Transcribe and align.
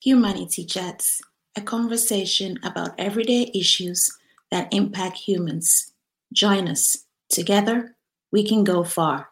Humanity 0.00 0.64
Chats, 0.64 1.20
a 1.56 1.60
conversation 1.60 2.60
about 2.62 2.92
everyday 2.98 3.50
issues 3.52 4.16
that 4.48 4.72
impact 4.72 5.16
humans. 5.16 5.92
Join 6.32 6.68
us. 6.68 7.04
Together, 7.28 7.96
we 8.30 8.46
can 8.46 8.62
go 8.62 8.84
far. 8.84 9.28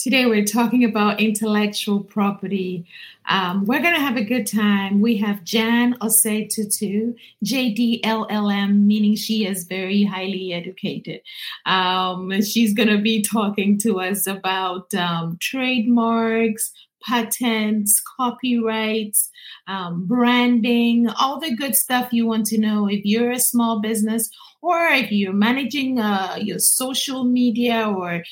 Today, 0.00 0.26
we're 0.26 0.44
talking 0.44 0.84
about 0.84 1.20
intellectual 1.20 2.00
property. 2.00 2.84
Um, 3.28 3.64
we're 3.64 3.82
going 3.82 3.94
to 3.94 4.00
have 4.00 4.16
a 4.16 4.24
good 4.24 4.46
time. 4.46 5.00
We 5.00 5.16
have 5.18 5.44
Jan 5.44 5.94
Osei 6.00 6.48
Tutu, 6.48 7.14
JDLLM, 7.44 8.86
meaning 8.86 9.16
she 9.16 9.46
is 9.46 9.64
very 9.64 10.04
highly 10.04 10.52
educated. 10.52 11.20
Um, 11.66 12.42
she's 12.42 12.74
going 12.74 12.88
to 12.88 12.98
be 12.98 13.22
talking 13.22 13.76
to 13.78 14.00
us 14.00 14.26
about 14.26 14.94
um, 14.94 15.36
trademarks, 15.40 16.72
patents, 17.06 18.02
copyrights, 18.16 19.30
um, 19.66 20.06
branding, 20.06 21.08
all 21.20 21.40
the 21.40 21.54
good 21.54 21.74
stuff 21.74 22.12
you 22.12 22.26
want 22.26 22.46
to 22.46 22.58
know 22.58 22.88
if 22.88 23.04
you're 23.04 23.30
a 23.30 23.40
small 23.40 23.80
business 23.80 24.30
or 24.62 24.86
if 24.88 25.10
you're 25.12 25.32
managing 25.32 26.00
uh, 26.00 26.36
your 26.40 26.58
social 26.58 27.24
media 27.24 27.88
or 27.88 28.22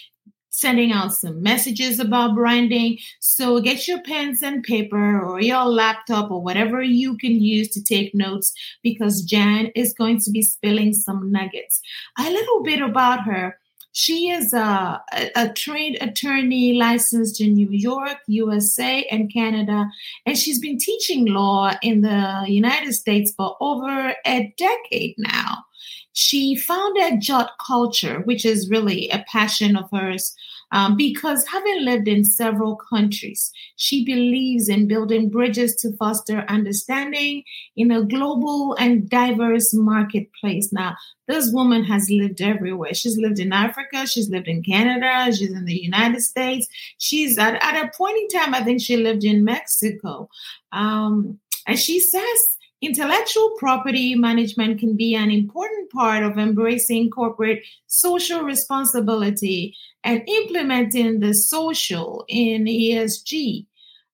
sending 0.56 0.91
out 0.91 1.12
some 1.12 1.42
messages 1.42 2.00
about 2.00 2.34
branding. 2.34 2.98
So 3.20 3.60
get 3.60 3.86
your 3.86 4.00
pens 4.02 4.42
and 4.42 4.62
paper 4.62 5.20
or 5.20 5.41
your 5.41 5.64
laptop 5.64 6.30
or 6.30 6.42
whatever 6.42 6.83
you 6.83 7.19
can 7.19 7.42
use 7.42 7.69
to 7.70 7.84
take 7.84 8.14
notes 8.14 8.52
because 8.83 9.22
Jan 9.22 9.66
is 9.74 9.92
going 9.92 10.20
to 10.20 10.30
be 10.30 10.41
spilling 10.41 10.94
some 10.94 11.30
nuggets. 11.30 11.83
A 12.19 12.30
little 12.30 12.62
bit 12.62 12.80
about 12.80 13.24
her. 13.24 13.58
She 13.98 14.28
is 14.28 14.52
a, 14.52 15.02
a, 15.10 15.30
a, 15.36 15.48
trained 15.55 15.96
attorney 16.02 16.74
licensed 16.74 17.41
in 17.41 17.55
New 17.55 17.70
York, 17.70 18.19
USA, 18.27 19.05
and 19.05 19.32
Canada. 19.32 19.88
And 20.27 20.36
she's 20.36 20.59
been 20.59 20.77
teaching 20.77 21.24
law 21.24 21.72
in 21.80 22.02
the 22.02 22.45
United 22.46 22.92
States 22.92 23.32
for 23.34 23.56
over 23.58 24.14
a 24.27 24.55
decade 24.58 25.14
now. 25.17 25.64
She 26.12 26.56
founded 26.56 27.22
Jot 27.22 27.52
Culture, 27.67 28.20
which 28.20 28.44
is 28.44 28.69
really 28.69 29.08
a 29.08 29.24
passion 29.33 29.77
of 29.77 29.89
hers 29.91 30.36
um, 30.72 30.97
because 30.97 31.47
having 31.47 31.84
lived 31.84 32.09
in 32.09 32.25
several 32.25 32.77
countries, 32.77 33.53
she 33.77 34.05
believes 34.05 34.69
in 34.69 34.89
building 34.89 35.28
bridges 35.28 35.77
to 35.77 35.97
foster 35.97 36.45
understanding 36.48 37.45
in 37.77 37.91
a 37.91 38.05
global 38.05 38.75
and 38.75 39.08
diverse 39.08 39.73
marketplace. 39.73 40.73
Now, 40.73 40.97
this 41.28 41.53
woman 41.53 41.84
has 41.84 42.08
lived 42.11 42.41
everywhere. 42.41 42.95
She's 42.95 43.17
lived 43.17 43.39
in 43.39 43.53
Africa, 43.53 44.06
she's 44.06 44.28
lived 44.28 44.48
in 44.48 44.62
Canada, 44.62 45.33
she's 45.33 45.53
in 45.53 45.64
the 45.64 45.81
United 45.81 46.23
States. 46.23 46.67
She's 46.98 47.39
at, 47.39 47.62
at 47.62 47.84
a 47.84 47.91
point 47.97 48.19
in 48.19 48.28
time, 48.41 48.55
I 48.55 48.62
think 48.62 48.80
she 48.80 48.97
lived 48.97 49.25
in 49.25 49.45
Mexico. 49.45 50.28
Um, 50.73 51.39
and 51.67 51.78
she 51.78 52.01
says 52.01 52.56
Intellectual 52.82 53.56
property 53.58 54.14
management 54.14 54.78
can 54.78 54.96
be 54.96 55.14
an 55.14 55.30
important 55.30 55.91
part 55.91 56.22
of 56.22 56.38
embracing 56.38 57.10
corporate 57.10 57.62
social 57.86 58.42
responsibility 58.42 59.74
and 60.05 60.22
implementing 60.28 61.20
the 61.20 61.33
social 61.33 62.24
in 62.28 62.66
ESG. 62.66 63.66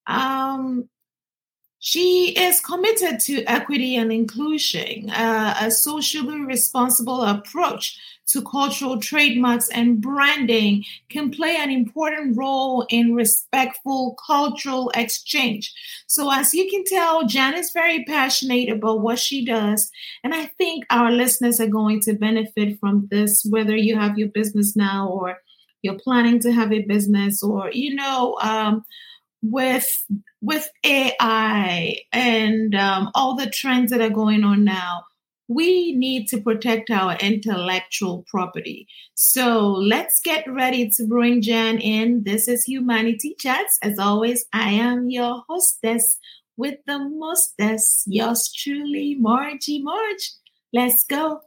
Um, 0.07 0.89
she 1.81 2.31
is 2.39 2.61
committed 2.61 3.19
to 3.21 3.43
equity 3.45 3.97
and 3.97 4.13
inclusion, 4.13 5.11
uh, 5.11 5.57
a 5.61 5.71
socially 5.73 6.41
responsible 6.41 7.23
approach 7.23 7.99
to 8.33 8.43
cultural 8.43 8.99
trademarks 8.99 9.69
and 9.71 10.01
branding 10.01 10.85
can 11.09 11.31
play 11.31 11.57
an 11.57 11.71
important 11.71 12.37
role 12.37 12.87
in 12.89 13.15
respectful 13.15 14.17
cultural 14.27 14.91
exchange. 14.95 15.73
So, 16.07 16.31
as 16.33 16.55
you 16.55 16.69
can 16.71 16.85
tell, 16.85 17.27
Jan 17.27 17.55
is 17.55 17.73
very 17.73 18.05
passionate 18.05 18.71
about 18.71 19.01
what 19.01 19.19
she 19.19 19.45
does. 19.45 19.91
And 20.25 20.35
I 20.35 20.47
think 20.59 20.85
our 20.91 21.11
listeners 21.11 21.61
are 21.61 21.67
going 21.67 22.01
to 22.01 22.15
benefit 22.15 22.79
from 22.81 23.09
this, 23.11 23.47
whether 23.49 23.77
you 23.77 23.97
have 23.97 24.19
your 24.19 24.29
business 24.29 24.75
now 24.75 25.09
or 25.09 25.39
you're 25.83 25.99
planning 25.99 26.41
to 26.41 26.53
have 26.53 26.73
a 26.73 26.83
business 26.83 27.43
or, 27.43 27.71
you 27.73 27.95
know, 27.95 28.39
um, 28.41 28.85
with 29.43 30.07
with 30.41 30.71
AI 30.85 31.97
and 32.13 32.75
um, 32.75 33.11
all 33.15 33.37
the 33.37 33.51
trends 33.51 33.91
that 33.91 34.01
are 34.01 34.11
going 34.11 34.45
on 34.45 34.65
now, 34.65 35.05
we 35.55 35.95
need 35.97 36.29
to 36.29 36.41
protect 36.41 36.91
our 36.91 37.17
intellectual 37.17 38.25
property. 38.27 38.87
So 39.15 39.69
let's 39.69 40.21
get 40.21 40.45
ready 40.51 40.91
to 40.97 41.07
bring 41.07 41.43
Jan 41.43 41.79
in. 41.79 42.25
This 42.25 42.49
is 42.49 42.65
Humanity 42.65 43.35
Chats. 43.39 43.79
As 43.83 43.99
always, 43.99 44.45
I 44.53 44.71
am 44.71 45.11
your 45.11 45.43
hostess 45.49 46.19
with 46.57 46.79
the 46.87 46.99
mostess, 46.99 48.05
yours 48.07 48.53
truly, 48.57 49.17
Margie 49.19 49.83
Marge. 49.83 50.33
Let's 50.73 51.05
go. 51.05 51.41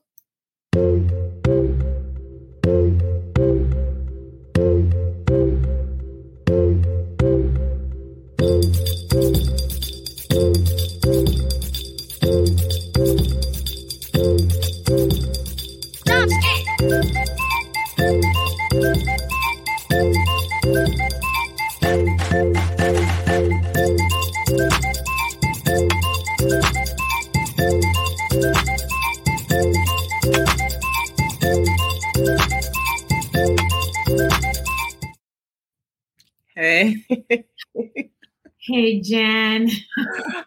Hey, 38.76 39.00
Jan. 39.00 39.70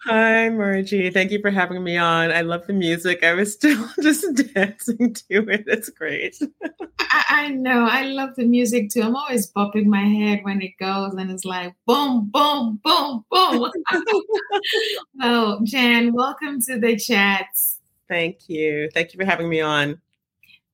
Hi, 0.05 0.51
Margie. 0.51 1.09
Thank 1.09 1.31
you 1.31 1.41
for 1.41 1.49
having 1.49 1.83
me 1.83 1.97
on. 1.97 2.31
I 2.31 2.43
love 2.43 2.67
the 2.67 2.75
music. 2.75 3.25
I 3.25 3.33
was 3.33 3.53
still 3.55 3.89
just 4.03 4.53
dancing 4.53 5.15
to 5.15 5.49
it. 5.49 5.65
It's 5.67 5.89
great. 5.89 6.37
I, 7.01 7.25
I, 7.31 7.49
know. 7.49 7.89
I 7.91 8.03
love 8.03 8.37
the 8.37 8.45
music 8.45 8.91
too. 8.91 9.01
I'm 9.01 9.17
always 9.17 9.51
bopping 9.51 9.87
my 9.87 10.03
head 10.05 10.41
when 10.43 10.61
it 10.61 10.73
goes 10.79 11.15
and 11.15 11.31
it's 11.31 11.47
like 11.47 11.75
boom, 11.87 12.29
boom, 12.31 12.79
boom, 12.85 13.25
boom. 13.31 13.73
oh, 15.23 15.61
Jan, 15.65 16.13
welcome 16.13 16.61
to 16.67 16.79
the 16.79 16.99
chats. 16.99 17.79
Thank 18.11 18.47
you. 18.51 18.91
Thank 18.93 19.15
you 19.15 19.19
for 19.19 19.25
having 19.25 19.49
me 19.49 19.63
on. 19.63 20.03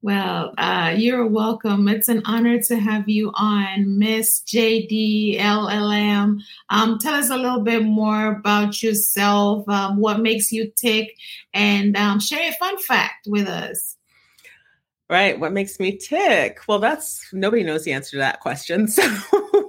Well, 0.04 0.52
uh, 0.58 0.92
you're 0.94 1.26
welcome. 1.26 1.88
It's 1.88 2.10
an 2.10 2.20
honor 2.26 2.60
to 2.64 2.76
have 2.76 3.08
you 3.08 3.30
on, 3.32 3.98
Miss 3.98 4.42
JDLLM. 4.42 6.40
Um, 6.68 6.98
tell 6.98 7.14
us 7.14 7.30
a 7.30 7.38
little 7.38 7.62
bit 7.62 7.84
more 7.84 8.32
about 8.32 8.82
yourself, 8.82 9.66
um, 9.66 9.96
what 9.96 10.20
makes 10.20 10.52
you 10.52 10.70
tick, 10.76 11.16
and 11.54 11.96
um, 11.96 12.20
share 12.20 12.50
a 12.50 12.52
fun 12.52 12.76
fact 12.82 13.28
with 13.28 13.48
us. 13.48 13.96
Right. 15.08 15.40
What 15.40 15.54
makes 15.54 15.80
me 15.80 15.96
tick? 15.96 16.60
Well, 16.68 16.80
that's 16.80 17.26
nobody 17.32 17.62
knows 17.62 17.84
the 17.84 17.94
answer 17.94 18.10
to 18.10 18.18
that 18.18 18.40
question. 18.40 18.88
So 18.94 19.02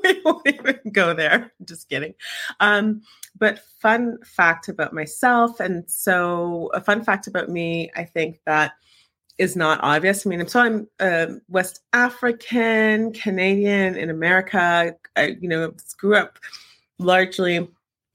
we 0.04 0.22
won't 0.26 0.48
even 0.48 0.80
go 0.92 1.14
there. 1.14 1.54
Just 1.64 1.88
kidding. 1.88 2.14
Um, 2.60 3.04
but 3.38 3.60
fun 3.82 4.18
fact 4.26 4.68
about 4.68 4.92
myself. 4.92 5.62
And 5.62 5.90
so, 5.90 6.72
a 6.74 6.82
fun 6.82 7.06
fact 7.06 7.28
about 7.28 7.48
me, 7.50 7.90
I 7.96 8.04
think 8.04 8.42
that 8.46 8.74
is 9.38 9.56
not 9.56 9.80
obvious. 9.84 10.26
I 10.26 10.30
mean, 10.30 10.42
I'm 10.42 10.48
so 10.48 10.60
I'm 10.62 10.88
uh, 11.00 11.28
West 11.50 11.82
African, 11.94 13.12
Canadian 13.14 13.96
in 13.96 14.10
America. 14.10 14.96
I, 15.16 15.36
you 15.40 15.50
know, 15.50 15.74
grew 15.98 16.16
up 16.16 16.40
largely 17.00 17.68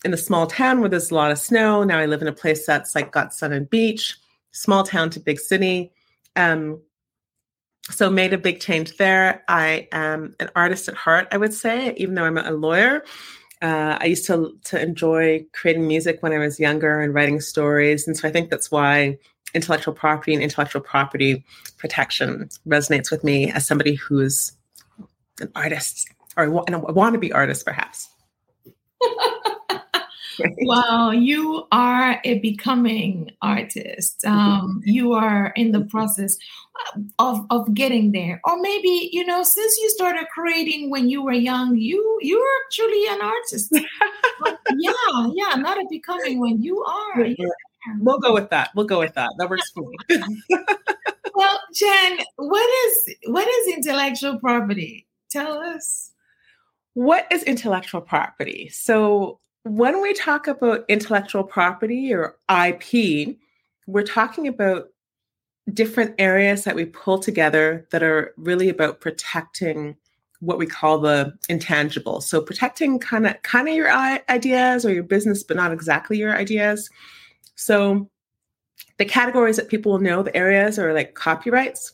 in 0.05 0.15
a 0.15 0.17
small 0.17 0.47
town 0.47 0.81
where 0.81 0.89
there's 0.89 1.11
a 1.11 1.15
lot 1.15 1.31
of 1.31 1.39
snow. 1.39 1.85
Now 1.85 1.99
I 1.99 2.07
live 2.07 2.23
in 2.23 2.29
a 2.29 2.33
place 2.33 2.65
that's 2.65 2.95
like 2.95 3.13
got 3.13 3.35
sun 3.35 3.53
and 3.53 3.69
beach, 3.69 4.17
small 4.53 4.83
town 4.83 5.11
to 5.11 5.21
big 5.21 5.39
city. 5.39 5.93
Um, 6.37 6.81
so 7.91 8.09
made 8.09 8.33
a 8.33 8.39
big 8.39 8.61
change 8.61 8.97
there. 8.97 9.43
I 9.49 9.89
am 9.93 10.35
an 10.41 10.51
artist 10.55 10.89
at 10.89 10.95
heart, 10.95 11.29
I 11.33 11.37
would 11.37 11.53
say, 11.53 11.95
even 11.97 12.15
though 12.15 12.25
I'm 12.25 12.39
a 12.39 12.51
lawyer. 12.51 13.05
Uh, 13.63 13.99
I 14.01 14.07
used 14.07 14.27
to 14.27 14.57
to 14.65 14.81
enjoy 14.81 15.45
creating 15.53 15.87
music 15.87 16.23
when 16.23 16.33
I 16.33 16.39
was 16.39 16.59
younger 16.59 17.01
and 17.01 17.13
writing 17.13 17.41
stories, 17.41 18.07
and 18.07 18.17
so 18.17 18.27
I 18.27 18.31
think 18.31 18.49
that's 18.49 18.71
why 18.71 19.19
intellectual 19.55 19.95
property 19.95 20.35
and 20.35 20.43
intellectual 20.43 20.81
property 20.81 21.45
protection 21.79 22.49
resonates 22.67 23.11
with 23.11 23.25
me 23.25 23.51
as 23.51 23.67
somebody 23.67 23.95
who's 23.95 24.53
an 25.41 25.51
artist 25.55 26.09
or 26.37 26.45
a 26.45 26.49
wannabe 26.49 27.35
artist, 27.35 27.65
perhaps. 27.65 28.09
wow, 30.61 31.11
you 31.11 31.67
are 31.73 32.21
a 32.25 32.39
becoming 32.39 33.31
artist. 33.43 34.25
Um, 34.25 34.81
you 34.85 35.13
are 35.13 35.53
in 35.57 35.73
the 35.73 35.83
process 35.83 36.37
of 37.19 37.45
of 37.51 37.73
getting 37.75 38.13
there, 38.13 38.41
or 38.45 38.61
maybe 38.61 39.11
you 39.13 39.25
know, 39.25 39.43
since 39.43 39.79
you 39.79 39.91
started 39.91 40.27
creating 40.33 40.91
when 40.91 41.09
you 41.09 41.23
were 41.23 41.33
young, 41.33 41.77
you 41.77 42.19
you're 42.23 42.49
actually 42.67 43.07
an 43.09 43.21
artist. 43.23 43.69
yeah, 44.79 45.27
yeah, 45.35 45.55
not 45.57 45.79
a 45.79 45.87
becoming 45.91 46.41
one. 46.41 46.63
You 46.63 46.83
are. 46.83 47.25
Yeah. 47.25 47.47
We'll 47.99 48.19
go 48.19 48.33
with 48.35 48.51
that. 48.51 48.71
We'll 48.75 48.87
go 48.87 48.99
with 48.99 49.15
that. 49.15 49.31
That 49.39 49.51
works 49.51 49.71
for 49.71 49.89
me. 49.89 50.43
well, 51.35 51.61
Jen, 51.75 52.19
what 52.37 52.69
is 52.87 53.15
what 53.27 53.47
is 53.49 53.75
intellectual 53.75 54.39
property? 54.39 55.07
Tell 55.31 55.59
us. 55.59 56.13
What 56.95 57.27
is 57.31 57.43
intellectual 57.45 58.01
property? 58.01 58.69
So, 58.69 59.39
when 59.63 60.03
we 60.03 60.13
talk 60.15 60.47
about 60.47 60.85
intellectual 60.89 61.45
property 61.45 62.13
or 62.13 62.37
IP, 62.51 63.37
we're 63.87 64.03
talking 64.03 64.49
about 64.49 64.89
different 65.73 66.15
areas 66.19 66.65
that 66.65 66.75
we 66.75 66.85
pull 66.87 67.19
together 67.19 67.87
that 67.91 68.03
are 68.03 68.35
really 68.37 68.69
about 68.69 69.01
protecting 69.01 69.97
what 70.41 70.59
we 70.59 70.67
call 70.67 70.99
the 70.99 71.33
intangible. 71.49 72.21
So 72.21 72.41
protecting 72.41 72.99
kind 72.99 73.27
of 73.27 73.41
kind 73.43 73.69
of 73.69 73.75
your 73.75 73.91
ideas 74.29 74.85
or 74.85 74.93
your 74.93 75.03
business, 75.03 75.43
but 75.43 75.57
not 75.57 75.73
exactly 75.73 76.19
your 76.19 76.35
ideas. 76.37 76.91
So 77.61 78.09
the 78.97 79.05
categories 79.05 79.57
that 79.57 79.69
people 79.69 79.93
will 79.93 79.99
know, 79.99 80.23
the 80.23 80.35
areas 80.35 80.79
are 80.79 80.95
like 80.95 81.15
copyrights, 81.15 81.93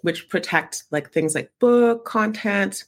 which 0.00 0.28
protect 0.28 0.82
like 0.90 1.12
things 1.12 1.32
like 1.32 1.52
book 1.60 2.04
content, 2.04 2.84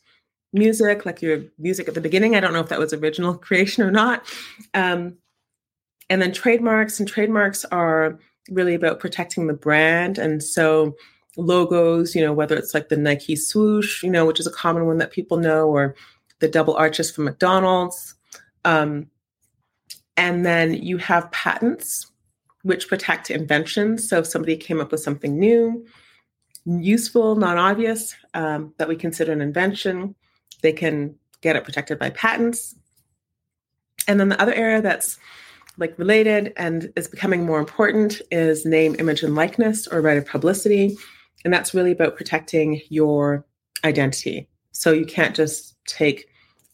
music, 0.52 1.06
like 1.06 1.22
your 1.22 1.44
music 1.58 1.86
at 1.86 1.94
the 1.94 2.00
beginning. 2.00 2.34
I 2.34 2.40
don't 2.40 2.52
know 2.52 2.60
if 2.60 2.70
that 2.70 2.80
was 2.80 2.92
original 2.92 3.34
creation 3.38 3.84
or 3.84 3.92
not. 3.92 4.26
Um, 4.74 5.16
and 6.10 6.20
then 6.20 6.32
trademarks, 6.32 6.98
and 6.98 7.08
trademarks 7.08 7.64
are 7.66 8.18
really 8.50 8.74
about 8.74 8.98
protecting 8.98 9.46
the 9.46 9.54
brand. 9.54 10.18
And 10.18 10.42
so 10.42 10.96
logos, 11.36 12.16
you 12.16 12.22
know, 12.22 12.32
whether 12.32 12.56
it's 12.56 12.74
like 12.74 12.88
the 12.88 12.96
Nike 12.96 13.36
swoosh, 13.36 14.02
you 14.02 14.10
know, 14.10 14.26
which 14.26 14.40
is 14.40 14.46
a 14.46 14.52
common 14.52 14.86
one 14.86 14.98
that 14.98 15.12
people 15.12 15.36
know, 15.36 15.68
or 15.68 15.94
the 16.40 16.48
double 16.48 16.74
arches 16.74 17.12
from 17.12 17.26
McDonald's. 17.26 18.16
Um, 18.64 19.08
and 20.18 20.44
then 20.44 20.74
you 20.74 20.98
have 20.98 21.30
patents, 21.30 22.10
which 22.62 22.88
protect 22.88 23.30
inventions. 23.30 24.08
So 24.08 24.18
if 24.18 24.26
somebody 24.26 24.56
came 24.56 24.80
up 24.80 24.90
with 24.90 25.00
something 25.00 25.38
new, 25.38 25.86
useful, 26.66 27.36
non 27.36 27.56
obvious, 27.56 28.16
um, 28.34 28.74
that 28.78 28.88
we 28.88 28.96
consider 28.96 29.32
an 29.32 29.40
invention, 29.40 30.16
they 30.60 30.72
can 30.72 31.14
get 31.40 31.54
it 31.54 31.62
protected 31.62 32.00
by 32.00 32.10
patents. 32.10 32.74
And 34.08 34.18
then 34.18 34.28
the 34.28 34.42
other 34.42 34.52
area 34.54 34.82
that's 34.82 35.18
like 35.76 35.96
related 36.00 36.52
and 36.56 36.92
is 36.96 37.06
becoming 37.06 37.46
more 37.46 37.60
important 37.60 38.20
is 38.32 38.66
name, 38.66 38.96
image, 38.98 39.22
and 39.22 39.36
likeness 39.36 39.86
or 39.86 40.00
right 40.00 40.18
of 40.18 40.26
publicity. 40.26 40.96
And 41.44 41.54
that's 41.54 41.74
really 41.74 41.92
about 41.92 42.16
protecting 42.16 42.80
your 42.88 43.46
identity. 43.84 44.48
So 44.72 44.92
you 44.92 45.06
can't 45.06 45.36
just 45.36 45.76
take, 45.86 46.28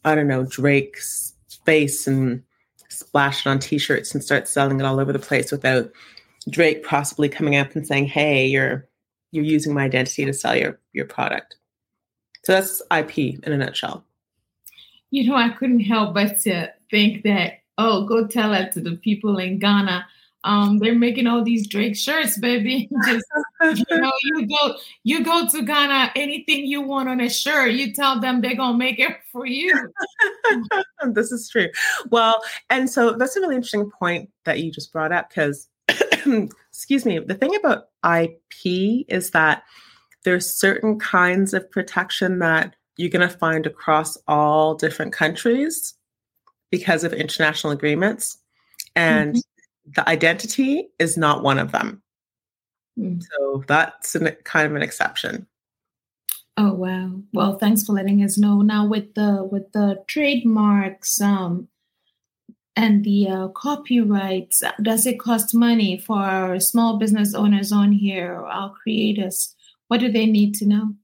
I 0.06 0.14
don't 0.14 0.28
know, 0.28 0.46
Drake's 0.46 1.34
face 1.66 2.06
and 2.06 2.42
splash 2.98 3.44
it 3.44 3.48
on 3.48 3.58
t-shirts 3.58 4.14
and 4.14 4.22
start 4.22 4.48
selling 4.48 4.80
it 4.80 4.86
all 4.86 5.00
over 5.00 5.12
the 5.12 5.18
place 5.18 5.50
without 5.50 5.90
Drake 6.50 6.84
possibly 6.84 7.28
coming 7.28 7.56
up 7.56 7.74
and 7.74 7.86
saying, 7.86 8.06
"Hey, 8.06 8.46
you're 8.46 8.88
you're 9.32 9.44
using 9.44 9.74
my 9.74 9.84
identity 9.84 10.24
to 10.24 10.32
sell 10.32 10.56
your 10.56 10.78
your 10.92 11.06
product." 11.06 11.56
So 12.44 12.52
that's 12.52 12.82
IP 12.90 13.18
in 13.18 13.52
a 13.52 13.56
nutshell. 13.56 14.04
You 15.10 15.28
know, 15.28 15.36
I 15.36 15.50
couldn't 15.50 15.80
help 15.80 16.14
but 16.14 16.40
to 16.42 16.72
think 16.90 17.22
that 17.24 17.60
oh, 17.78 18.06
go 18.06 18.26
tell 18.26 18.50
that 18.50 18.72
to 18.72 18.80
the 18.80 18.96
people 18.96 19.38
in 19.38 19.58
Ghana. 19.58 20.06
Um, 20.44 20.78
they're 20.78 20.94
making 20.94 21.26
all 21.26 21.42
these 21.42 21.66
Drake 21.66 21.96
shirts, 21.96 22.38
baby. 22.38 22.88
Just 23.06 23.24
you 23.90 23.98
know, 23.98 24.12
you 24.22 24.46
go 24.46 24.76
you 25.02 25.24
go 25.24 25.48
to 25.48 25.62
Ghana, 25.62 26.12
anything 26.14 26.66
you 26.66 26.82
want 26.82 27.08
on 27.08 27.20
a 27.20 27.30
shirt, 27.30 27.72
you 27.72 27.92
tell 27.92 28.20
them 28.20 28.40
they're 28.40 28.54
gonna 28.54 28.76
make 28.76 29.00
it 29.00 29.16
for 29.32 29.46
you. 29.46 29.74
this 31.12 31.32
is 31.32 31.48
true. 31.48 31.68
Well, 32.10 32.42
and 32.70 32.88
so 32.88 33.12
that's 33.12 33.36
a 33.36 33.40
really 33.40 33.56
interesting 33.56 33.90
point 33.90 34.30
that 34.44 34.60
you 34.60 34.70
just 34.70 34.92
brought 34.92 35.12
up 35.12 35.30
because 35.30 35.68
excuse 36.68 37.04
me, 37.04 37.18
the 37.18 37.34
thing 37.34 37.56
about 37.56 37.88
IP 38.04 39.06
is 39.08 39.30
that 39.30 39.64
there's 40.24 40.52
certain 40.52 40.98
kinds 40.98 41.54
of 41.54 41.70
protection 41.70 42.38
that 42.40 42.76
you're 42.96 43.10
going 43.10 43.28
to 43.28 43.38
find 43.38 43.66
across 43.66 44.16
all 44.26 44.74
different 44.74 45.12
countries 45.12 45.94
because 46.70 47.04
of 47.04 47.12
international 47.12 47.72
agreements. 47.72 48.38
And 48.96 49.34
mm-hmm. 49.34 49.53
The 49.86 50.08
identity 50.08 50.88
is 50.98 51.16
not 51.16 51.42
one 51.42 51.58
of 51.58 51.72
them. 51.72 52.02
Mm. 52.98 53.22
So 53.22 53.64
that's 53.66 54.14
an, 54.14 54.36
kind 54.44 54.66
of 54.66 54.74
an 54.76 54.82
exception. 54.82 55.46
Oh 56.56 56.72
wow! 56.72 57.20
Well, 57.32 57.58
thanks 57.58 57.84
for 57.84 57.94
letting 57.94 58.22
us 58.22 58.38
know. 58.38 58.62
Now 58.62 58.86
with 58.86 59.14
the 59.14 59.48
with 59.50 59.72
the 59.72 60.04
trademarks 60.06 61.20
um, 61.20 61.66
and 62.76 63.04
the 63.04 63.28
uh, 63.28 63.48
copyrights, 63.48 64.62
does 64.80 65.04
it 65.04 65.18
cost 65.18 65.52
money 65.52 65.98
for 65.98 66.18
our 66.18 66.60
small 66.60 66.96
business 66.96 67.34
owners 67.34 67.72
on 67.72 67.90
here, 67.90 68.32
or 68.34 68.46
our 68.46 68.70
creators? 68.70 69.54
What 69.88 69.98
do 69.98 70.10
they 70.12 70.26
need 70.26 70.54
to 70.56 70.66
know? 70.66 70.94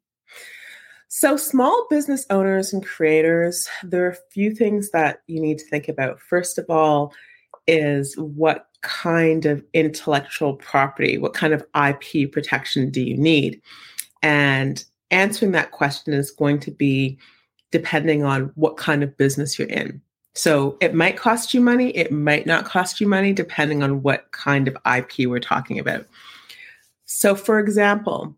So, 1.09 1.37
small 1.37 1.89
business 1.91 2.25
owners 2.31 2.73
and 2.73 2.87
creators, 2.87 3.69
there 3.83 4.07
are 4.07 4.11
a 4.11 4.33
few 4.33 4.55
things 4.55 4.91
that 4.93 5.23
you 5.27 5.41
need 5.41 5.59
to 5.59 5.67
think 5.67 5.89
about. 5.89 6.21
First 6.21 6.57
of 6.57 6.67
all, 6.71 7.13
is 7.71 8.17
what 8.19 8.67
kind 8.83 9.47
of 9.47 9.63
intellectual 9.73 10.55
property, 10.55 11.19
what 11.19 11.35
kind 11.35 11.55
of 11.55 11.65
IP 11.87 12.33
protection 12.33 12.91
do 12.91 13.01
you 13.01 13.17
need? 13.17 13.63
And 14.23 14.85
answering 15.13 15.53
that 15.53 15.71
question 15.71 16.13
is 16.13 16.33
going 16.33 16.59
to 16.61 16.73
be 16.73 17.17
depending 17.71 18.25
on 18.25 18.51
what 18.57 18.77
kind 18.77 19.05
of 19.05 19.17
business 19.17 19.57
you're 19.57 19.69
in. 19.69 20.03
So 20.35 20.77
it 20.81 20.95
might 20.95 21.17
cost 21.17 21.55
you 21.55 21.61
money, 21.61 21.91
it 21.91 22.11
might 22.11 22.47
not 22.47 22.65
cost 22.65 23.01
you 23.01 23.07
money, 23.07 23.33
depending 23.33 23.85
on 23.85 24.03
what 24.03 24.31
kind 24.33 24.67
of 24.67 24.77
IP 24.85 25.29
we're 25.29 25.39
talking 25.39 25.79
about. 25.79 26.07
So, 27.05 27.37
for 27.37 27.61
example, 27.61 28.37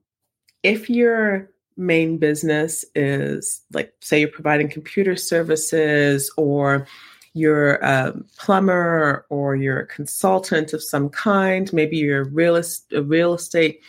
if 0.63 0.91
you're 0.91 1.51
main 1.79 2.19
business 2.19 2.85
is 2.95 3.63
like 3.73 3.95
say 4.01 4.21
you're 4.21 4.29
providing 4.29 4.69
computer 4.69 5.17
services 5.17 6.31
or 6.37 6.87
you're 7.35 7.75
a 7.77 8.15
plumber 8.39 9.27
or 9.31 9.57
you're 9.57 9.81
a 9.81 9.87
consultant 9.87 10.73
of 10.73 10.83
some 10.83 11.09
kind 11.09 11.73
maybe 11.73 11.97
you're 11.97 12.23
a 12.23 12.29
real, 12.29 12.61
a 12.93 13.03
real 13.03 13.35
estate 13.35 13.81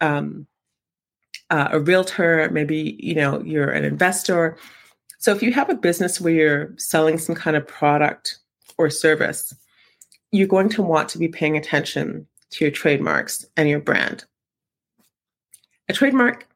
um, 0.00 0.46
uh, 1.50 1.68
a 1.72 1.80
realtor 1.80 2.48
maybe 2.52 2.96
you 2.98 3.14
know 3.14 3.42
you're 3.42 3.70
an 3.70 3.84
investor 3.84 4.56
so 5.18 5.32
if 5.32 5.42
you 5.42 5.52
have 5.52 5.68
a 5.68 5.74
business 5.74 6.20
where 6.20 6.32
you're 6.32 6.74
selling 6.78 7.18
some 7.18 7.34
kind 7.34 7.56
of 7.56 7.66
product 7.66 8.38
or 8.78 8.88
service 8.88 9.54
you're 10.32 10.48
going 10.48 10.68
to 10.68 10.82
want 10.82 11.08
to 11.08 11.18
be 11.18 11.28
paying 11.28 11.56
attention 11.56 12.26
to 12.50 12.64
your 12.64 12.72
trademarks 12.72 13.44
and 13.56 13.68
your 13.68 13.80
brand 13.80 14.24
a 15.88 15.92
trademark 15.92 16.46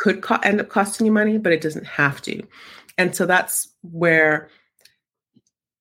could 0.00 0.22
co- 0.22 0.38
end 0.42 0.60
up 0.60 0.70
costing 0.70 1.06
you 1.06 1.12
money, 1.12 1.36
but 1.36 1.52
it 1.52 1.60
doesn't 1.60 1.86
have 1.86 2.22
to. 2.22 2.42
And 2.96 3.14
so 3.14 3.26
that's 3.26 3.68
where 3.82 4.48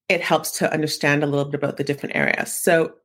it 0.09 0.21
helps 0.21 0.51
to 0.51 0.73
understand 0.73 1.23
a 1.23 1.27
little 1.27 1.45
bit 1.45 1.55
about 1.55 1.77
the 1.77 1.83
different 1.83 2.15
areas. 2.15 2.51
So 2.51 2.95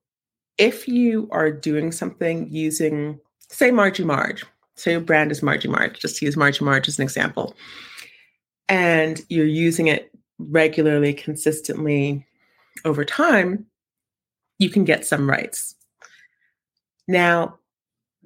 if 0.58 0.88
you 0.88 1.28
are 1.30 1.50
doing 1.50 1.92
something 1.92 2.49
using, 2.50 3.20
say, 3.50 3.70
Margie 3.70 4.04
Marge, 4.04 4.44
say 4.75 4.92
your 4.92 5.00
brand 5.00 5.30
is 5.30 5.42
Margie 5.42 5.68
Marge, 5.68 6.00
just 6.00 6.23
use 6.23 6.37
Margie 6.37 6.64
Marge 6.64 6.88
as 6.88 6.99
an 6.99 7.02
example, 7.02 7.54
and 8.68 9.20
you're 9.28 9.46
using 9.46 9.88
it 9.88 10.11
regularly, 10.38 11.12
consistently 11.12 12.26
over 12.84 13.04
time, 13.04 13.66
you 14.58 14.70
can 14.70 14.84
get 14.84 15.06
some 15.06 15.28
rights. 15.28 15.75
Now, 17.06 17.58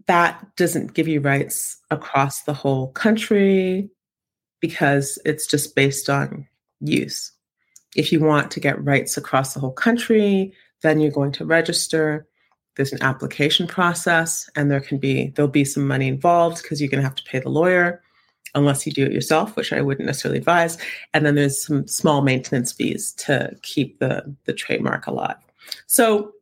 that 0.06 0.56
doesn't 0.56 0.94
give 0.94 1.08
you 1.08 1.20
rights 1.20 1.78
across 1.90 2.42
the 2.42 2.54
whole 2.54 2.92
country 2.92 3.90
because 4.60 5.18
it's 5.24 5.46
just 5.46 5.74
based 5.74 6.08
on 6.08 6.46
use. 6.80 7.32
If 7.96 8.12
you 8.12 8.20
want 8.20 8.50
to 8.52 8.60
get 8.60 8.84
rights 8.84 9.16
across 9.16 9.54
the 9.54 9.60
whole 9.60 9.72
country, 9.72 10.52
then 10.82 11.00
you're 11.00 11.10
going 11.10 11.32
to 11.32 11.44
register. 11.44 12.26
There's 12.76 12.92
an 12.92 13.02
application 13.02 13.66
process, 13.66 14.48
and 14.54 14.70
there 14.70 14.80
can 14.80 14.98
be 14.98 15.28
there'll 15.28 15.50
be 15.50 15.64
some 15.64 15.86
money 15.86 16.08
involved 16.08 16.62
because 16.62 16.80
you're 16.80 16.90
going 16.90 17.02
to 17.02 17.08
have 17.08 17.16
to 17.16 17.24
pay 17.24 17.40
the 17.40 17.48
lawyer, 17.48 18.02
unless 18.54 18.86
you 18.86 18.92
do 18.92 19.04
it 19.04 19.12
yourself, 19.12 19.56
which 19.56 19.72
I 19.72 19.80
wouldn't 19.80 20.06
necessarily 20.06 20.38
advise. 20.38 20.78
And 21.12 21.26
then 21.26 21.34
there's 21.34 21.64
some 21.66 21.86
small 21.88 22.22
maintenance 22.22 22.72
fees 22.72 23.12
to 23.14 23.56
keep 23.62 23.98
the 23.98 24.34
the 24.44 24.52
trademark 24.52 25.06
alive. 25.06 25.36
So 25.86 26.32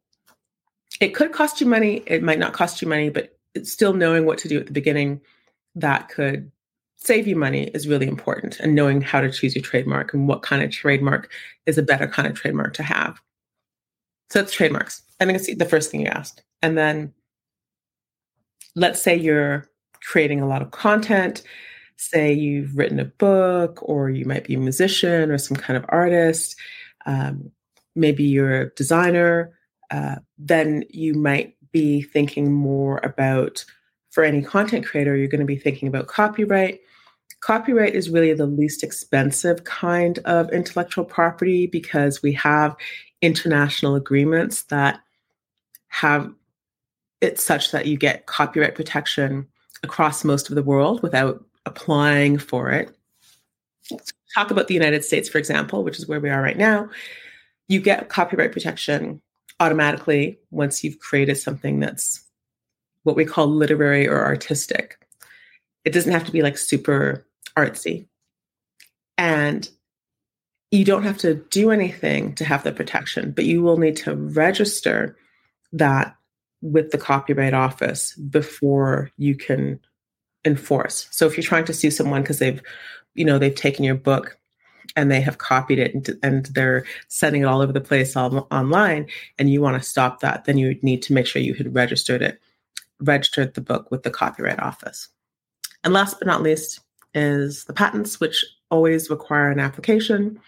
it 1.01 1.15
could 1.15 1.33
cost 1.33 1.61
you 1.61 1.67
money. 1.67 2.03
It 2.07 2.23
might 2.23 2.39
not 2.39 2.53
cost 2.53 2.83
you 2.83 2.89
money, 2.89 3.09
but 3.09 3.37
still 3.63 3.95
knowing 3.95 4.27
what 4.27 4.39
to 4.39 4.49
do 4.49 4.59
at 4.59 4.67
the 4.67 4.73
beginning 4.73 5.21
that 5.75 6.09
could 6.09 6.51
save 6.97 7.27
you 7.27 7.37
money 7.37 7.69
is 7.69 7.87
really 7.87 8.09
important 8.09 8.59
and 8.61 8.75
knowing 8.75 9.01
how 9.01 9.21
to 9.21 9.31
choose 9.31 9.55
your 9.55 9.63
trademark 9.63 10.13
and 10.13 10.29
what 10.29 10.43
kind 10.43 10.63
of 10.63 10.71
trademark 10.71 11.31
is 11.67 11.79
a 11.79 11.83
better 11.83 12.07
kind 12.07 12.27
of 12.27 12.35
trademark 12.35 12.75
to 12.75 12.83
have. 12.83 13.21
So 14.31 14.41
it's 14.41 14.53
trademarks. 14.53 15.03
I 15.21 15.25
think 15.25 15.39
it's 15.39 15.55
the 15.55 15.65
first 15.65 15.91
thing 15.91 16.01
you 16.01 16.09
asked. 16.09 16.43
And 16.63 16.77
then 16.77 17.13
let's 18.75 19.01
say 19.01 19.15
you're 19.17 19.69
creating 20.03 20.41
a 20.41 20.49
lot 20.49 20.63
of 20.63 20.71
content. 20.71 21.43
Say 21.97 22.33
you've 22.33 22.77
written 22.77 23.01
a 23.01 23.05
book, 23.05 23.79
or 23.83 24.11
you 24.11 24.25
might 24.27 24.45
be 24.45 24.55
a 24.55 24.59
musician 24.59 25.31
or 25.31 25.39
some 25.39 25.57
kind 25.57 25.77
of 25.77 25.85
artist. 25.89 26.57
Um, 27.07 27.53
maybe 27.95 28.25
you're 28.25 28.63
a 28.63 28.71
designer, 28.75 29.57
uh, 29.91 30.17
then 30.37 30.85
you 30.91 31.15
might 31.15 31.57
be 31.73 32.03
thinking 32.03 32.53
more 32.53 32.99
about, 33.03 33.65
for 34.17 34.25
any 34.25 34.41
content 34.41 34.87
creator, 34.87 35.15
you're 35.15 35.29
going 35.29 35.41
to 35.41 35.45
be 35.45 35.59
thinking 35.59 35.89
about 35.89 36.07
copyright. 36.07 36.81
Copyright 37.41 37.95
is 37.95 38.09
really 38.09 38.33
the 38.33 38.47
least 38.47 38.83
expensive 38.83 39.65
kind 39.65 40.21
of 40.21 40.51
intellectual 40.55 41.05
property 41.05 41.67
because 41.67 42.23
we 42.23 42.33
have 42.33 42.75
international 43.21 43.95
agreements 43.95 44.63
that 44.63 45.01
have 45.89 46.33
it 47.21 47.39
such 47.39 47.73
that 47.73 47.85
you 47.85 47.99
get 47.99 48.25
copyright 48.25 48.75
protection 48.75 49.47
across 49.83 50.25
most 50.25 50.49
of 50.49 50.55
the 50.55 50.63
world 50.63 51.03
without 51.03 51.45
applying 51.67 52.39
for 52.39 52.71
it. 52.71 52.97
Talk 54.35 54.51
about 54.51 54.69
the 54.69 54.73
United 54.73 55.05
States, 55.05 55.29
for 55.29 55.37
example, 55.37 55.85
which 55.85 55.99
is 55.99 56.09
where 56.09 56.21
we 56.21 56.31
are 56.31 56.41
right 56.41 56.57
now. 56.57 56.89
You 57.69 57.83
get 57.83 58.09
copyright 58.09 58.53
protection 58.53 59.21
automatically 59.61 60.39
once 60.51 60.83
you've 60.83 61.01
created 61.01 61.37
something 61.37 61.81
that's 61.81 62.26
what 63.07 63.15
we 63.15 63.25
call 63.25 63.47
literary 63.47 64.09
or 64.09 64.25
artistic. 64.25 64.99
It 65.85 65.93
doesn't 65.93 66.13
have 66.13 66.25
to 66.25 66.33
be 66.33 66.43
like 66.43 66.59
super 66.59 67.25
artsy. 67.57 68.09
And 69.17 69.71
you 70.73 70.85
don't 70.85 71.05
have 71.05 71.19
to 71.19 71.35
do 71.35 71.71
anything 71.71 72.35
to 72.35 72.45
have 72.45 72.65
the 72.65 72.73
protection, 72.73 73.31
but 73.31 73.45
you 73.45 73.63
will 73.63 73.77
need 73.77 73.95
to 73.99 74.17
register 74.17 75.17
that 75.73 76.17
with 76.61 76.91
the 76.91 76.99
Copyright 76.99 77.55
Office 77.55 78.17
before 78.17 79.13
you 79.17 79.37
can 79.37 79.79
enforce. 80.45 81.07
So 81.13 81.27
if 81.27 81.37
you're 81.37 81.45
trying 81.45 81.67
to 81.67 81.73
sue 81.73 81.93
someone 81.93 82.23
because 82.23 82.41
they've, 82.41 82.61
you 83.15 83.25
know, 83.25 83.39
they've 83.39 83.55
taken 83.55 83.85
your 83.85 83.95
book 83.95 84.37
and 84.97 85.13
they 85.13 85.21
have 85.21 85.39
copied 85.39 85.79
it 85.79 85.95
and, 85.95 86.19
and 86.25 86.47
they're 86.47 86.85
sending 87.07 87.43
it 87.43 87.47
all 87.47 87.61
over 87.61 87.73
the 87.73 87.81
place 87.81 88.17
all, 88.17 88.49
online, 88.51 89.07
and 89.39 89.49
you 89.49 89.61
want 89.61 89.81
to 89.81 89.89
stop 89.89 90.21
that, 90.21 90.45
then 90.45 90.59
you 90.59 90.77
need 90.83 91.03
to 91.03 91.13
make 91.13 91.27
sure 91.27 91.41
you 91.41 91.55
had 91.55 91.73
registered 91.73 92.23
it, 92.23 92.41
registered 93.01 93.55
the 93.55 93.61
book 93.61 93.91
with 93.91 94.03
the 94.03 94.11
Copyright 94.11 94.61
Office. 94.61 95.09
And 95.85 95.93
last 95.93 96.19
but 96.19 96.27
not 96.27 96.43
least 96.43 96.81
is 97.15 97.65
the 97.65 97.73
patents, 97.73 98.21
which 98.21 98.45
always 98.71 99.11
require 99.11 99.51
an 99.51 99.61
application. 99.61 100.41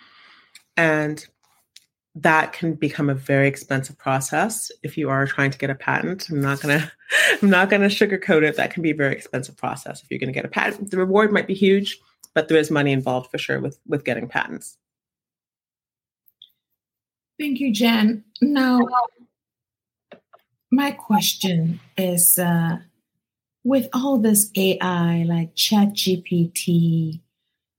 And 0.76 1.24
that 2.14 2.52
can 2.52 2.74
become 2.74 3.08
a 3.08 3.14
very 3.14 3.46
expensive 3.46 3.96
process 3.96 4.70
if 4.82 4.98
you 4.98 5.08
are 5.08 5.26
trying 5.26 5.50
to 5.50 5.58
get 5.58 5.70
a 5.70 5.74
patent. 5.74 6.28
I'm 6.28 6.40
not 6.40 6.60
gonna 6.60 6.90
I'm 7.42 7.50
not 7.50 7.70
gonna 7.70 7.86
sugarcoat 7.86 8.42
it. 8.42 8.56
That 8.56 8.72
can 8.72 8.82
be 8.82 8.90
a 8.90 8.94
very 8.94 9.14
expensive 9.14 9.56
process 9.56 10.02
if 10.02 10.10
you're 10.10 10.18
gonna 10.18 10.32
get 10.32 10.44
a 10.44 10.48
patent. 10.48 10.90
The 10.90 10.98
reward 10.98 11.32
might 11.32 11.46
be 11.46 11.54
huge, 11.54 11.98
but 12.34 12.48
there 12.48 12.58
is 12.58 12.70
money 12.70 12.92
involved 12.92 13.30
for 13.30 13.38
sure 13.38 13.60
with 13.60 13.78
with 13.86 14.04
getting 14.04 14.28
patents. 14.28 14.76
Thank 17.38 17.60
you, 17.60 17.72
Jen. 17.72 18.24
Now, 18.40 18.80
my 20.70 20.90
question 20.90 21.80
is 21.96 22.38
uh, 22.38 22.78
with 23.64 23.88
all 23.92 24.18
this 24.18 24.50
AI 24.56 25.24
like 25.26 25.54
ChatGPT, 25.54 27.20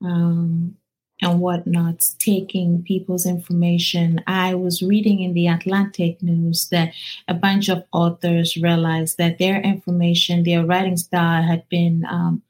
um, 0.03 0.77
and 1.21 1.39
whatnot, 1.39 2.03
taking 2.17 2.83
people's 2.83 3.25
information. 3.25 4.21
I 4.27 4.55
was 4.55 4.81
reading 4.81 5.21
in 5.21 5.33
the 5.33 5.47
Atlantic 5.47 6.21
news 6.23 6.69
that 6.71 6.93
a 7.27 7.33
bunch 7.33 7.69
of 7.69 7.83
authors 7.91 8.55
realized 8.55 9.17
that 9.17 9.37
their 9.37 9.61
information, 9.61 10.43
their 10.43 10.65
writing 10.65 10.97
style 10.97 11.43
had 11.43 11.67
been 11.69 12.05
um, 12.09 12.41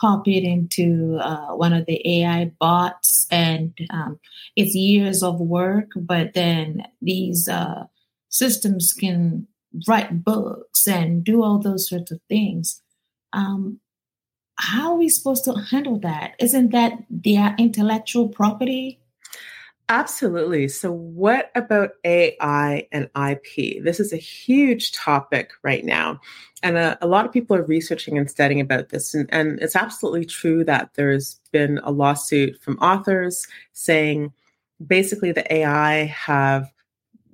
copied 0.00 0.44
into 0.44 1.18
uh, 1.22 1.54
one 1.54 1.72
of 1.72 1.86
the 1.86 2.22
AI 2.22 2.52
bots, 2.58 3.26
and 3.30 3.76
um, 3.90 4.18
it's 4.56 4.74
years 4.74 5.22
of 5.22 5.40
work, 5.40 5.90
but 5.96 6.34
then 6.34 6.84
these 7.00 7.48
uh, 7.48 7.84
systems 8.28 8.92
can 8.92 9.46
write 9.86 10.24
books 10.24 10.86
and 10.86 11.24
do 11.24 11.42
all 11.42 11.58
those 11.58 11.88
sorts 11.88 12.10
of 12.10 12.20
things. 12.28 12.82
Um, 13.32 13.80
how 14.58 14.92
are 14.92 14.96
we 14.96 15.08
supposed 15.08 15.44
to 15.44 15.54
handle 15.54 15.98
that? 16.00 16.34
Isn't 16.38 16.72
that 16.72 16.92
their 17.10 17.54
intellectual 17.58 18.28
property? 18.28 19.00
Absolutely. 19.88 20.66
So, 20.66 20.90
what 20.90 21.52
about 21.54 21.90
AI 22.04 22.88
and 22.90 23.08
IP? 23.16 23.84
This 23.84 24.00
is 24.00 24.12
a 24.12 24.16
huge 24.16 24.90
topic 24.92 25.52
right 25.62 25.84
now. 25.84 26.20
And 26.64 26.76
a, 26.76 26.98
a, 27.00 27.06
lot 27.06 27.24
of 27.24 27.32
people 27.32 27.56
are 27.56 27.62
researching 27.62 28.18
and 28.18 28.28
studying 28.28 28.60
about 28.60 28.88
this. 28.88 29.14
And, 29.14 29.28
and 29.32 29.60
it's 29.60 29.76
absolutely 29.76 30.24
true 30.24 30.64
that 30.64 30.94
there's 30.94 31.38
been 31.52 31.78
a 31.84 31.92
lawsuit 31.92 32.60
from 32.60 32.78
authors 32.78 33.46
saying 33.74 34.32
basically 34.84 35.30
the 35.30 35.54
AI 35.54 36.06
have, 36.06 36.72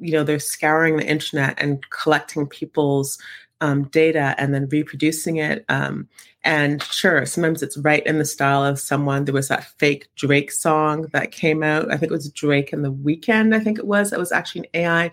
you 0.02 0.12
know, 0.12 0.24
they're 0.24 0.38
scouring 0.38 0.96
the 0.96 1.06
internet 1.06 1.54
and 1.58 1.88
collecting 1.90 2.46
people's 2.46 3.18
um, 3.60 3.84
data 3.84 4.34
and 4.38 4.52
then 4.52 4.68
reproducing 4.70 5.36
it. 5.36 5.64
Um, 5.68 6.08
and 6.44 6.82
sure, 6.82 7.24
sometimes 7.24 7.62
it's 7.62 7.76
right 7.78 8.04
in 8.04 8.18
the 8.18 8.24
style 8.24 8.64
of 8.64 8.80
someone. 8.80 9.24
There 9.24 9.34
was 9.34 9.48
that 9.48 9.64
fake 9.78 10.08
Drake 10.16 10.50
song 10.50 11.06
that 11.12 11.30
came 11.30 11.62
out. 11.62 11.92
I 11.92 11.96
think 11.96 12.10
it 12.10 12.14
was 12.14 12.30
Drake 12.30 12.72
and 12.72 12.84
the 12.84 12.92
Weeknd. 12.92 13.54
I 13.54 13.60
think 13.60 13.78
it 13.78 13.86
was. 13.86 14.12
It 14.12 14.18
was 14.18 14.32
actually 14.32 14.62
an 14.62 14.80
AI 14.82 15.12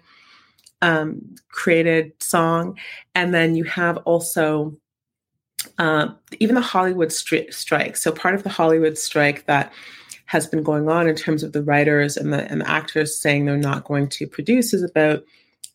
um, 0.81 1.35
created 1.49 2.11
song. 2.19 2.77
And 3.13 3.33
then 3.33 3.55
you 3.55 3.65
have 3.65 3.97
also 3.97 4.75
uh, 5.77 6.09
even 6.39 6.55
the 6.55 6.61
Hollywood 6.61 7.09
stri- 7.09 7.53
strike. 7.53 7.97
So 7.97 8.11
part 8.11 8.33
of 8.33 8.43
the 8.43 8.49
Hollywood 8.49 8.97
strike 8.97 9.45
that 9.45 9.71
has 10.29 10.45
been 10.45 10.61
going 10.61 10.87
on 10.87 11.07
in 11.07 11.15
terms 11.15 11.41
of 11.41 11.53
the 11.53 11.63
writers 11.63 12.15
and 12.15 12.31
the, 12.31 12.43
and 12.51 12.61
the 12.61 12.69
actors 12.69 13.19
saying 13.19 13.45
they're 13.45 13.57
not 13.57 13.83
going 13.85 14.07
to 14.07 14.27
produce 14.27 14.75
is 14.75 14.83
about 14.83 15.23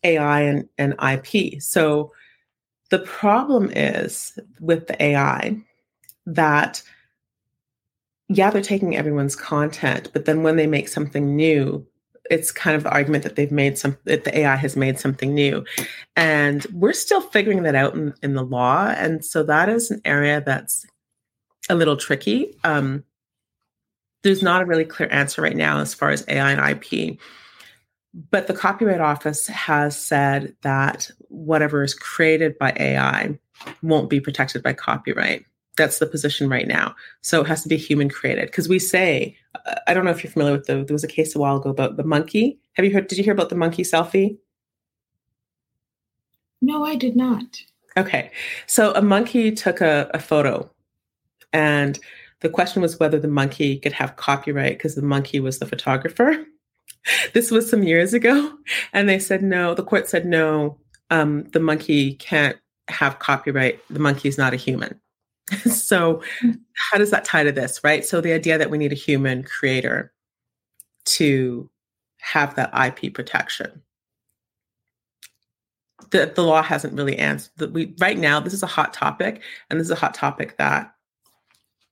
AI 0.05 0.43
and, 0.43 0.69
and 0.77 0.95
IP. 1.03 1.61
So 1.61 2.13
the 2.89 2.99
problem 2.99 3.69
is 3.75 4.39
with 4.61 4.87
the 4.87 5.03
AI 5.03 5.57
that, 6.25 6.81
yeah, 8.29 8.49
they're 8.49 8.61
taking 8.61 8.95
everyone's 8.95 9.35
content, 9.35 10.09
but 10.13 10.23
then 10.23 10.41
when 10.41 10.55
they 10.55 10.67
make 10.67 10.87
something 10.87 11.35
new, 11.35 11.85
it's 12.31 12.53
kind 12.53 12.77
of 12.77 12.83
the 12.83 12.91
argument 12.91 13.25
that 13.25 13.35
they've 13.35 13.51
made 13.51 13.77
some 13.77 13.97
that 14.05 14.23
the 14.23 14.37
AI 14.39 14.55
has 14.55 14.77
made 14.77 14.97
something 14.97 15.33
new. 15.33 15.65
And 16.15 16.65
we're 16.71 16.93
still 16.93 17.19
figuring 17.19 17.63
that 17.63 17.75
out 17.75 17.93
in, 17.93 18.13
in 18.23 18.35
the 18.35 18.41
law. 18.41 18.87
And 18.87 19.25
so 19.25 19.43
that 19.43 19.67
is 19.67 19.91
an 19.91 19.99
area 20.05 20.41
that's 20.45 20.85
a 21.69 21.75
little 21.75 21.97
tricky. 21.97 22.55
Um, 22.63 23.03
there's 24.25 24.41
not 24.41 24.63
a 24.63 24.65
really 24.65 24.83
clear 24.83 25.07
answer 25.11 25.39
right 25.39 25.55
now 25.55 25.79
as 25.79 25.93
far 25.93 26.09
as 26.09 26.25
AI 26.27 26.51
and 26.51 26.83
IP. 26.83 27.19
But 28.31 28.47
the 28.47 28.55
Copyright 28.55 28.99
Office 28.99 29.45
has 29.45 29.97
said 29.97 30.55
that 30.63 31.11
whatever 31.29 31.83
is 31.83 31.93
created 31.93 32.57
by 32.57 32.73
AI 32.79 33.37
won't 33.83 34.09
be 34.09 34.19
protected 34.19 34.63
by 34.63 34.73
copyright. 34.73 35.45
That's 35.77 35.99
the 35.99 36.07
position 36.07 36.49
right 36.49 36.67
now. 36.67 36.95
So 37.21 37.41
it 37.41 37.47
has 37.47 37.61
to 37.63 37.69
be 37.69 37.77
human 37.77 38.09
created. 38.09 38.47
Because 38.47 38.67
we 38.67 38.79
say, 38.79 39.37
I 39.85 39.93
don't 39.93 40.05
know 40.05 40.11
if 40.11 40.23
you're 40.23 40.31
familiar 40.31 40.53
with 40.53 40.65
the, 40.65 40.83
there 40.83 40.93
was 40.93 41.03
a 41.03 41.09
case 41.09 41.35
a 41.35 41.39
while 41.39 41.57
ago 41.57 41.69
about 41.69 41.97
the 41.97 42.03
monkey. 42.03 42.57
Have 42.73 42.85
you 42.85 42.91
heard, 42.91 43.07
did 43.07 43.19
you 43.19 43.23
hear 43.23 43.33
about 43.33 43.49
the 43.49 43.55
monkey 43.55 43.83
selfie? 43.83 44.37
No, 46.63 46.83
I 46.83 46.95
did 46.95 47.15
not. 47.15 47.61
Okay. 47.95 48.31
So 48.65 48.91
a 48.93 49.03
monkey 49.03 49.51
took 49.51 49.81
a, 49.81 50.09
a 50.15 50.19
photo 50.19 50.67
and 51.53 51.99
the 52.45 52.49
question 52.51 52.79
was 52.79 52.99
whether 52.99 53.19
the 53.19 53.27
monkey 53.27 53.79
could 53.79 53.91
have 53.93 54.17
copyright 54.17 54.77
because 54.77 54.93
the 54.93 55.01
monkey 55.01 55.39
was 55.39 55.57
the 55.57 55.65
photographer. 55.65 56.45
this 57.33 57.49
was 57.49 57.67
some 57.67 57.81
years 57.81 58.13
ago. 58.13 58.53
And 58.93 59.09
they 59.09 59.17
said 59.17 59.41
no, 59.41 59.73
the 59.73 59.81
court 59.81 60.07
said 60.07 60.27
no, 60.27 60.77
um, 61.09 61.45
the 61.53 61.59
monkey 61.59 62.13
can't 62.13 62.55
have 62.87 63.17
copyright. 63.17 63.79
The 63.89 63.97
monkey 63.97 64.29
is 64.29 64.37
not 64.37 64.53
a 64.53 64.57
human. 64.57 65.01
so, 65.65 66.21
how 66.75 66.99
does 66.99 67.09
that 67.09 67.25
tie 67.25 67.43
to 67.43 67.51
this, 67.51 67.83
right? 67.83 68.05
So, 68.05 68.21
the 68.21 68.33
idea 68.33 68.59
that 68.59 68.69
we 68.69 68.77
need 68.77 68.91
a 68.91 68.95
human 68.95 69.41
creator 69.41 70.13
to 71.05 71.67
have 72.19 72.53
that 72.55 72.69
IP 72.75 73.11
protection. 73.11 73.81
The, 76.11 76.31
the 76.35 76.43
law 76.43 76.61
hasn't 76.61 76.93
really 76.93 77.17
answered. 77.17 77.53
The, 77.57 77.69
we 77.69 77.95
right 77.99 78.19
now, 78.19 78.39
this 78.39 78.53
is 78.53 78.61
a 78.61 78.67
hot 78.67 78.93
topic, 78.93 79.41
and 79.71 79.79
this 79.79 79.87
is 79.87 79.91
a 79.91 79.95
hot 79.95 80.13
topic 80.13 80.57
that 80.57 80.94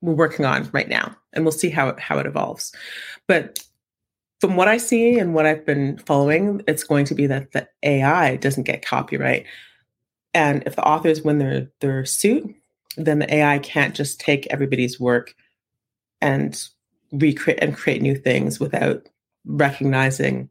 we're 0.03 0.13
working 0.13 0.45
on 0.45 0.69
right 0.73 0.89
now, 0.89 1.15
and 1.31 1.45
we'll 1.45 1.53
see 1.53 1.69
how 1.69 1.87
it, 1.87 1.99
how 1.99 2.19
it 2.19 2.25
evolves. 2.25 2.73
But 3.27 3.59
from 4.41 4.57
what 4.57 4.67
I 4.67 4.77
see 4.77 5.17
and 5.17 5.33
what 5.33 5.45
I've 5.45 5.65
been 5.65 5.97
following, 5.99 6.61
it's 6.67 6.83
going 6.83 7.05
to 7.05 7.15
be 7.15 7.25
that 7.27 7.53
the 7.53 7.67
AI 7.81 8.35
doesn't 8.35 8.63
get 8.63 8.85
copyright. 8.85 9.45
And 10.33 10.63
if 10.65 10.75
the 10.75 10.85
authors 10.85 11.21
win 11.21 11.37
their, 11.37 11.71
their 11.79 12.03
suit, 12.03 12.53
then 12.97 13.19
the 13.19 13.33
AI 13.33 13.59
can't 13.59 13.95
just 13.95 14.19
take 14.19 14.45
everybody's 14.47 14.99
work 14.99 15.33
and 16.19 16.61
recreate 17.13 17.59
and 17.61 17.75
create 17.75 18.01
new 18.01 18.15
things 18.15 18.59
without 18.59 19.07
recognizing 19.45 20.49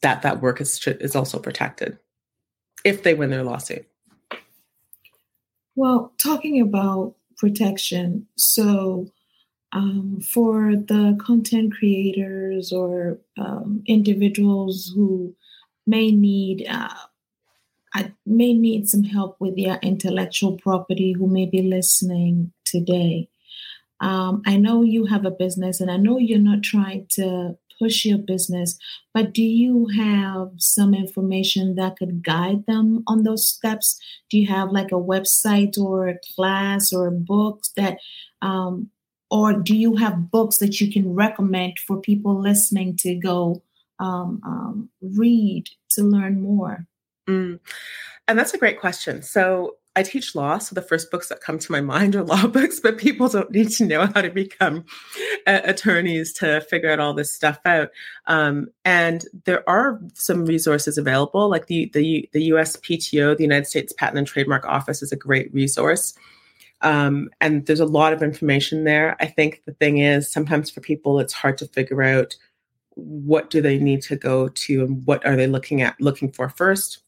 that 0.00 0.22
that 0.22 0.40
work 0.40 0.60
is 0.60 0.86
is 0.86 1.16
also 1.16 1.38
protected 1.38 1.98
if 2.84 3.02
they 3.02 3.14
win 3.14 3.30
their 3.30 3.42
lawsuit. 3.42 3.86
Well, 5.74 6.12
talking 6.18 6.60
about 6.60 7.14
protection, 7.38 8.26
so 8.36 9.10
um, 9.72 10.20
for 10.20 10.74
the 10.74 11.18
content 11.20 11.74
creators 11.74 12.72
or 12.72 13.18
um, 13.38 13.82
individuals 13.86 14.92
who 14.94 15.34
may 15.86 16.10
need 16.10 16.66
uh, 16.68 16.94
I 17.94 18.12
may 18.26 18.52
need 18.52 18.88
some 18.88 19.04
help 19.04 19.40
with 19.40 19.56
their 19.56 19.78
intellectual 19.82 20.56
property 20.58 21.12
who 21.12 21.26
may 21.26 21.46
be 21.46 21.62
listening 21.62 22.52
today. 22.64 23.28
Um, 24.00 24.42
I 24.46 24.56
know 24.56 24.82
you 24.82 25.06
have 25.06 25.24
a 25.24 25.30
business 25.30 25.80
and 25.80 25.90
I 25.90 25.96
know 25.96 26.18
you're 26.18 26.38
not 26.38 26.62
trying 26.62 27.06
to 27.12 27.56
push 27.78 28.04
your 28.04 28.18
business, 28.18 28.78
but 29.14 29.32
do 29.32 29.42
you 29.42 29.86
have 29.96 30.50
some 30.56 30.94
information 30.94 31.74
that 31.76 31.96
could 31.96 32.24
guide 32.24 32.64
them 32.66 33.04
on 33.06 33.22
those 33.22 33.48
steps? 33.48 33.98
Do 34.30 34.38
you 34.38 34.46
have 34.48 34.70
like 34.70 34.92
a 34.92 34.96
website 34.96 35.78
or 35.78 36.08
a 36.08 36.18
class 36.34 36.92
or 36.92 37.10
books 37.10 37.70
that, 37.76 37.98
um, 38.42 38.90
or 39.30 39.52
do 39.52 39.76
you 39.76 39.96
have 39.96 40.30
books 40.30 40.58
that 40.58 40.80
you 40.80 40.90
can 40.90 41.14
recommend 41.14 41.78
for 41.78 42.00
people 42.00 42.40
listening 42.40 42.96
to 42.98 43.14
go 43.14 43.62
um, 44.00 44.40
um 44.44 44.88
read 45.00 45.64
to 45.90 46.02
learn 46.02 46.40
more? 46.40 46.86
Mm. 47.28 47.60
And 48.26 48.38
that's 48.38 48.54
a 48.54 48.58
great 48.58 48.80
question. 48.80 49.22
So 49.22 49.76
I 49.98 50.04
teach 50.04 50.36
law, 50.36 50.58
so 50.58 50.76
the 50.76 50.82
first 50.82 51.10
books 51.10 51.28
that 51.28 51.40
come 51.40 51.58
to 51.58 51.72
my 51.72 51.80
mind 51.80 52.14
are 52.14 52.22
law 52.22 52.46
books, 52.46 52.78
but 52.78 52.98
people 52.98 53.28
don't 53.28 53.50
need 53.50 53.70
to 53.70 53.84
know 53.84 54.06
how 54.06 54.22
to 54.22 54.30
become 54.30 54.84
uh, 55.44 55.60
attorneys 55.64 56.32
to 56.34 56.60
figure 56.60 56.88
out 56.88 57.00
all 57.00 57.14
this 57.14 57.34
stuff 57.34 57.58
out. 57.64 57.90
Um, 58.26 58.68
and 58.84 59.24
there 59.44 59.68
are 59.68 60.00
some 60.14 60.44
resources 60.44 60.98
available, 60.98 61.50
like 61.50 61.66
the 61.66 61.90
the 61.92 62.28
the 62.32 62.50
USPTO, 62.50 63.36
the 63.36 63.42
United 63.42 63.66
States 63.66 63.92
Patent 63.92 64.18
and 64.18 64.26
Trademark 64.26 64.64
Office, 64.66 65.02
is 65.02 65.10
a 65.10 65.16
great 65.16 65.52
resource. 65.52 66.14
Um, 66.80 67.28
and 67.40 67.66
there's 67.66 67.80
a 67.80 67.84
lot 67.84 68.12
of 68.12 68.22
information 68.22 68.84
there. 68.84 69.16
I 69.18 69.26
think 69.26 69.62
the 69.66 69.74
thing 69.74 69.98
is, 69.98 70.30
sometimes 70.30 70.70
for 70.70 70.80
people, 70.80 71.18
it's 71.18 71.32
hard 71.32 71.58
to 71.58 71.66
figure 71.66 72.04
out 72.04 72.36
what 72.94 73.50
do 73.50 73.60
they 73.60 73.78
need 73.78 74.02
to 74.02 74.14
go 74.14 74.46
to 74.46 74.84
and 74.84 75.04
what 75.06 75.26
are 75.26 75.34
they 75.34 75.48
looking 75.48 75.82
at 75.82 76.00
looking 76.00 76.30
for 76.30 76.48
first 76.48 77.00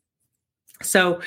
so, 0.82 1.20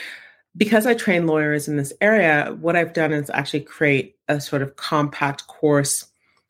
because 0.56 0.86
I 0.86 0.94
train 0.94 1.28
lawyers 1.28 1.68
in 1.68 1.78
this 1.78 1.94
area, 2.02 2.56
what 2.60 2.76
I've 2.76 2.94
done 2.94 3.12
is 3.12 3.30
actually 3.34 3.62
create 3.62 4.16
a 4.28 4.40
sort 4.40 4.62
of 4.62 4.76
compact 4.76 5.48
course 5.48 6.08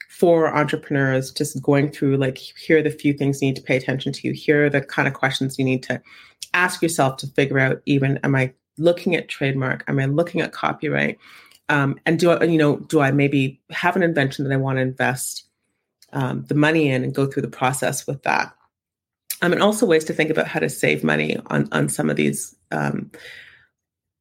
for 0.09 0.53
entrepreneurs, 0.53 1.31
just 1.31 1.61
going 1.61 1.89
through 1.91 2.17
like, 2.17 2.37
here 2.37 2.77
are 2.77 2.83
the 2.83 2.91
few 2.91 3.13
things 3.13 3.41
you 3.41 3.47
need 3.47 3.55
to 3.55 3.61
pay 3.61 3.75
attention 3.75 4.13
to, 4.13 4.33
here 4.33 4.65
are 4.65 4.69
the 4.69 4.81
kind 4.81 5.07
of 5.07 5.13
questions 5.13 5.57
you 5.57 5.65
need 5.65 5.83
to 5.83 6.01
ask 6.53 6.81
yourself 6.81 7.17
to 7.17 7.27
figure 7.27 7.59
out 7.59 7.81
even, 7.85 8.17
am 8.23 8.35
I 8.35 8.53
looking 8.77 9.15
at 9.15 9.29
trademark? 9.29 9.83
Am 9.87 9.99
I 9.99 10.05
looking 10.05 10.41
at 10.41 10.51
copyright? 10.51 11.17
Um, 11.69 11.99
and 12.05 12.19
do 12.19 12.31
I, 12.31 12.43
you 12.43 12.57
know, 12.57 12.77
do 12.77 12.99
I 12.99 13.11
maybe 13.11 13.59
have 13.71 13.95
an 13.95 14.03
invention 14.03 14.43
that 14.43 14.53
I 14.53 14.57
want 14.57 14.77
to 14.77 14.81
invest 14.81 15.47
um, 16.11 16.45
the 16.45 16.55
money 16.55 16.89
in 16.89 17.03
and 17.03 17.15
go 17.15 17.25
through 17.25 17.41
the 17.41 17.47
process 17.47 18.05
with 18.05 18.21
that? 18.23 18.53
um, 19.43 19.51
and 19.51 19.61
also 19.61 19.85
ways 19.85 20.05
to 20.05 20.13
think 20.13 20.29
about 20.29 20.47
how 20.47 20.59
to 20.59 20.69
save 20.69 21.03
money 21.03 21.37
on 21.47 21.67
on 21.71 21.89
some 21.89 22.09
of 22.09 22.15
these 22.15 22.55
um, 22.71 23.11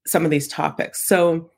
some 0.07 0.25
of 0.25 0.31
these 0.31 0.49
topics. 0.49 1.07
So, 1.07 1.51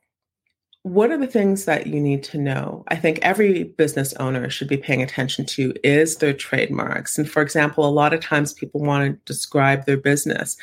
what 0.82 1.10
are 1.10 1.16
the 1.16 1.26
things 1.26 1.64
that 1.64 1.86
you 1.86 1.98
need 1.98 2.22
to 2.24 2.38
know? 2.38 2.84
I 2.88 2.96
think 2.96 3.18
every 3.22 3.64
business 3.64 4.12
owner 4.14 4.50
should 4.50 4.68
be 4.68 4.76
paying 4.76 5.02
attention 5.02 5.46
to 5.46 5.72
is 5.82 6.18
their 6.18 6.34
trademarks. 6.34 7.16
And 7.16 7.28
for 7.28 7.40
example, 7.40 7.86
a 7.86 7.88
lot 7.88 8.12
of 8.12 8.20
times 8.20 8.52
people 8.52 8.82
want 8.82 9.10
to 9.10 9.32
describe 9.32 9.86
their 9.86 9.96
business. 9.96 10.58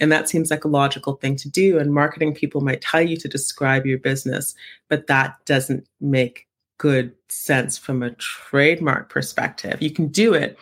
And 0.00 0.10
that 0.12 0.30
seems 0.30 0.50
like 0.50 0.64
a 0.64 0.68
logical 0.68 1.14
thing 1.16 1.36
to 1.36 1.50
do. 1.50 1.78
And 1.78 1.92
marketing 1.92 2.34
people 2.34 2.62
might 2.62 2.80
tell 2.80 3.02
you 3.02 3.18
to 3.18 3.28
describe 3.28 3.84
your 3.84 3.98
business, 3.98 4.54
but 4.88 5.08
that 5.08 5.36
doesn't 5.44 5.86
make 6.00 6.46
good 6.78 7.12
sense 7.28 7.78
from 7.78 8.02
a 8.02 8.14
trademark 8.14 9.08
perspective. 9.08 9.80
You 9.80 9.90
can 9.90 10.08
do 10.08 10.34
it, 10.34 10.58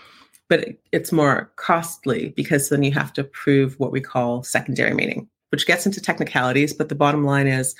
but 0.48 0.68
it's 0.92 1.12
more 1.12 1.52
costly 1.56 2.30
because 2.30 2.68
then 2.68 2.82
you 2.82 2.92
have 2.92 3.12
to 3.14 3.24
prove 3.24 3.78
what 3.78 3.92
we 3.92 4.00
call 4.00 4.42
secondary 4.42 4.94
meaning, 4.94 5.28
which 5.54 5.68
gets 5.68 5.86
into 5.86 6.00
technicalities. 6.00 6.72
But 6.72 6.88
the 6.88 6.96
bottom 6.96 7.22
line 7.22 7.46
is 7.46 7.76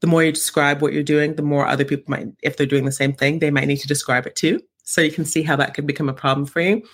the 0.00 0.06
more 0.06 0.22
you 0.22 0.30
describe 0.30 0.80
what 0.80 0.92
you're 0.92 1.02
doing, 1.02 1.34
the 1.34 1.42
more 1.42 1.66
other 1.66 1.84
people 1.84 2.04
might, 2.06 2.28
if 2.40 2.56
they're 2.56 2.66
doing 2.68 2.84
the 2.84 2.92
same 2.92 3.12
thing, 3.12 3.40
they 3.40 3.50
might 3.50 3.66
need 3.66 3.78
to 3.78 3.88
describe 3.88 4.28
it 4.28 4.36
too. 4.36 4.60
So 4.84 5.00
you 5.00 5.10
can 5.10 5.24
see 5.24 5.42
how 5.42 5.56
that 5.56 5.74
could 5.74 5.88
become 5.88 6.08
a 6.08 6.14
problem 6.14 6.46
for 6.46 6.60
you 6.60 6.84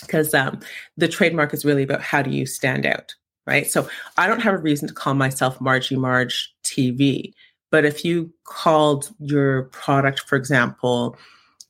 because 0.00 0.32
um, 0.32 0.60
the 0.96 1.08
trademark 1.08 1.52
is 1.52 1.62
really 1.62 1.82
about 1.82 2.00
how 2.00 2.22
do 2.22 2.30
you 2.30 2.46
stand 2.46 2.86
out, 2.86 3.14
right? 3.46 3.66
So 3.70 3.86
I 4.16 4.26
don't 4.26 4.40
have 4.40 4.54
a 4.54 4.58
reason 4.58 4.88
to 4.88 4.94
call 4.94 5.12
myself 5.12 5.60
Margie 5.60 5.96
Marge 5.96 6.50
TV, 6.64 7.34
but 7.70 7.84
if 7.84 8.02
you 8.02 8.32
called 8.44 9.10
your 9.18 9.64
product, 9.64 10.20
for 10.20 10.36
example, 10.36 11.18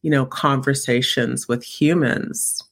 you 0.03 0.11
know, 0.11 0.27
conversations 0.27 1.49
with 1.49 1.65
humans, 1.65 2.63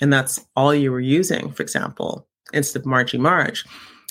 and 0.00 0.12
that's 0.12 0.44
all 0.56 0.74
you 0.74 0.90
were 0.90 0.98
using, 0.98 1.52
for 1.52 1.62
example, 1.62 2.26
instead 2.52 2.80
of 2.80 2.86
Margie 2.86 3.18
Marge, 3.18 3.64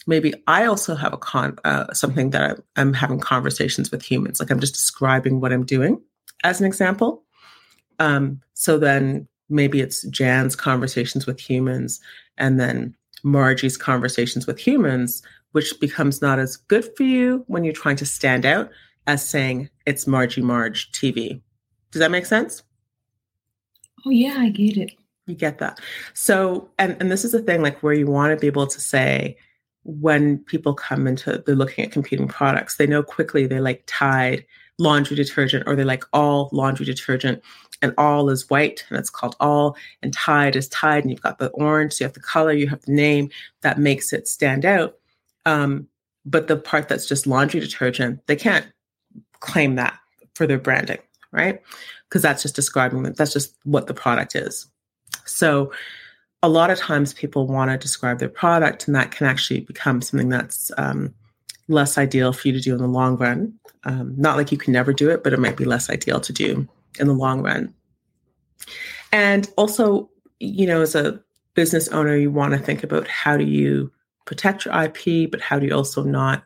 maybe 0.07 0.33
I 0.47 0.65
also 0.65 0.95
have 0.95 1.13
a 1.13 1.17
con 1.17 1.57
uh, 1.63 1.93
something 1.93 2.31
that 2.31 2.41
I'm, 2.41 2.63
I'm 2.77 2.93
having 2.93 3.19
conversations 3.19 3.91
with 3.91 4.01
humans, 4.01 4.39
like 4.39 4.49
I'm 4.49 4.59
just 4.59 4.73
describing 4.73 5.39
what 5.39 5.53
I'm 5.53 5.65
doing 5.65 6.01
as 6.43 6.59
an 6.59 6.65
example. 6.65 7.23
Um, 7.99 8.41
so 8.53 8.79
then 8.79 9.27
maybe 9.49 9.81
it's 9.81 10.03
Jan's 10.03 10.55
conversations 10.55 11.27
with 11.27 11.39
humans, 11.39 11.99
and 12.37 12.59
then 12.59 12.95
Margie's 13.23 13.77
conversations 13.77 14.47
with 14.47 14.59
humans, 14.59 15.21
which 15.51 15.79
becomes 15.79 16.21
not 16.21 16.39
as 16.39 16.55
good 16.55 16.89
for 16.95 17.03
you 17.03 17.43
when 17.47 17.63
you're 17.63 17.73
trying 17.73 17.95
to 17.97 18.05
stand 18.05 18.45
out 18.45 18.69
as 19.05 19.27
saying 19.27 19.69
it's 19.85 20.07
Margie 20.07 20.41
Marge 20.41 20.91
TV. 20.91 21.41
Does 21.91 21.99
that 21.99 22.11
make 22.11 22.25
sense? 22.25 22.63
Oh 24.05 24.11
yeah, 24.11 24.35
I 24.37 24.49
get 24.49 24.77
it. 24.77 24.93
You 25.25 25.35
get 25.35 25.57
that. 25.57 25.79
So, 26.13 26.69
and 26.79 26.95
and 27.01 27.11
this 27.11 27.25
is 27.25 27.33
the 27.33 27.41
thing, 27.41 27.61
like 27.61 27.83
where 27.83 27.93
you 27.93 28.07
want 28.07 28.31
to 28.31 28.39
be 28.39 28.47
able 28.47 28.67
to 28.67 28.79
say 28.79 29.37
when 29.87 30.39
people 30.39 30.73
come 30.73 31.07
into 31.07 31.43
they're 31.45 31.55
looking 31.55 31.85
at 31.85 31.91
competing 31.91 32.27
products, 32.27 32.75
they 32.75 32.87
know 32.87 33.03
quickly 33.03 33.47
they 33.47 33.59
like 33.59 33.83
Tide 33.87 34.45
laundry 34.79 35.15
detergent 35.15 35.63
or 35.65 35.75
they 35.75 35.83
like 35.83 36.03
all 36.13 36.49
laundry 36.51 36.85
detergent 36.85 37.41
and 37.81 37.93
all 37.97 38.29
is 38.29 38.47
white 38.49 38.85
and 38.89 38.99
it's 38.99 39.09
called 39.09 39.35
all 39.39 39.75
and 40.03 40.13
tide 40.13 40.55
is 40.55 40.67
tide 40.69 41.03
and 41.03 41.09
you've 41.09 41.21
got 41.21 41.39
the 41.39 41.49
orange 41.49 41.93
so 41.93 42.03
you 42.03 42.05
have 42.05 42.13
the 42.13 42.19
color 42.19 42.51
you 42.51 42.67
have 42.67 42.81
the 42.83 42.91
name 42.91 43.27
that 43.61 43.79
makes 43.79 44.13
it 44.13 44.27
stand 44.27 44.65
out 44.65 44.95
um, 45.47 45.87
but 46.27 46.47
the 46.47 46.55
part 46.55 46.87
that's 46.87 47.07
just 47.07 47.25
laundry 47.25 47.59
detergent 47.59 48.19
they 48.27 48.35
can't 48.35 48.67
claim 49.39 49.73
that 49.73 49.97
for 50.35 50.45
their 50.45 50.59
branding 50.59 50.99
right 51.31 51.59
because 52.09 52.21
that's 52.21 52.41
just 52.41 52.55
describing 52.55 53.03
them. 53.03 53.13
That's 53.13 53.33
just 53.33 53.55
what 53.63 53.87
the 53.87 53.93
product 53.93 54.35
is. 54.35 54.67
So 55.25 55.71
a 56.43 56.49
lot 56.49 56.69
of 56.69 56.77
times 56.77 57.13
people 57.13 57.47
want 57.47 57.71
to 57.71 57.77
describe 57.77 58.19
their 58.19 58.29
product, 58.29 58.87
and 58.87 58.95
that 58.95 59.11
can 59.11 59.27
actually 59.27 59.61
become 59.61 60.01
something 60.01 60.29
that's 60.29 60.71
um, 60.77 61.13
less 61.67 61.97
ideal 61.97 62.31
for 62.33 62.47
you 62.47 62.53
to 62.53 62.59
do 62.59 62.73
in 62.73 62.81
the 62.81 62.87
long 62.87 63.17
run. 63.17 63.53
Um, 63.83 64.13
not 64.17 64.37
like 64.37 64.51
you 64.51 64.57
can 64.57 64.73
never 64.73 64.93
do 64.93 65.09
it, 65.09 65.23
but 65.23 65.33
it 65.33 65.39
might 65.39 65.57
be 65.57 65.65
less 65.65 65.89
ideal 65.89 66.19
to 66.19 66.33
do 66.33 66.67
in 66.99 67.07
the 67.07 67.13
long 67.13 67.41
run. 67.41 67.73
And 69.11 69.49
also, 69.57 70.09
you 70.39 70.67
know, 70.67 70.81
as 70.81 70.95
a 70.95 71.19
business 71.53 71.87
owner, 71.89 72.15
you 72.15 72.29
want 72.29 72.53
to 72.53 72.59
think 72.59 72.83
about 72.83 73.07
how 73.07 73.37
do 73.37 73.45
you 73.45 73.91
protect 74.25 74.65
your 74.65 74.83
IP, 74.83 75.31
but 75.31 75.41
how 75.41 75.57
do 75.57 75.65
you 75.65 75.73
also 75.73 76.03
not 76.03 76.43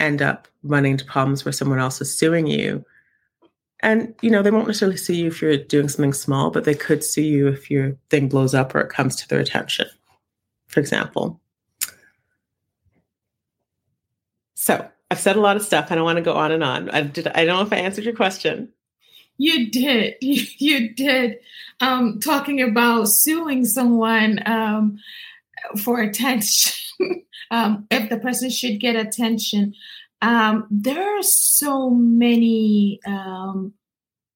end 0.00 0.22
up 0.22 0.48
running 0.64 0.92
into 0.92 1.04
problems 1.04 1.44
where 1.44 1.52
someone 1.52 1.78
else 1.78 2.00
is 2.00 2.16
suing 2.16 2.46
you 2.46 2.84
and 3.82 4.14
you 4.22 4.30
know, 4.30 4.42
they 4.42 4.50
won't 4.50 4.66
necessarily 4.66 4.96
see 4.96 5.16
you 5.16 5.26
if 5.28 5.42
you're 5.42 5.56
doing 5.56 5.88
something 5.88 6.12
small, 6.12 6.50
but 6.50 6.64
they 6.64 6.74
could 6.74 7.02
see 7.02 7.26
you 7.26 7.48
if 7.48 7.70
your 7.70 7.96
thing 8.10 8.28
blows 8.28 8.54
up 8.54 8.74
or 8.74 8.80
it 8.80 8.90
comes 8.90 9.16
to 9.16 9.28
their 9.28 9.40
attention, 9.40 9.86
for 10.68 10.80
example. 10.80 11.40
So 14.54 14.88
I've 15.10 15.18
said 15.18 15.36
a 15.36 15.40
lot 15.40 15.56
of 15.56 15.62
stuff. 15.62 15.88
I 15.90 15.96
don't 15.96 16.04
want 16.04 16.18
to 16.18 16.22
go 16.22 16.34
on 16.34 16.52
and 16.52 16.62
on. 16.62 16.88
I 16.90 17.02
did. 17.02 17.26
I 17.28 17.44
don't 17.44 17.56
know 17.56 17.66
if 17.66 17.72
I 17.72 17.84
answered 17.84 18.04
your 18.04 18.14
question. 18.14 18.72
You 19.36 19.70
did. 19.70 20.14
You, 20.22 20.44
you 20.58 20.94
did. 20.94 21.38
Um, 21.80 22.20
talking 22.20 22.62
about 22.62 23.08
suing 23.08 23.64
someone 23.64 24.38
um, 24.46 24.98
for 25.82 26.00
attention, 26.00 26.72
um, 27.50 27.86
if 27.90 28.08
the 28.08 28.18
person 28.18 28.50
should 28.50 28.78
get 28.78 28.94
attention. 28.94 29.74
Um, 30.22 30.66
there 30.70 31.18
are 31.18 31.22
so 31.22 31.90
many 31.90 33.00
um, 33.04 33.74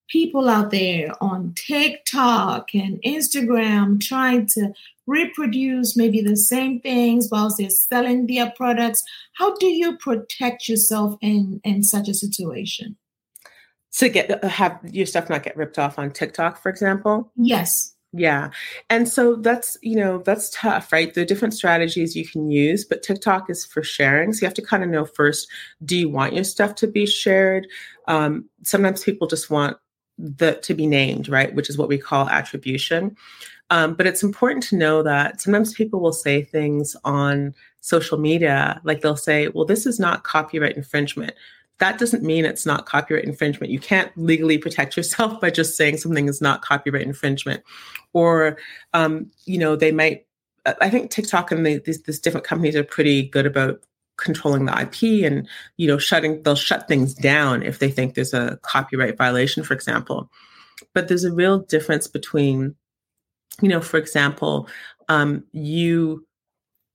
people 0.09 0.49
out 0.49 0.70
there 0.70 1.11
on 1.20 1.55
TikTok 1.55 2.75
and 2.75 3.01
Instagram 3.03 4.01
trying 4.01 4.46
to 4.49 4.72
reproduce 5.07 5.96
maybe 5.96 6.20
the 6.20 6.37
same 6.37 6.81
things 6.81 7.29
while 7.29 7.55
they're 7.57 7.70
selling 7.70 8.27
their 8.27 8.53
products. 8.57 9.03
How 9.37 9.55
do 9.57 9.66
you 9.66 9.96
protect 9.96 10.68
yourself 10.68 11.16
in 11.20 11.61
in 11.64 11.83
such 11.83 12.09
a 12.09 12.14
situation? 12.14 12.96
To 13.99 14.09
get 14.09 14.44
have 14.44 14.81
your 14.90 15.07
stuff 15.07 15.31
not 15.31 15.42
get 15.42 15.57
ripped 15.57 15.79
off 15.79 15.99
on 15.99 16.11
TikTok, 16.11 16.61
for 16.61 16.68
example. 16.68 17.33
Yes. 17.37 17.96
Yeah. 18.17 18.51
And 18.89 19.09
so 19.09 19.37
that's, 19.37 19.77
you 19.83 19.97
know, 19.97 20.19
that's 20.19 20.49
tough, 20.51 20.91
right? 20.91 21.13
There 21.13 21.23
are 21.23 21.27
different 21.27 21.55
strategies 21.55 22.17
you 22.17 22.27
can 22.27 22.51
use, 22.51 22.85
but 22.85 23.03
TikTok 23.03 23.51
is 23.51 23.67
for 23.67 23.83
sharing. 23.83 24.33
So 24.33 24.43
you 24.43 24.47
have 24.47 24.55
to 24.55 24.63
kind 24.63 24.83
of 24.83 24.89
know 24.89 25.05
first, 25.05 25.49
do 25.85 25.97
you 25.97 26.09
want 26.09 26.33
your 26.33 26.45
stuff 26.45 26.75
to 26.77 26.87
be 26.87 27.05
shared? 27.05 27.67
Um, 28.09 28.47
sometimes 28.63 29.05
people 29.05 29.27
just 29.27 29.51
want 29.51 29.77
the 30.19 30.55
to 30.63 30.73
be 30.73 30.87
named, 30.87 31.29
right? 31.29 31.55
Which 31.55 31.69
is 31.69 31.77
what 31.77 31.89
we 31.89 31.99
call 31.99 32.29
attribution. 32.29 33.17
Um, 33.69 33.95
but 33.95 34.07
it's 34.07 34.23
important 34.23 34.63
to 34.65 34.77
know 34.77 35.03
that 35.03 35.41
sometimes 35.41 35.75
people 35.75 36.01
will 36.01 36.13
say 36.13 36.43
things 36.43 36.97
on 37.05 37.55
social 37.81 38.17
media, 38.17 38.81
like 38.85 39.01
they'll 39.01 39.17
say, 39.17 39.49
well, 39.49 39.65
this 39.65 39.85
is 39.85 40.01
not 40.01 40.25
copyright 40.25 40.77
infringement. 40.77 41.35
That 41.79 41.99
doesn't 41.99 42.23
mean 42.23 42.45
it's 42.45 42.67
not 42.67 42.87
copyright 42.87 43.25
infringement. 43.25 43.73
You 43.73 43.79
can't 43.79 44.11
legally 44.17 44.59
protect 44.59 44.97
yourself 44.97 45.41
by 45.43 45.51
just 45.51 45.77
saying 45.77 45.99
something 45.99 46.29
is 46.29 46.41
not 46.41 46.62
copyright 46.62 47.07
infringement. 47.07 47.62
Or, 48.12 48.57
um, 48.95 49.31
you 49.45 49.59
know, 49.59 49.77
they 49.77 49.93
might, 49.93 50.27
I 50.81 50.89
think 50.89 51.11
TikTok 51.11 51.53
and 51.53 51.67
the, 51.67 51.79
these, 51.79 52.03
these 52.03 52.19
different 52.19 52.47
companies 52.47 52.77
are 52.77 52.85
pretty 52.85 53.29
good 53.29 53.47
about 53.47 53.83
controlling 54.17 54.65
the 54.65 54.81
IP 54.81 55.25
and 55.25 55.47
you 55.77 55.87
know 55.87 55.99
shutting 55.99 56.43
they'll 56.43 56.55
shut 56.55 56.89
things 56.89 57.15
down 57.15 57.62
if 57.62 57.79
they 57.79 57.91
think 57.91 58.15
there's 58.15 58.33
a 58.33 58.59
copyright 58.62 59.17
violation 59.17 59.62
for 59.62 59.75
example 59.75 60.31
but 60.95 61.09
there's 61.09 61.25
a 61.25 61.33
real 61.33 61.59
difference 61.59 62.07
between 62.07 62.75
you 63.61 63.69
know 63.69 63.81
for 63.81 63.99
example 63.99 64.69
um, 65.09 65.45
you 65.53 66.27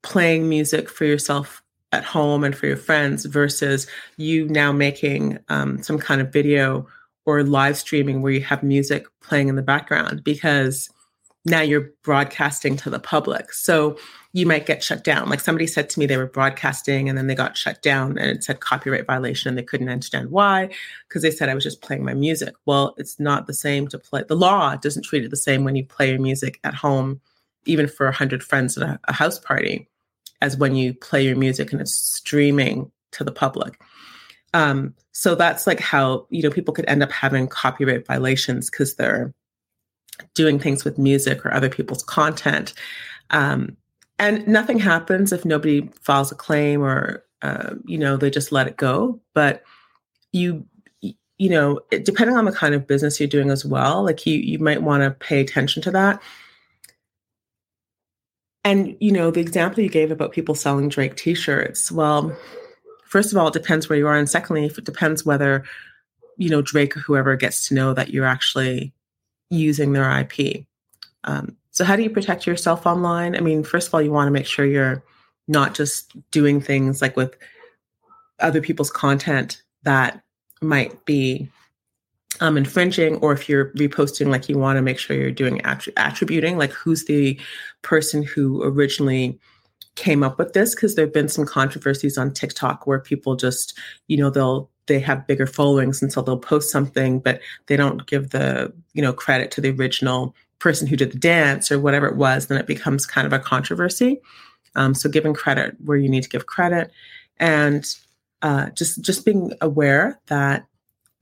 playing 0.04 0.50
music 0.50 0.90
for 0.90 1.06
yourself 1.06 1.61
at 1.92 2.04
home 2.04 2.44
and 2.44 2.56
for 2.56 2.68
your 2.68 2.78
friends 2.78 3.26
versus 3.26 3.88
you 4.18 4.48
now 4.50 4.72
making 4.72 5.38
um, 5.50 5.82
some 5.84 5.98
kind 5.98 6.22
of 6.22 6.32
video 6.32 6.88
or 7.26 7.44
live 7.44 7.78
streaming 7.78 8.22
where 8.22 8.32
you 8.32 8.42
have 8.42 8.64
music 8.64 9.06
playing 9.22 9.48
in 9.48 9.56
the 9.56 9.62
background 9.62 10.24
because 10.24 10.90
now 11.46 11.62
you're 11.62 11.92
broadcasting 12.04 12.78
to 12.78 12.90
the 12.90 13.00
public 13.00 13.52
so 13.52 13.98
you 14.34 14.46
might 14.46 14.66
get 14.66 14.84
shut 14.84 15.04
down. 15.04 15.28
Like 15.28 15.42
somebody 15.42 15.68
said 15.68 15.90
to 15.90 16.00
me, 16.00 16.06
they 16.06 16.18
were 16.18 16.26
broadcasting 16.26 17.10
and 17.10 17.18
then 17.18 17.28
they 17.28 17.36
got 17.36 17.58
shut 17.58 17.82
down 17.82 18.18
and 18.18 18.32
it 18.32 18.44
said 18.44 18.62
copyright 18.62 19.06
violation 19.06 19.50
and 19.50 19.58
they 19.58 19.64
couldn't 19.64 19.90
understand 19.90 20.32
why 20.32 20.70
because 21.08 21.22
they 21.22 21.32
said 21.32 21.50
I 21.50 21.56
was 21.56 21.64
just 21.64 21.82
playing 21.82 22.06
my 22.06 22.14
music. 22.14 22.54
Well, 22.66 22.96
it's 22.98 23.20
not 23.20 23.48
the 23.48 23.54
same 23.54 23.88
to 23.90 24.00
play. 24.00 24.24
The 24.28 24.38
law 24.38 24.76
doesn't 24.76 25.04
treat 25.04 25.26
it 25.26 25.32
the 25.32 25.38
same 25.38 25.64
when 25.64 25.76
you 25.76 25.84
play 25.84 26.12
your 26.12 26.20
music 26.20 26.60
at 26.64 26.76
home, 26.76 27.20
even 27.66 27.88
for 27.88 28.06
100 28.06 28.44
friends 28.44 28.78
at 28.78 28.88
a, 28.88 29.00
a 29.06 29.14
house 29.14 29.38
party, 29.38 29.90
as 30.42 30.58
when 30.58 30.76
you 30.76 30.94
play 30.94 31.24
your 31.24 31.36
music 31.36 31.72
and 31.72 31.82
it's 31.82 31.94
streaming 31.94 32.92
to 33.12 33.24
the 33.24 33.32
public. 33.32 33.80
Um, 34.54 34.96
so 35.12 35.36
that's 35.36 35.68
like 35.68 35.80
how, 35.80 36.28
you 36.30 36.42
know, 36.42 36.50
people 36.50 36.74
could 36.74 36.86
end 36.88 37.04
up 37.04 37.12
having 37.12 37.48
copyright 37.48 38.06
violations 38.06 38.70
because 38.70 38.96
they're 38.96 39.34
doing 40.34 40.60
things 40.60 40.84
with 40.84 40.98
music 40.98 41.46
or 41.46 41.54
other 41.54 41.70
people's 41.70 42.04
content. 42.04 42.74
Um, 43.30 43.78
and 44.22 44.48
nothing 44.48 44.78
happens 44.78 45.34
if 45.34 45.44
nobody 45.44 45.90
files 46.02 46.32
a 46.32 46.36
claim 46.36 46.82
or 46.82 47.26
uh, 47.42 47.74
you 47.86 47.98
know 47.98 48.16
they 48.16 48.30
just 48.30 48.52
let 48.52 48.68
it 48.68 48.78
go 48.78 49.20
but 49.34 49.64
you 50.32 50.66
you 51.02 51.50
know 51.50 51.80
depending 52.04 52.38
on 52.38 52.46
the 52.46 52.52
kind 52.52 52.76
of 52.76 52.88
business 52.88 53.20
you're 53.20 53.28
doing 53.28 53.50
as 53.50 53.66
well 53.66 54.04
like 54.04 54.26
you 54.28 54.38
you 54.38 54.60
might 54.60 54.84
want 54.84 55.02
to 55.02 55.12
pay 55.26 55.42
attention 55.42 55.82
to 55.82 55.92
that 55.92 56.22
and 58.64 58.96
you 59.00 59.12
know 59.12 59.32
the 59.32 59.42
example 59.42 59.84
you 59.84 59.90
gave 59.90 60.12
about 60.12 60.32
people 60.32 60.56
selling 60.56 60.90
drake 60.90 61.16
t-shirts 61.16 61.92
well 61.92 62.36
first 63.06 63.32
of 63.32 63.38
all 63.38 63.48
it 63.48 63.54
depends 63.54 63.90
where 63.90 63.98
you 63.98 64.08
are 64.08 64.18
and 64.18 64.30
secondly 64.30 64.66
if 64.66 64.78
it 64.78 64.86
depends 64.86 65.26
whether 65.26 65.64
you 66.38 66.50
know 66.50 66.62
drake 66.62 66.96
or 66.96 67.02
whoever 67.02 67.36
gets 67.36 67.68
to 67.68 67.74
know 67.74 67.94
that 67.94 68.10
you're 68.10 68.26
actually 68.26 68.94
using 69.50 69.94
their 69.94 70.20
ip 70.20 70.66
um, 71.24 71.58
so, 71.72 71.86
how 71.86 71.96
do 71.96 72.04
you 72.04 72.10
protect 72.10 72.46
yourself 72.46 72.86
online? 72.86 73.36
I 73.36 73.40
mean, 73.40 73.64
first 73.64 73.88
of 73.88 73.94
all, 73.94 74.02
you 74.02 74.12
want 74.12 74.28
to 74.28 74.32
make 74.32 74.46
sure 74.46 74.66
you're 74.66 75.04
not 75.48 75.74
just 75.74 76.14
doing 76.30 76.60
things 76.62 77.02
like 77.02 77.16
with 77.16 77.36
other 78.40 78.62
people's 78.62 78.92
content 78.92 79.62
that 79.84 80.22
might 80.62 81.06
be 81.06 81.50
um, 82.42 82.58
infringing, 82.58 83.18
or 83.18 83.32
if 83.32 83.48
you're 83.48 83.72
reposting, 83.74 84.28
like 84.28 84.50
you 84.50 84.58
want 84.58 84.78
to 84.78 84.82
make 84.82 85.00
sure 85.00 85.16
you're 85.16 85.32
doing 85.32 85.60
attri- 85.60 85.94
attributing, 85.96 86.58
like 86.58 86.72
who's 86.72 87.06
the 87.06 87.40
person 87.84 88.24
who 88.24 88.64
originally 88.64 89.40
came 89.96 90.24
up 90.24 90.40
with 90.40 90.54
this 90.54 90.74
because 90.74 90.96
there 90.96 91.06
have 91.06 91.14
been 91.14 91.30
some 91.30 91.46
controversies 91.46 92.18
on 92.18 92.34
TikTok 92.34 92.88
where 92.88 93.00
people 93.00 93.36
just, 93.36 93.78
you 94.08 94.18
know, 94.18 94.30
they'll 94.30 94.70
they 94.88 95.00
have 95.00 95.28
bigger 95.28 95.46
followings 95.46 96.02
and 96.02 96.12
so 96.12 96.22
they'll 96.22 96.38
post 96.38 96.72
something, 96.72 97.20
but 97.20 97.40
they 97.68 97.78
don't 97.78 98.08
give 98.08 98.32
the, 98.32 98.74
you 98.94 99.02
know, 99.02 99.14
credit 99.14 99.52
to 99.52 99.62
the 99.62 99.70
original 99.70 100.36
person 100.60 100.88
who 100.88 100.96
did 100.96 101.12
the 101.12 101.20
dance 101.20 101.72
or 101.72 101.80
whatever 101.80 102.08
it 102.08 102.16
was, 102.16 102.48
then 102.48 102.58
it 102.58 102.68
becomes 102.68 103.06
kind 103.06 103.28
of 103.28 103.34
a 103.34 103.40
controversy. 103.40 104.20
Um, 104.76 104.94
so 104.96 105.10
giving 105.10 105.34
credit 105.34 105.76
where 105.84 105.98
you 105.98 106.10
need 106.10 106.24
to 106.24 106.30
give 106.30 106.48
credit, 106.48 106.92
and 107.38 107.86
uh, 108.42 108.70
just 108.72 109.02
just 109.02 109.26
being 109.26 109.54
aware 109.62 110.20
that 110.28 110.66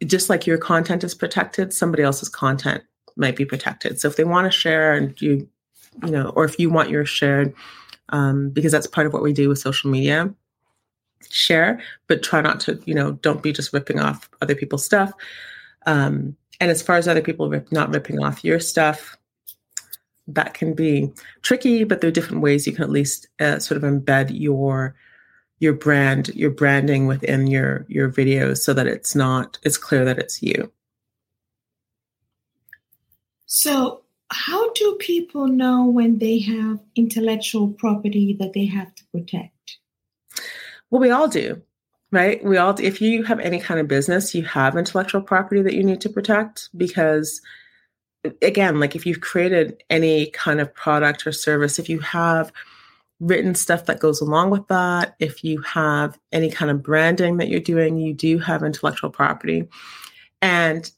just 0.05 0.29
like 0.29 0.47
your 0.47 0.57
content 0.57 1.03
is 1.03 1.13
protected, 1.13 1.73
somebody 1.73 2.03
else's 2.03 2.29
content 2.29 2.83
might 3.15 3.35
be 3.35 3.45
protected. 3.45 3.99
So 3.99 4.07
if 4.07 4.15
they 4.15 4.23
want 4.23 4.45
to 4.45 4.57
share 4.57 4.93
and 4.93 5.19
you, 5.21 5.47
you 6.05 6.11
know, 6.11 6.29
or 6.35 6.45
if 6.45 6.59
you 6.59 6.69
want 6.69 6.89
your 6.89 7.05
shared, 7.05 7.53
um, 8.09 8.49
because 8.49 8.71
that's 8.71 8.87
part 8.87 9.07
of 9.07 9.13
what 9.13 9.23
we 9.23 9.33
do 9.33 9.49
with 9.49 9.59
social 9.59 9.89
media, 9.89 10.33
share, 11.29 11.81
but 12.07 12.23
try 12.23 12.41
not 12.41 12.59
to, 12.61 12.81
you 12.85 12.93
know, 12.93 13.13
don't 13.13 13.43
be 13.43 13.51
just 13.51 13.73
ripping 13.73 13.99
off 13.99 14.29
other 14.41 14.55
people's 14.55 14.85
stuff. 14.85 15.11
Um, 15.85 16.35
and 16.59 16.71
as 16.71 16.81
far 16.81 16.97
as 16.97 17.07
other 17.07 17.21
people 17.21 17.49
rip, 17.49 17.71
not 17.71 17.93
ripping 17.93 18.23
off 18.23 18.43
your 18.43 18.59
stuff, 18.59 19.17
that 20.27 20.53
can 20.53 20.73
be 20.73 21.11
tricky, 21.41 21.83
but 21.83 22.01
there 22.01 22.07
are 22.07 22.11
different 22.11 22.41
ways 22.41 22.67
you 22.67 22.73
can 22.73 22.83
at 22.83 22.89
least 22.89 23.27
uh, 23.39 23.59
sort 23.59 23.81
of 23.81 23.89
embed 23.89 24.29
your 24.31 24.95
your 25.59 25.73
brand, 25.73 26.29
your 26.29 26.51
branding 26.51 27.07
within 27.07 27.47
your 27.47 27.85
your 27.87 28.09
videos, 28.09 28.59
so 28.59 28.73
that 28.73 28.87
it's 28.87 29.15
not 29.15 29.57
it's 29.63 29.77
clear 29.77 30.05
that 30.05 30.17
it's 30.17 30.41
you. 30.41 30.71
So, 33.45 34.01
how 34.31 34.71
do 34.73 34.95
people 34.99 35.47
know 35.47 35.85
when 35.85 36.19
they 36.19 36.39
have 36.39 36.79
intellectual 36.95 37.69
property 37.69 38.35
that 38.39 38.53
they 38.53 38.65
have 38.67 38.93
to 38.95 39.03
protect? 39.11 39.77
Well, 40.89 41.01
we 41.01 41.09
all 41.11 41.27
do, 41.27 41.61
right? 42.11 42.43
We 42.43 42.57
all, 42.57 42.75
if 42.79 43.01
you 43.01 43.23
have 43.23 43.39
any 43.39 43.59
kind 43.59 43.79
of 43.79 43.87
business, 43.87 44.35
you 44.35 44.43
have 44.43 44.77
intellectual 44.77 45.21
property 45.21 45.61
that 45.61 45.73
you 45.73 45.83
need 45.83 46.01
to 46.01 46.09
protect 46.09 46.69
because 46.77 47.41
again, 48.41 48.79
like 48.79 48.95
if 48.95 49.05
you've 49.05 49.21
created 49.21 49.83
any 49.89 50.27
kind 50.27 50.59
of 50.59 50.73
product 50.73 51.25
or 51.25 51.31
service, 51.31 51.79
if 51.79 51.89
you 51.89 51.99
have 51.99 52.51
written 53.19 53.53
stuff 53.53 53.85
that 53.85 53.99
goes 53.99 54.21
along 54.21 54.49
with 54.49 54.67
that, 54.67 55.15
if 55.19 55.43
you 55.43 55.61
have 55.61 56.17
any 56.31 56.49
kind 56.49 56.71
of 56.71 56.83
branding 56.83 57.37
that 57.37 57.49
you're 57.49 57.59
doing, 57.59 57.97
you 57.97 58.13
do 58.13 58.39
have 58.39 58.63
intellectual 58.63 59.09
property. 59.09 59.67
And, 60.41 60.89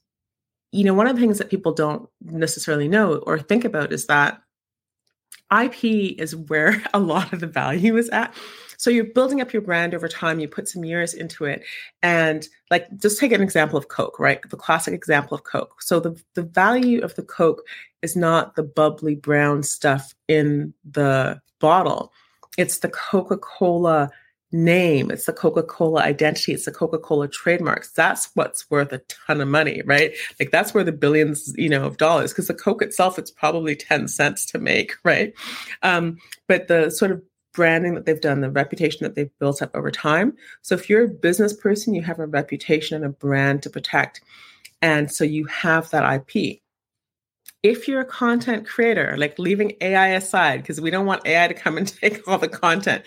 you 0.72 0.84
know, 0.84 0.94
one 0.94 1.08
of 1.08 1.16
the 1.16 1.22
things 1.22 1.40
that 1.40 1.50
people 1.50 1.74
don't 1.74 2.08
necessarily 2.22 2.88
know 2.88 3.16
or 3.16 3.40
think 3.40 3.66
about 3.66 3.92
is 3.92 4.06
that 4.06 4.42
IP 5.52 5.84
is 5.84 6.36
where 6.36 6.84
a 6.94 7.00
lot 7.00 7.34
of 7.34 7.40
the 7.40 7.48
value 7.48 7.98
is 7.98 8.10
at. 8.10 8.34
So 8.78 8.90
you're 8.90 9.06
building 9.06 9.42
up 9.42 9.54
your 9.54 9.62
brand 9.62 9.94
over 9.94 10.08
time, 10.08 10.40
you 10.40 10.48
put 10.48 10.68
some 10.68 10.84
years 10.84 11.14
into 11.14 11.46
it. 11.46 11.64
And 12.02 12.48
like 12.72 12.88
just 12.98 13.20
take 13.20 13.32
an 13.32 13.42
example 13.42 13.78
of 13.78 13.90
Coke, 13.90 14.20
right? 14.20 14.40
The 14.50 14.58
classic 14.58 14.94
example 14.94 15.36
of 15.36 15.44
Coke. 15.44 15.84
So 15.84 16.00
the, 16.00 16.20
the 16.34 16.42
value 16.42 17.02
of 17.02 17.14
the 17.14 17.22
Coke 17.22 17.62
is 18.02 18.16
not 18.16 18.56
the 18.56 18.64
bubbly 18.64 19.16
brown 19.16 19.64
stuff 19.64 20.14
in 20.28 20.74
the 20.90 21.40
bottle. 21.60 22.12
It's 22.58 22.80
the 22.80 22.90
Coca-Cola 22.90 24.10
name 24.54 25.10
it's 25.10 25.28
the 25.28 25.32
coca-cola 25.32 26.02
identity 26.02 26.52
it's 26.52 26.66
the 26.66 26.74
coca-cola 26.74 27.26
trademarks 27.26 27.90
that's 27.94 28.30
what's 28.34 28.70
worth 28.70 28.92
a 28.92 28.98
ton 29.08 29.40
of 29.40 29.48
money 29.48 29.82
right 29.86 30.14
like 30.42 30.52
that's 30.52 30.74
where 30.74 30.84
the 30.84 30.92
billions 30.92 31.54
you 31.58 31.70
know 31.70 31.86
of 31.86 31.96
dollars 31.96 32.34
because 32.34 32.48
the 32.48 32.54
coke 32.54 32.82
itself 32.82 33.18
it's 33.18 33.32
probably 33.32 33.78
10 33.78 34.10
cents 34.10 34.46
to 34.46 34.60
make 34.60 34.92
right 35.06 35.34
um, 35.84 36.18
but 36.48 36.68
the 36.68 36.90
sort 36.90 37.12
of 37.12 37.22
branding 37.54 37.96
that 37.96 38.06
they've 38.06 38.22
done, 38.22 38.42
the 38.42 38.50
reputation 38.50 39.04
that 39.04 39.16
they've 39.16 39.38
built 39.40 39.62
up 39.62 39.76
over 39.76 39.92
time. 39.92 40.34
So 40.62 40.76
if 40.76 40.90
you're 40.90 41.06
a 41.06 41.10
business 41.10 41.54
person, 41.54 41.94
you 41.94 42.02
have 42.04 42.20
a 42.20 42.28
reputation 42.28 42.96
and 42.96 43.06
a 43.06 43.10
brand 43.10 43.64
to 43.64 43.70
protect. 43.70 44.22
And 44.82 45.12
so 45.12 45.24
you 45.24 45.46
have 45.46 45.90
that 45.90 46.26
IP. 46.36 46.62
If 47.64 47.88
you're 47.88 48.02
a 48.02 48.06
content 48.06 48.68
creator, 48.68 49.16
like 49.18 49.38
leaving 49.38 49.74
AI 49.82 50.10
aside, 50.10 50.62
because 50.62 50.82
we 50.82 50.90
don't 50.90 51.06
want 51.06 51.26
AI 51.26 51.48
to 51.48 51.54
come 51.54 51.78
and 51.78 51.88
take 52.02 52.28
all 52.28 52.38
the 52.38 52.50
content. 52.50 53.04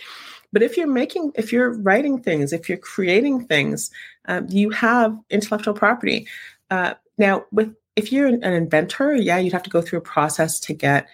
But 0.53 0.63
if 0.63 0.77
you're 0.77 0.87
making, 0.87 1.33
if 1.35 1.53
you're 1.53 1.73
writing 1.81 2.23
things, 2.23 2.53
if 2.53 2.69
you're 2.69 2.79
creating 2.79 3.47
things, 3.47 3.91
um, 4.27 4.47
you 4.49 4.71
have 4.71 5.19
intellectual 5.29 5.75
property. 5.75 6.29
Uh, 6.71 6.95
now, 7.19 7.45
with 7.51 7.75
if 7.97 8.13
you're 8.13 8.27
an 8.27 8.43
inventor, 8.43 9.15
yeah, 9.15 9.39
you'd 9.39 9.53
have 9.53 9.63
to 9.63 9.71
go 9.71 9.81
through 9.81 9.99
a 9.99 10.03
process 10.03 10.59
to 10.61 10.75
get 10.75 11.09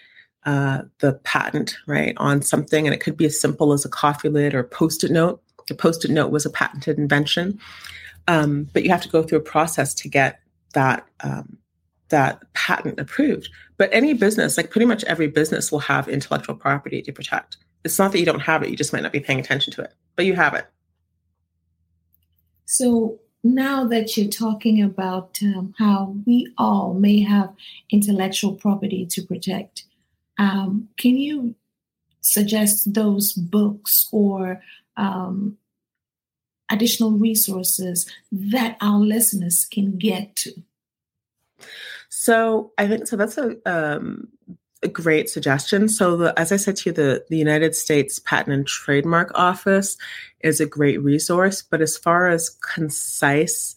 uh, 0.45 0.81
the 0.99 1.13
patent, 1.23 1.75
right, 1.87 2.15
on 2.17 2.41
something. 2.41 2.87
And 2.87 2.93
it 2.93 2.99
could 2.99 3.17
be 3.17 3.25
as 3.25 3.39
simple 3.39 3.73
as 3.73 3.85
a 3.85 3.89
coffee 3.89 4.29
lid 4.29 4.53
or 4.53 4.63
post 4.63 5.03
it 5.03 5.11
note. 5.11 5.41
The 5.67 5.75
post 5.75 6.03
it 6.05 6.11
note 6.11 6.31
was 6.31 6.45
a 6.45 6.49
patented 6.49 6.97
invention. 6.97 7.59
Um, 8.27 8.67
but 8.73 8.83
you 8.83 8.89
have 8.89 9.01
to 9.01 9.09
go 9.09 9.23
through 9.23 9.39
a 9.39 9.43
process 9.43 9.93
to 9.95 10.09
get 10.09 10.39
that 10.73 11.05
um, 11.21 11.57
that 12.11 12.41
patent 12.53 12.99
approved. 12.99 13.49
But 13.77 13.89
any 13.91 14.13
business, 14.13 14.55
like 14.55 14.69
pretty 14.69 14.85
much 14.85 15.03
every 15.05 15.27
business, 15.27 15.71
will 15.71 15.79
have 15.79 16.07
intellectual 16.07 16.55
property 16.55 17.01
to 17.01 17.11
protect. 17.11 17.57
It's 17.83 17.97
not 17.97 18.11
that 18.11 18.19
you 18.19 18.25
don't 18.25 18.41
have 18.41 18.63
it; 18.63 18.69
you 18.69 18.77
just 18.77 18.93
might 18.93 19.03
not 19.03 19.11
be 19.11 19.19
paying 19.19 19.39
attention 19.39 19.73
to 19.73 19.81
it, 19.81 19.93
but 20.15 20.25
you 20.25 20.35
have 20.35 20.53
it. 20.53 20.65
So 22.65 23.19
now 23.43 23.83
that 23.85 24.15
you're 24.15 24.29
talking 24.29 24.83
about 24.83 25.39
um, 25.41 25.73
how 25.77 26.15
we 26.27 26.53
all 26.57 26.93
may 26.93 27.21
have 27.23 27.53
intellectual 27.89 28.53
property 28.53 29.05
to 29.07 29.21
protect, 29.23 29.83
Um, 30.37 30.89
can 30.97 31.17
you 31.17 31.55
suggest 32.21 32.93
those 32.93 33.33
books 33.33 34.07
or 34.11 34.61
um, 34.95 35.57
additional 36.69 37.11
resources 37.11 38.09
that 38.31 38.77
our 38.79 38.99
listeners 38.99 39.67
can 39.69 39.97
get 39.97 40.35
to? 40.35 40.51
So 42.11 42.73
I 42.77 42.87
think 42.87 43.07
so. 43.07 43.15
That's 43.15 43.37
a 43.37 43.55
um, 43.65 44.27
a 44.83 44.87
great 44.87 45.29
suggestion. 45.29 45.87
So, 45.87 46.17
the, 46.17 46.39
as 46.39 46.51
I 46.51 46.57
said 46.57 46.75
to 46.77 46.89
you, 46.89 46.93
the, 46.93 47.25
the 47.29 47.37
United 47.37 47.75
States 47.75 48.19
Patent 48.19 48.53
and 48.53 48.67
Trademark 48.67 49.31
Office 49.35 49.97
is 50.41 50.59
a 50.59 50.65
great 50.65 51.01
resource. 51.01 51.61
But 51.61 51.81
as 51.81 51.97
far 51.97 52.27
as 52.27 52.49
concise 52.49 53.75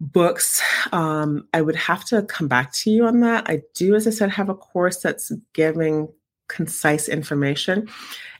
books, 0.00 0.62
um, 0.92 1.46
I 1.52 1.60
would 1.60 1.76
have 1.76 2.04
to 2.06 2.22
come 2.22 2.48
back 2.48 2.72
to 2.72 2.90
you 2.90 3.06
on 3.06 3.20
that. 3.20 3.44
I 3.48 3.62
do, 3.74 3.94
as 3.94 4.06
I 4.06 4.10
said, 4.10 4.30
have 4.30 4.48
a 4.48 4.54
course 4.54 4.98
that's 4.98 5.30
giving 5.52 6.08
concise 6.48 7.08
information. 7.08 7.88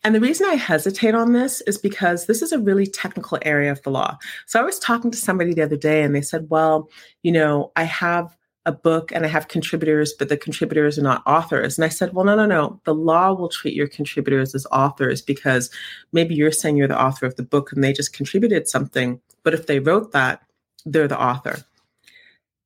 And 0.04 0.14
the 0.14 0.20
reason 0.20 0.46
I 0.48 0.54
hesitate 0.54 1.14
on 1.14 1.32
this 1.32 1.62
is 1.62 1.78
because 1.78 2.26
this 2.26 2.42
is 2.42 2.52
a 2.52 2.58
really 2.58 2.86
technical 2.86 3.38
area 3.42 3.72
of 3.72 3.82
the 3.82 3.90
law. 3.90 4.18
So 4.46 4.60
I 4.60 4.64
was 4.64 4.78
talking 4.78 5.10
to 5.10 5.16
somebody 5.16 5.54
the 5.54 5.62
other 5.62 5.76
day 5.76 6.02
and 6.02 6.14
they 6.14 6.20
said, 6.22 6.46
well, 6.50 6.88
you 7.22 7.32
know, 7.32 7.72
I 7.76 7.84
have 7.84 8.36
a 8.66 8.72
book 8.72 9.12
and 9.12 9.24
I 9.24 9.28
have 9.28 9.48
contributors, 9.48 10.12
but 10.12 10.28
the 10.28 10.36
contributors 10.36 10.98
are 10.98 11.02
not 11.02 11.22
authors. 11.26 11.76
And 11.76 11.84
I 11.84 11.88
said, 11.88 12.14
well, 12.14 12.24
no, 12.24 12.34
no, 12.34 12.46
no. 12.46 12.80
The 12.84 12.94
law 12.94 13.34
will 13.34 13.48
treat 13.48 13.74
your 13.74 13.88
contributors 13.88 14.54
as 14.54 14.66
authors 14.72 15.20
because 15.20 15.70
maybe 16.12 16.34
you're 16.34 16.52
saying 16.52 16.76
you're 16.76 16.88
the 16.88 17.00
author 17.00 17.26
of 17.26 17.36
the 17.36 17.42
book 17.42 17.72
and 17.72 17.84
they 17.84 17.92
just 17.92 18.14
contributed 18.14 18.66
something. 18.66 19.20
But 19.42 19.54
if 19.54 19.66
they 19.66 19.80
wrote 19.80 20.12
that, 20.12 20.42
they're 20.86 21.08
the 21.08 21.20
author. 21.20 21.58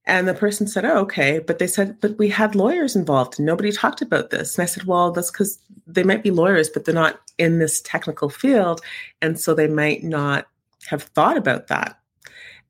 And 0.05 0.27
the 0.27 0.35
person 0.35 0.67
said, 0.67 0.85
Oh, 0.85 0.99
okay. 1.01 1.39
But 1.39 1.59
they 1.59 1.67
said, 1.67 2.01
But 2.01 2.17
we 2.17 2.31
had 2.31 2.55
lawyers 2.55 2.97
involved 2.97 3.39
and 3.39 3.45
nobody 3.45 3.71
talked 3.71 4.01
about 4.01 4.31
this. 4.31 4.57
And 4.57 4.63
I 4.63 4.67
said, 4.67 4.85
Well, 4.85 5.13
that's 5.13 5.31
because 5.31 5.59
they 5.87 6.03
might 6.03 6.23
be 6.23 6.31
lawyers, 6.31 6.71
but 6.71 6.85
they're 6.85 6.95
not 6.95 7.21
in 7.37 7.59
this 7.59 7.81
technical 7.83 8.31
field. 8.31 8.81
And 9.21 9.39
so 9.39 9.53
they 9.53 9.69
might 9.69 10.03
not 10.03 10.47
have 10.87 11.03
thought 11.03 11.37
about 11.37 11.67
that. 11.67 11.99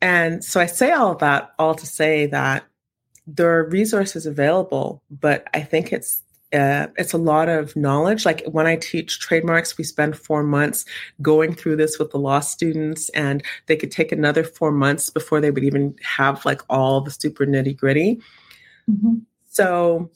And 0.01 0.45
so 0.45 0.61
I 0.61 0.67
say 0.67 0.93
all 0.93 1.13
of 1.13 1.19
that 1.19 1.55
all 1.59 1.75
to 1.75 1.87
say 1.87 2.27
that 2.27 2.65
there 3.29 3.59
are 3.59 3.69
resources 3.69 4.25
available, 4.25 5.03
but 5.11 5.47
I 5.53 5.61
think 5.61 5.93
it's 5.93 6.23
uh, 6.51 6.87
it's 6.97 7.13
a 7.13 7.19
lot 7.19 7.51
of 7.51 7.77
knowledge. 7.77 8.25
Like 8.25 8.43
when 8.47 8.67
I 8.67 8.77
teach 8.77 9.21
trademarks, 9.21 9.77
we 9.77 9.85
spend 9.85 10.17
four 10.17 10.43
months 10.43 10.87
going 11.21 11.55
through 11.55 11.77
this 11.77 11.99
with 11.99 12.11
the 12.11 12.19
law 12.19 12.41
students, 12.41 13.11
and 13.11 13.43
they 13.67 13.77
could 13.77 13.93
take 13.93 14.13
another 14.13 14.43
four 14.43 14.73
months 14.73 15.11
before 15.11 15.43
they 15.43 15.51
would 15.51 15.65
even 15.65 15.95
have 16.03 16.47
like 16.47 16.63
all 16.71 17.03
the 17.03 17.11
super 17.11 17.45
nitty 17.45 17.77
gritty. 17.77 18.19
Mm-hmm. 18.91 19.17
So, 19.51 20.11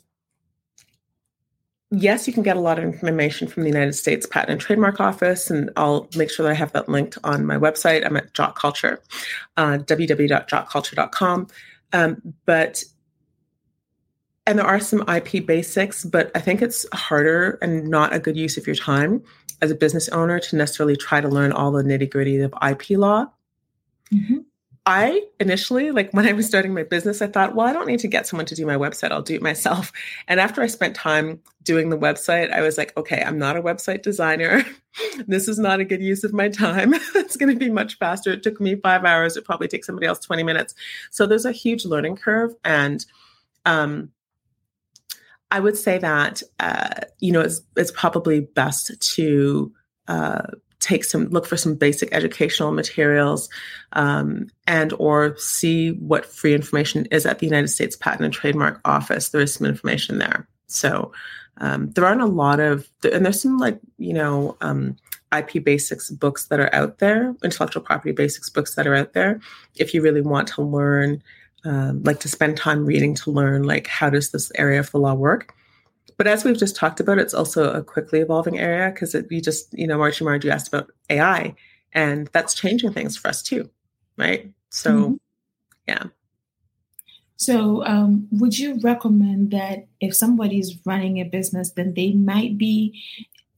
yes, 1.90 2.27
you 2.27 2.33
can 2.33 2.42
get 2.42 2.57
a 2.57 2.61
lot 2.61 2.79
of 2.79 2.85
information 2.85 3.46
from 3.46 3.64
the 3.64 3.68
United 3.68 3.92
States 3.92 4.25
Patent 4.25 4.53
and 4.53 4.61
Trademark 4.61 5.01
Office, 5.01 5.51
and 5.51 5.70
I'll 5.77 6.09
make 6.16 6.31
sure 6.31 6.44
that 6.44 6.53
I 6.53 6.55
have 6.55 6.72
that 6.72 6.88
linked 6.88 7.18
on 7.25 7.44
my 7.44 7.59
website. 7.59 8.07
I'm 8.07 8.16
at 8.16 8.33
JotKulture, 8.33 8.96
uh, 9.59 9.79
www.jotkulture.com. 9.85 11.48
Um, 11.92 12.35
but 12.46 12.83
and 14.46 14.59
there 14.59 14.66
are 14.66 14.81
some 14.81 15.05
IP 15.09 15.46
basics, 15.46 16.05
but 16.05 16.31
I 16.35 16.40
think 16.40 16.62
it's 16.62 16.85
harder 16.92 17.59
and 17.62 17.88
not 17.88 18.12
a 18.12 18.18
good 18.18 18.37
use 18.37 18.57
of 18.57 18.66
your 18.66 18.76
time 18.76 19.22
as 19.61 19.70
a 19.70 19.74
business 19.74 20.09
owner 20.09 20.40
to 20.40 20.57
necessarily 20.57 20.96
try 20.96 21.20
to 21.20 21.28
learn 21.28 21.52
all 21.52 21.70
the 21.70 21.83
nitty 21.83 22.11
gritty 22.11 22.40
of 22.40 22.52
IP 22.68 22.98
law. 22.98 23.26
Mm-hmm. 24.12 24.38
I 24.85 25.22
initially, 25.38 25.92
like 25.92 26.12
when 26.12 26.26
I 26.26 26.33
was 26.33 26.46
starting 26.46 26.74
my 26.74 26.83
business, 26.83 27.22
I 27.22 27.28
thought, 27.28 27.55
well, 27.55 27.68
I 27.68 27.72
don't 27.72 27.87
need 27.87 28.00
to 28.00 28.09
get 28.09 28.26
someone 28.26 28.46
to 28.46 28.57
do 28.57 28.66
my 28.66 28.74
website. 28.74 29.12
I'll 29.12 29.22
do 29.22 29.37
it 29.37 29.42
myself. 29.42 29.92
And 30.26 30.40
after 30.40 30.61
I 30.61 30.66
spent 30.66 30.96
time 30.96 31.40
doing 31.62 31.90
the 31.90 31.98
website, 31.98 32.50
I 32.50 32.62
was 32.62 32.76
like, 32.76 32.96
okay, 32.96 33.22
I'm 33.22 33.38
not 33.38 33.57
a 33.57 33.62
website 33.62 34.02
designer. 34.02 34.64
this 35.28 35.46
is 35.46 35.61
not 35.61 35.78
a 35.78 35.85
good 35.85 36.02
use 36.02 36.24
of 36.24 36.33
my 36.33 36.48
time. 36.48 36.94
it's 37.14 37.37
going 37.37 37.52
to 37.52 37.59
be 37.59 37.70
much 37.70 37.96
faster. 37.98 38.33
It 38.33 38.42
took 38.42 38.61
me 38.61 38.74
five 38.74 39.05
hours. 39.05 39.37
It 39.37 39.44
probably 39.44 39.68
takes 39.68 39.87
somebody 39.87 40.09
else 40.09 40.18
20 40.18 40.42
minutes. 40.42 40.74
So 41.12 41.26
there's 41.26 41.44
a 41.44 41.52
huge 41.52 41.85
learning 41.85 42.16
curve. 42.16 42.52
And 42.64 43.07
um, 43.64 44.11
I 45.52 45.60
would 45.60 45.76
say 45.76 45.98
that 45.98 46.42
uh, 46.58 47.02
you 47.20 47.30
know 47.30 47.42
it's 47.42 47.60
it's 47.76 47.92
probably 47.92 48.40
best 48.40 48.90
to 49.16 49.70
uh, 50.08 50.46
take 50.80 51.04
some 51.04 51.26
look 51.26 51.46
for 51.46 51.58
some 51.58 51.74
basic 51.74 52.08
educational 52.12 52.72
materials 52.72 53.50
um, 53.92 54.48
and 54.66 54.94
or 54.98 55.36
see 55.36 55.90
what 55.92 56.24
free 56.24 56.54
information 56.54 57.06
is 57.10 57.26
at 57.26 57.38
the 57.38 57.46
United 57.46 57.68
States 57.68 57.96
Patent 57.96 58.24
and 58.24 58.32
Trademark 58.32 58.80
Office. 58.86 59.28
There 59.28 59.42
is 59.42 59.52
some 59.52 59.66
information 59.66 60.18
there. 60.18 60.48
So 60.68 61.12
um, 61.58 61.90
there 61.90 62.06
aren't 62.06 62.22
a 62.22 62.26
lot 62.26 62.58
of 62.58 62.88
and 63.04 63.26
there's 63.26 63.42
some 63.42 63.58
like 63.58 63.78
you 63.98 64.14
know 64.14 64.56
um, 64.62 64.96
IP 65.36 65.62
basics 65.62 66.10
books 66.10 66.46
that 66.46 66.60
are 66.60 66.74
out 66.74 66.98
there, 66.98 67.36
intellectual 67.44 67.82
property 67.82 68.12
basics 68.12 68.48
books 68.48 68.74
that 68.76 68.86
are 68.86 68.94
out 68.94 69.12
there. 69.12 69.38
If 69.76 69.92
you 69.92 70.00
really 70.00 70.22
want 70.22 70.48
to 70.48 70.62
learn 70.62 71.22
um, 71.64 72.03
like 72.03 72.20
to 72.20 72.29
spend 72.29 72.57
time 72.57 72.85
reading 72.85 73.14
to 73.16 73.31
learn 73.31 73.62
like 73.62 73.87
how 73.87 74.11
does 74.11 74.31
this 74.31 74.51
area 74.57 74.81
of 74.81 74.90
the 74.90 74.98
law 74.98 75.14
work? 75.14 75.55
But 76.16 76.27
as 76.27 76.44
we've 76.44 76.59
just 76.59 76.77
talked 76.77 77.01
about 77.01 77.18
it's 77.18 77.35
also 77.35 77.72
a 77.72 77.83
quickly 77.83 78.20
evolving 78.20 78.59
area 78.59 78.90
because 78.90 79.14
you 79.31 79.40
just 79.40 79.72
you 79.72 79.87
know 79.87 79.98
margie 79.98 80.25
margie 80.25 80.51
asked 80.51 80.68
about 80.68 80.90
ai 81.11 81.55
and 81.92 82.29
that's 82.33 82.55
changing 82.55 82.92
things 82.92 83.16
for 83.16 83.29
us 83.29 83.42
too 83.42 83.68
right? 84.16 84.53
So 84.70 84.90
mm-hmm. 84.90 85.14
yeah. 85.88 86.05
So 87.37 87.85
um, 87.85 88.29
would 88.31 88.59
you 88.59 88.79
recommend 88.83 89.51
that 89.51 89.87
if 90.01 90.14
somebody's 90.14 90.77
running 90.87 91.18
a 91.18 91.25
business 91.25 91.70
then 91.70 91.94
they 91.94 92.12
might 92.12 92.57
be 92.57 93.03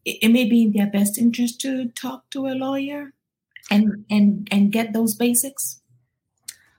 it 0.05 0.31
may 0.31 0.45
be 0.45 0.65
in 0.65 0.73
their 0.73 0.87
best 0.87 1.19
interest 1.19 1.61
to 1.63 1.89
talk 1.89 2.29
to 2.31 2.47
a 2.47 2.55
lawyer 2.55 3.13
and 3.71 4.05
and 4.11 4.49
and 4.51 4.73
get 4.73 4.93
those 4.93 5.15
basics 5.15 5.81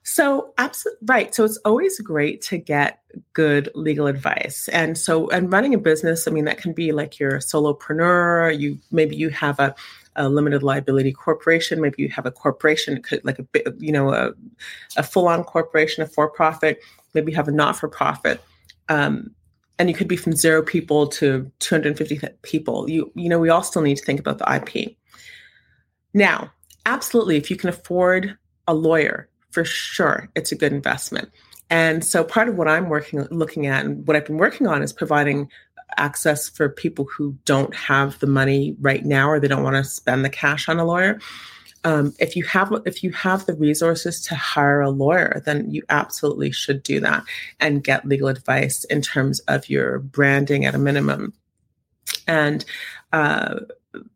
so, 0.08 0.54
absolutely 0.60 1.06
right. 1.08 1.34
So, 1.34 1.44
it's 1.44 1.58
always 1.65 2.00
great 2.00 2.41
to 2.44 2.60
get 2.60 3.00
good 3.34 3.72
legal 3.74 4.06
advice. 4.06 4.68
And 4.70 5.00
so, 5.00 5.28
and 5.32 5.52
running 5.52 5.74
a 5.74 5.80
business, 5.80 6.28
I 6.28 6.32
mean, 6.32 6.46
that 6.46 6.60
can 6.60 6.74
be 6.74 6.91
like 6.91 7.20
you're 7.20 7.38
a 7.38 7.39
solopreneur. 7.39 8.58
You 8.58 8.78
maybe 8.91 9.15
you 9.15 9.30
have 9.30 9.60
a, 9.60 9.74
a 10.15 10.30
limited 10.30 10.62
liability 10.62 11.12
corporation. 11.12 11.82
Maybe 11.82 12.04
you 12.04 12.10
have 12.10 12.28
a 12.28 12.32
corporation, 12.32 13.02
like 13.24 13.39
a 13.39 13.46
you 13.80 13.91
know 13.91 14.13
a, 14.13 14.34
a 14.96 15.02
full 15.02 15.28
on 15.28 15.44
corporation, 15.44 16.04
a 16.04 16.06
for 16.08 16.30
profit. 16.30 16.84
Maybe 17.15 17.32
you 17.32 17.36
have 17.36 17.48
a 17.48 17.52
not 17.52 17.76
for 17.76 17.88
profit. 17.88 18.44
Um, 18.89 19.32
and 19.80 19.89
you 19.89 19.96
could 19.96 20.08
be 20.08 20.18
from 20.18 20.34
zero 20.34 20.62
people 20.62 21.08
to 21.08 21.52
250 21.60 22.20
people. 22.44 22.88
You 22.88 23.12
you 23.15 23.28
know 23.28 23.39
we 23.39 23.50
all 23.50 23.63
still 23.63 23.82
need 23.82 23.98
to 23.98 24.06
think 24.06 24.20
about 24.20 24.38
the 24.38 24.56
IP. 24.56 24.96
Now, 26.13 26.52
absolutely, 26.86 27.38
if 27.38 27.50
you 27.50 27.58
can 27.58 27.70
afford 27.70 28.38
a 28.68 28.74
lawyer 28.76 29.30
for 29.56 29.63
sure 29.63 30.30
it's 30.36 30.52
a 30.52 30.56
good 30.56 30.74
investment. 30.74 31.32
And 31.70 32.04
so 32.04 32.26
part 32.26 32.50
of 32.50 32.58
what 32.58 32.68
I'm 32.68 32.89
working 32.89 33.22
looking 33.32 33.68
at 33.68 33.86
and 33.86 34.06
what 34.06 34.18
I've 34.18 34.26
been 34.26 34.38
working 34.38 34.68
on 34.68 34.84
is 34.84 34.91
providing 34.91 35.50
access 35.96 36.50
for 36.50 36.68
people 36.68 37.06
who 37.06 37.38
don't 37.46 37.74
have 37.74 38.20
the 38.20 38.28
money 38.28 38.76
right 38.82 39.06
now 39.06 39.30
or 39.30 39.39
they 39.39 39.48
don't 39.48 39.63
want 39.63 39.78
to 39.78 39.84
spend 39.86 40.26
the 40.26 40.30
cash 40.30 40.68
on 40.68 40.78
a 40.78 40.84
lawyer. 40.84 41.22
Um, 41.86 42.13
if 42.20 42.36
you 42.36 42.44
have 42.44 42.74
if 42.86 43.02
you 43.02 43.12
have 43.12 43.46
the 43.46 43.54
resources 43.54 44.22
to 44.26 44.36
hire 44.36 44.82
a 44.82 44.89
lawyer, 44.89 45.41
then 45.46 45.72
you 45.72 45.84
absolutely 45.88 46.52
should 46.52 46.84
do 46.84 47.00
that 47.00 47.24
and 47.62 47.82
get 47.82 48.06
legal 48.06 48.28
advice 48.28 48.84
in 48.86 49.02
terms 49.02 49.39
of 49.48 49.70
your 49.70 50.00
branding 50.00 50.65
at 50.65 50.76
a 50.76 50.80
minimum. 50.80 51.34
And 52.28 52.65
uh, 53.13 53.62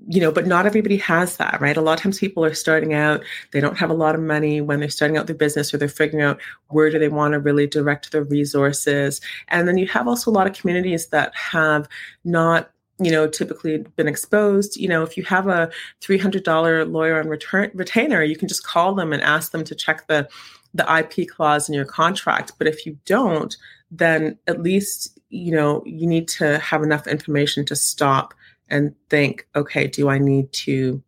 you 0.08 0.22
know, 0.22 0.32
but 0.32 0.48
not 0.48 0.66
everybody 0.66 0.98
has 0.98 1.38
that, 1.38 1.60
right? 1.62 1.78
A 1.78 1.82
lot 1.82 1.98
of 1.98 2.04
times 2.04 2.20
people 2.20 2.44
are 2.44 2.54
starting 2.54 2.94
out, 2.94 3.24
they 3.52 3.62
don't 3.62 3.78
have 3.78 3.90
a 3.90 3.94
lot 3.96 4.16
of 4.16 4.22
money 4.22 4.62
when 4.62 4.80
they're 4.80 4.90
starting 4.90 5.18
out 5.18 5.28
their 5.28 5.36
business 5.36 5.74
or 5.74 5.78
they're 5.78 5.88
figuring 5.88 6.24
out 6.24 6.40
where 6.68 6.90
do 6.90 7.00
they 7.00 7.10
want 7.10 7.34
to 7.34 7.40
really 7.40 7.68
direct 7.68 8.12
their 8.12 8.24
resources. 8.24 9.22
And 9.48 9.68
then 9.68 9.78
you 9.78 9.88
have 9.88 10.08
also 10.08 10.32
a 10.32 10.34
lot 10.34 10.48
of 10.48 10.54
communities 10.54 11.08
that 11.08 11.34
have 11.36 11.88
not 12.24 12.72
you 13.02 13.12
know 13.12 13.28
typically 13.28 13.78
been 13.96 14.10
exposed 14.10 14.76
you 14.76 14.88
know 14.88 15.04
if 15.04 15.16
you 15.16 15.24
have 15.24 15.48
a 15.48 15.72
$300 16.02 16.92
lawyer 16.92 17.20
on 17.20 17.30
return, 17.30 17.72
retainer 17.74 18.22
you 18.22 18.36
can 18.36 18.50
just 18.50 18.66
call 18.66 18.94
them 18.94 19.14
and 19.14 19.24
ask 19.24 19.52
them 19.52 19.64
to 19.64 19.74
check 19.74 20.08
the 20.08 20.28
the 20.74 20.86
ip 21.00 21.30
clause 21.30 21.70
in 21.70 21.74
your 21.76 21.86
contract 21.86 22.52
but 22.58 22.68
if 22.68 22.86
you 22.86 22.98
don't 23.06 23.56
then 23.90 24.38
at 24.48 24.62
least 24.62 25.18
you 25.30 25.52
know 25.52 25.82
you 25.86 26.06
need 26.06 26.28
to 26.28 26.60
have 26.60 26.84
enough 26.84 27.08
information 27.08 27.66
to 27.66 27.76
stop 27.76 28.34
and 28.70 28.96
think, 29.10 29.48
okay, 29.56 29.88
do 29.88 30.10
I 30.10 30.18
need 30.18 30.52
to 30.54 31.02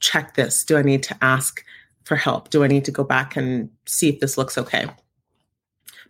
check 0.00 0.34
this? 0.34 0.64
Do 0.64 0.76
I 0.76 0.82
need 0.82 1.02
to 1.04 1.16
ask 1.22 1.64
for 2.04 2.16
help? 2.16 2.50
Do 2.50 2.64
I 2.64 2.66
need 2.66 2.84
to 2.86 2.92
go 2.92 3.04
back 3.04 3.36
and 3.36 3.70
see 3.86 4.08
if 4.08 4.20
this 4.20 4.38
looks 4.38 4.56
okay? 4.56 4.86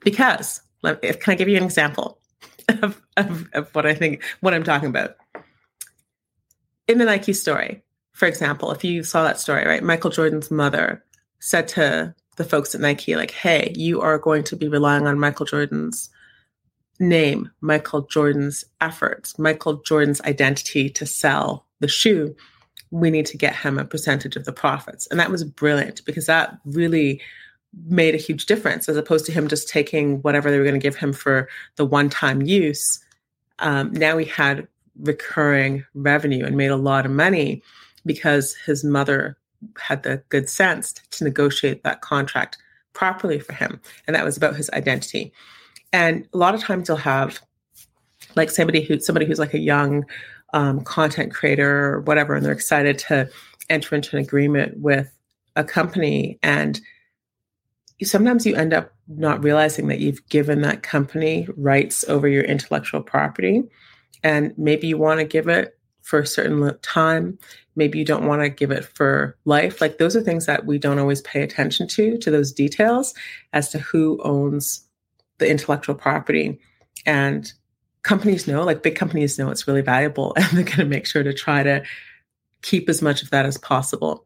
Because, 0.05 0.63
can 0.85 1.19
I 1.27 1.35
give 1.35 1.49
you 1.49 1.57
an 1.57 1.65
example 1.65 2.19
of, 2.69 3.01
of, 3.17 3.49
of 3.53 3.75
what 3.75 3.87
I 3.87 3.95
think, 3.95 4.23
what 4.41 4.55
I'm 4.55 4.65
talking 4.65 4.89
about? 4.89 5.17
In 6.87 6.99
the 6.99 7.05
Nike 7.05 7.33
story, 7.33 7.83
for 8.13 8.27
example, 8.27 8.73
if 8.73 8.85
you 8.85 9.03
saw 9.03 9.23
that 9.25 9.41
story, 9.41 9.67
right? 9.67 9.83
Michael 9.83 10.11
Jordan's 10.11 10.51
mother 10.51 11.05
said 11.41 11.69
to 11.69 12.15
the 12.37 12.45
folks 12.45 12.75
at 12.75 12.81
Nike, 12.81 13.17
like, 13.17 13.31
hey, 13.31 13.73
you 13.77 14.01
are 14.01 14.19
going 14.19 14.45
to 14.45 14.57
be 14.57 14.69
relying 14.69 15.07
on 15.07 15.19
Michael 15.19 15.47
Jordan's 15.47 16.11
name, 16.99 17.51
Michael 17.61 18.03
Jordan's 18.03 18.65
efforts, 18.81 19.39
Michael 19.39 19.75
Jordan's 19.83 20.21
identity 20.23 20.91
to 20.91 21.07
sell 21.07 21.65
the 21.81 21.89
shoe, 21.89 22.35
we 22.91 23.11
need 23.11 23.27
to 23.27 23.37
get 23.37 23.55
him 23.55 23.79
a 23.79 23.85
percentage 23.85 24.37
of 24.37 24.45
the 24.45 24.53
profits. 24.53 25.07
And 25.09 25.21
that 25.21 25.31
was 25.31 25.45
brilliant 25.45 26.05
because 26.05 26.27
that 26.27 26.59
really 26.65 27.21
made 27.87 28.15
a 28.15 28.19
huge 28.19 28.47
difference 28.47 28.89
as 28.89 28.97
opposed 28.97 29.27
to 29.27 29.33
him 29.33 29.47
just 29.47 29.69
taking 29.69 30.23
whatever 30.23 30.51
they 30.51 30.59
were 30.59 30.65
going 30.65 30.75
to 30.75 30.81
give 30.81 30.97
him 30.97 31.13
for 31.13 31.49
the 31.77 31.85
one 31.85 32.09
time 32.09 32.43
use. 32.43 32.99
Um, 33.59 33.93
now 33.93 34.17
he 34.17 34.25
had 34.25 34.67
recurring 35.01 35.85
revenue 35.95 36.45
and 36.45 36.57
made 36.57 36.71
a 36.71 36.77
lot 36.77 37.05
of 37.05 37.13
money 37.13 37.63
because 38.07 38.55
his 38.55 38.85
mother 38.85 39.37
had 39.79 40.03
the 40.03 40.23
good 40.29 40.49
sense 40.49 40.95
to 41.11 41.25
negotiate 41.25 41.83
that 41.85 42.01
contract 42.01 42.57
properly 42.93 43.39
for 43.39 43.53
him. 43.53 43.81
And 44.07 44.17
that 44.17 44.25
was 44.25 44.37
about 44.37 44.57
his 44.57 44.71
identity. 44.71 45.33
And 45.93 46.29
a 46.33 46.39
lot 46.39 46.55
of 46.55 46.61
times 46.61 46.89
you'll 46.89 46.99
have 46.99 47.41
like 48.37 48.51
somebody 48.51 48.83
who 48.83 49.01
somebody 49.01 49.27
who's 49.27 49.39
like 49.39 49.55
a 49.55 49.59
young 49.59 50.05
um, 50.53 50.81
content 50.83 51.33
creator 51.33 51.95
or 51.95 52.01
whatever, 52.01 52.35
and 52.35 52.45
they're 52.45 52.53
excited 52.53 52.99
to 52.99 53.29
enter 53.69 53.95
into 53.95 54.17
an 54.17 54.23
agreement 54.23 54.79
with 54.79 55.13
a 55.57 55.65
company. 55.65 56.39
And 56.43 56.81
sometimes 58.03 58.47
you 58.47 58.55
end 58.55 58.73
up 58.73 58.93
not 59.09 59.43
realizing 59.43 59.89
that 59.89 60.01
you've 60.01 60.27
given 60.29 60.63
that 60.63 60.83
company 60.83 61.49
rights 61.57 62.05
over 62.09 62.29
your 62.29 62.45
intellectual 62.45 63.03
property. 63.03 63.63
And 64.23 64.55
maybe 64.57 64.87
you 64.87 64.99
want 64.99 65.21
to 65.21 65.25
give 65.25 65.49
it 65.49 65.77
for 66.03 66.21
a 66.21 66.27
certain 66.27 66.77
time. 66.81 67.39
Maybe 67.77 67.99
you 67.99 68.05
don't 68.05 68.27
want 68.27 68.43
to 68.43 68.49
give 68.49 68.71
it 68.71 68.85
for 68.85 69.37
life. 69.45 69.81
Like 69.81 69.99
those 69.99 70.17
are 70.17 70.21
things 70.21 70.47
that 70.47 70.65
we 70.65 70.79
don't 70.79 70.99
always 70.99 71.21
pay 71.23 71.43
attention 71.43 71.87
to, 71.89 72.17
to 72.19 72.31
those 72.31 72.53
details 72.53 73.15
as 73.53 73.69
to 73.71 73.79
who 73.79 74.21
owns 74.23 74.88
the 75.39 75.49
intellectual 75.49 75.95
property. 75.95 76.59
And 77.07 77.53
companies 78.03 78.47
know, 78.47 78.65
like 78.65 78.83
big 78.83 78.97
companies 78.97 79.39
know 79.39 79.51
it's 79.51 79.67
really 79.67 79.83
valuable 79.83 80.33
and 80.37 80.47
they're 80.53 80.65
going 80.65 80.79
to 80.79 80.85
make 80.85 81.07
sure 81.07 81.23
to 81.23 81.33
try 81.33 81.63
to 81.63 81.83
keep 82.63 82.89
as 82.89 83.03
much 83.03 83.23
of 83.23 83.31
that 83.31 83.47
as 83.47 83.59
possible. 83.59 84.25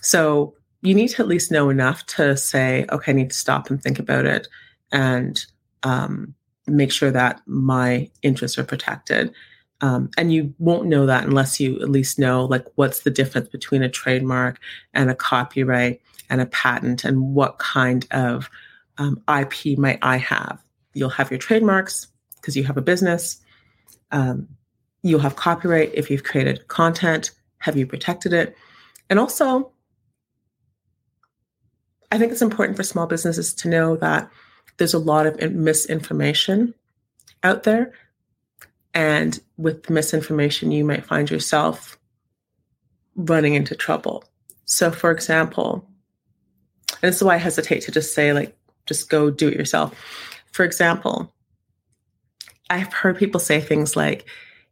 So 0.00 0.54
you 0.82 0.94
need 0.94 1.08
to 1.08 1.22
at 1.22 1.28
least 1.28 1.50
know 1.50 1.70
enough 1.70 2.04
to 2.06 2.36
say, 2.36 2.86
okay, 2.92 3.12
I 3.12 3.14
need 3.14 3.30
to 3.30 3.36
stop 3.36 3.70
and 3.70 3.82
think 3.82 3.98
about 3.98 4.26
it 4.26 4.46
and 4.92 5.44
um, 5.82 6.34
make 6.66 6.92
sure 6.92 7.10
that 7.10 7.40
my 7.46 8.10
interests 8.22 8.58
are 8.58 8.64
protected. 8.64 9.32
Um, 9.80 10.10
and 10.16 10.32
you 10.32 10.54
won't 10.58 10.88
know 10.88 11.06
that 11.06 11.24
unless 11.24 11.58
you 11.58 11.80
at 11.80 11.90
least 11.90 12.18
know 12.18 12.44
like 12.44 12.66
what's 12.76 13.00
the 13.00 13.10
difference 13.10 13.48
between 13.48 13.82
a 13.82 13.88
trademark 13.88 14.60
and 14.94 15.10
a 15.10 15.14
copyright 15.14 16.00
and 16.30 16.40
a 16.40 16.46
patent 16.46 17.04
and 17.04 17.34
what 17.34 17.58
kind 17.58 18.06
of 18.10 18.48
um, 18.98 19.22
IP 19.28 19.78
might 19.78 19.98
I 20.02 20.16
have? 20.18 20.62
You'll 20.92 21.10
have 21.10 21.30
your 21.30 21.38
trademarks 21.38 22.08
because 22.36 22.56
you 22.56 22.64
have 22.64 22.76
a 22.76 22.82
business. 22.82 23.40
Um, 24.12 24.48
you'll 25.02 25.20
have 25.20 25.36
copyright 25.36 25.92
if 25.94 26.10
you've 26.10 26.24
created 26.24 26.68
content. 26.68 27.30
Have 27.58 27.76
you 27.76 27.86
protected 27.86 28.32
it? 28.32 28.56
And 29.10 29.18
also, 29.18 29.72
I 32.12 32.18
think 32.18 32.32
it's 32.32 32.42
important 32.42 32.76
for 32.76 32.82
small 32.82 33.06
businesses 33.06 33.54
to 33.54 33.68
know 33.68 33.96
that 33.96 34.30
there's 34.76 34.94
a 34.94 34.98
lot 34.98 35.26
of 35.26 35.52
misinformation 35.52 36.74
out 37.42 37.64
there. 37.64 37.92
And 38.92 39.40
with 39.56 39.90
misinformation, 39.90 40.70
you 40.70 40.84
might 40.84 41.04
find 41.04 41.30
yourself 41.30 41.98
running 43.16 43.54
into 43.54 43.74
trouble. 43.74 44.24
So, 44.64 44.90
for 44.90 45.10
example, 45.10 45.88
and 47.02 47.10
this 47.10 47.16
is 47.16 47.24
why 47.24 47.34
I 47.34 47.38
hesitate 47.38 47.80
to 47.82 47.92
just 47.92 48.14
say, 48.14 48.32
like, 48.32 48.56
just 48.86 49.08
go 49.10 49.30
do 49.30 49.48
it 49.48 49.56
yourself. 49.56 49.94
For 50.52 50.64
example, 50.64 51.32
I've 52.70 52.92
heard 52.92 53.18
people 53.18 53.40
say 53.40 53.60
things 53.60 53.96
like, 53.96 54.26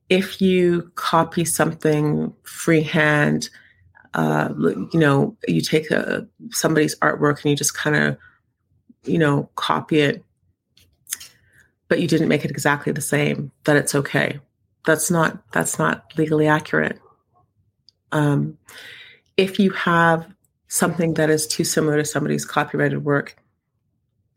if 0.08 0.40
you 0.40 0.90
copy 0.94 1.44
something 1.44 2.34
freehand, 2.42 3.48
uh, 4.14 4.50
you 4.58 5.00
know, 5.00 5.36
you 5.48 5.60
take 5.60 5.90
a, 5.90 6.26
somebody's 6.50 6.96
artwork 6.96 7.42
and 7.42 7.50
you 7.50 7.56
just 7.56 7.74
kind 7.74 7.96
of, 7.96 8.18
you 9.04 9.18
know, 9.18 9.48
copy 9.56 10.00
it, 10.00 10.24
but 11.88 12.00
you 12.00 12.08
didn't 12.08 12.28
make 12.28 12.44
it 12.44 12.50
exactly 12.50 12.92
the 12.92 13.00
same, 13.00 13.50
that 13.64 13.76
it's 13.76 13.94
okay. 13.94 14.38
That's 14.84 15.10
not 15.10 15.42
that's 15.52 15.78
not 15.78 16.12
legally 16.18 16.46
accurate. 16.46 16.98
Um, 18.10 18.58
if 19.36 19.58
you 19.58 19.70
have 19.70 20.26
something 20.68 21.14
that 21.14 21.30
is 21.30 21.46
too 21.46 21.64
similar 21.64 21.98
to 21.98 22.04
somebody's 22.04 22.44
copyrighted 22.44 23.04
work, 23.04 23.36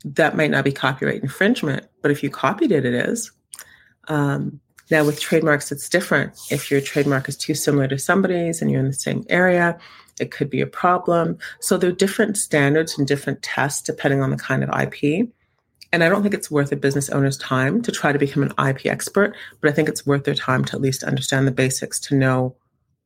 that 0.05 0.37
might 0.37 0.51
not 0.51 0.63
be 0.63 0.71
copyright 0.71 1.21
infringement, 1.21 1.87
but 2.01 2.11
if 2.11 2.21
you 2.23 2.29
copied 2.29 2.71
it, 2.71 2.85
it 2.85 2.93
is. 2.93 3.31
Um, 4.07 4.59
now, 4.91 5.03
with 5.03 5.19
trademarks, 5.19 5.71
it's 5.71 5.89
different. 5.89 6.33
If 6.51 6.69
your 6.69 6.79
trademark 6.79 7.27
is 7.27 7.35
too 7.35 7.55
similar 7.55 7.87
to 7.87 7.97
somebody's 7.97 8.61
and 8.61 8.69
you're 8.69 8.79
in 8.79 8.87
the 8.87 8.93
same 8.93 9.25
area, 9.29 9.79
it 10.19 10.29
could 10.29 10.49
be 10.49 10.61
a 10.61 10.67
problem. 10.67 11.39
So 11.59 11.77
there 11.77 11.89
are 11.89 11.93
different 11.93 12.37
standards 12.37 12.97
and 12.97 13.07
different 13.07 13.41
tests 13.41 13.81
depending 13.81 14.21
on 14.21 14.29
the 14.29 14.37
kind 14.37 14.63
of 14.63 14.69
IP. 14.69 15.27
And 15.91 16.03
I 16.03 16.09
don't 16.09 16.21
think 16.21 16.35
it's 16.35 16.51
worth 16.51 16.71
a 16.71 16.75
business 16.75 17.09
owner's 17.09 17.37
time 17.37 17.81
to 17.81 17.91
try 17.91 18.11
to 18.11 18.19
become 18.19 18.43
an 18.43 18.53
IP 18.63 18.85
expert, 18.85 19.35
but 19.59 19.71
I 19.71 19.73
think 19.73 19.89
it's 19.89 20.05
worth 20.05 20.23
their 20.23 20.35
time 20.35 20.63
to 20.65 20.75
at 20.75 20.81
least 20.81 21.03
understand 21.03 21.47
the 21.47 21.51
basics 21.51 21.99
to 22.01 22.15
know 22.15 22.55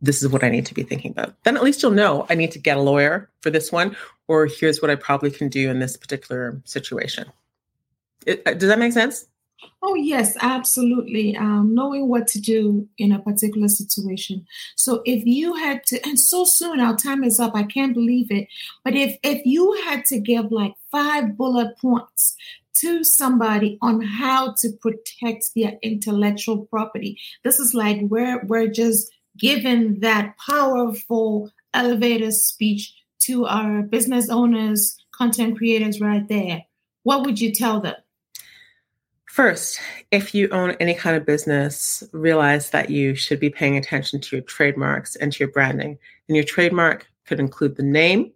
this 0.02 0.22
is 0.22 0.30
what 0.30 0.44
I 0.44 0.50
need 0.50 0.66
to 0.66 0.74
be 0.74 0.84
thinking 0.84 1.12
about. 1.12 1.36
Then 1.44 1.56
at 1.56 1.64
least 1.64 1.82
you'll 1.82 1.92
know 1.92 2.26
I 2.30 2.36
need 2.36 2.52
to 2.52 2.60
get 2.60 2.78
a 2.78 2.82
lawyer 2.82 3.30
for 3.42 3.50
this 3.50 3.72
one, 3.72 3.96
or 4.30 4.46
here's 4.46 4.80
what 4.80 4.92
I 4.92 4.96
probably 4.96 5.32
can 5.32 5.50
do 5.50 5.70
in 5.70 5.80
this 5.80 5.98
particular 5.98 6.62
situation. 6.63 7.26
It, 8.28 8.44
uh, 8.46 8.54
does 8.54 8.70
that 8.70 8.78
make 8.78 8.94
sense? 8.94 9.26
Oh, 9.82 9.96
yes, 9.96 10.38
absolutely. 10.39 11.36
Um, 11.36 11.74
knowing 11.74 12.08
what 12.08 12.28
to 12.28 12.39
do 12.39 12.88
in 13.00 13.12
a 13.12 13.20
particular 13.20 13.68
situation. 13.68 14.46
So 14.76 15.02
if 15.04 15.26
you 15.26 15.56
had 15.56 15.84
to, 15.88 16.00
and 16.06 16.18
so 16.18 16.46
soon 16.46 16.80
our 16.80 16.96
time 16.96 17.24
is 17.24 17.39
up, 17.39 17.56
I 17.56 17.63
can't 17.63 17.94
believe 17.94 18.32
it. 18.32 18.48
But 18.86 18.96
if 18.96 19.18
if 19.24 19.46
you 19.46 19.74
had 19.86 20.06
to 20.06 20.20
give 20.20 20.52
like 20.52 20.76
five 20.92 21.36
bullet 21.36 21.78
points 21.80 22.38
to 22.76 23.04
somebody 23.04 23.80
on 23.82 24.00
how 24.02 24.54
to 24.60 24.70
protect 24.80 25.50
their 25.56 25.78
intellectual 25.82 26.65
property, 26.65 27.18
this 27.44 27.60
is 27.60 27.74
like 27.74 28.00
we're 28.04 28.46
we're 28.46 28.68
just 28.68 29.12
given 29.38 30.02
that 30.02 30.36
powerful 30.38 31.52
elevator 31.74 32.32
speech 32.32 32.94
to 33.30 33.46
our 33.46 33.84
business 33.84 34.28
owners, 34.28 34.98
content 35.12 35.56
creators 35.56 36.02
right 36.02 36.28
there. 36.28 36.63
What 37.04 37.24
would 37.26 37.39
you 37.39 37.52
tell 37.54 37.80
them? 37.80 37.94
First, 39.28 39.80
if 40.10 40.34
you 40.34 40.50
own 40.50 40.72
any 40.80 40.96
kind 40.96 41.15
of 41.15 41.28
business, 41.28 42.04
realize 42.12 42.72
that 42.72 42.89
you 42.89 43.13
should 43.13 43.39
be 43.39 43.52
paying 43.52 43.78
attention 43.78 44.20
to 44.20 44.36
your 44.36 44.44
trademarks 44.46 45.15
and 45.15 45.32
to 45.32 45.39
your 45.42 45.52
branding. 45.52 46.00
And 46.28 46.36
your 46.36 46.44
trademark 46.44 47.06
could 47.28 47.39
include 47.39 47.76
the 47.76 47.84
name, 47.84 48.32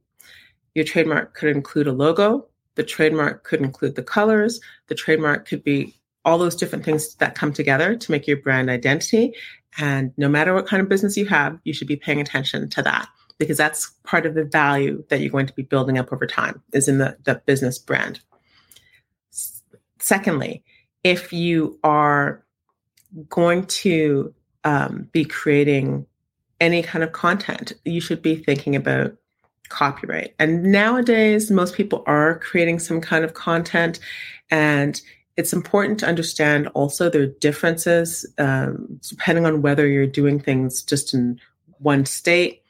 your 0.76 0.86
trademark 0.86 1.34
could 1.34 1.50
include 1.50 1.88
a 1.88 1.92
logo, 1.92 2.46
the 2.76 2.84
trademark 2.84 3.44
could 3.44 3.62
include 3.62 3.96
the 3.96 4.04
colors, 4.04 4.62
the 4.88 4.96
trademark 4.96 5.48
could 5.48 5.64
be 5.64 5.96
all 6.24 6.38
those 6.38 6.56
different 6.56 6.86
things 6.86 7.16
that 7.16 7.34
come 7.34 7.52
together 7.52 7.96
to 7.96 8.12
make 8.12 8.28
your 8.28 8.38
brand 8.38 8.70
identity. 8.70 9.34
And 9.80 10.14
no 10.18 10.30
matter 10.30 10.54
what 10.54 10.68
kind 10.68 10.84
of 10.84 10.88
business 10.88 11.18
you 11.18 11.26
have, 11.26 11.58
you 11.64 11.74
should 11.74 11.88
be 11.88 11.96
paying 11.96 12.22
attention 12.22 12.70
to 12.70 12.84
that 12.84 13.10
because 13.44 13.58
that's 13.58 13.92
part 14.04 14.26
of 14.26 14.34
the 14.34 14.44
value 14.44 15.04
that 15.10 15.20
you're 15.20 15.30
going 15.30 15.48
to 15.48 15.54
be 15.54 15.64
building 15.64 15.98
up 15.98 16.12
over 16.12 16.26
time 16.26 16.62
is 16.74 16.88
in 16.88 16.98
the, 16.98 17.18
the 17.24 17.36
business 17.46 17.78
brand. 17.78 18.20
Secondly, 20.00 20.64
if 21.04 21.32
you 21.32 21.80
are 21.84 22.44
going 23.30 23.66
to 23.66 24.34
um, 24.64 25.08
be 25.12 25.26
creating 25.26 26.06
any 26.60 26.82
kind 26.82 27.04
of 27.04 27.12
content, 27.12 27.74
you 27.86 28.02
should 28.02 28.22
be 28.22 28.36
thinking 28.36 28.76
about 28.76 29.16
copyright. 29.70 30.34
And 30.40 30.64
nowadays, 30.64 31.52
most 31.52 31.76
people 31.76 32.04
are 32.08 32.40
creating 32.40 32.80
some 32.80 33.02
kind 33.02 33.26
of 33.26 33.34
content, 33.34 34.00
and 34.50 35.02
it's 35.36 35.54
important 35.54 36.00
to 36.00 36.08
understand 36.08 36.68
also 36.70 37.10
there 37.10 37.24
are 37.24 37.28
differences 37.28 38.26
um, 38.38 39.00
depending 39.10 39.46
on 39.46 39.62
whether 39.62 39.88
you're 39.88 40.06
doing 40.06 40.40
things 40.40 40.84
just 40.84 41.14
in 41.14 41.40
one 41.80 42.06
state, 42.06 42.63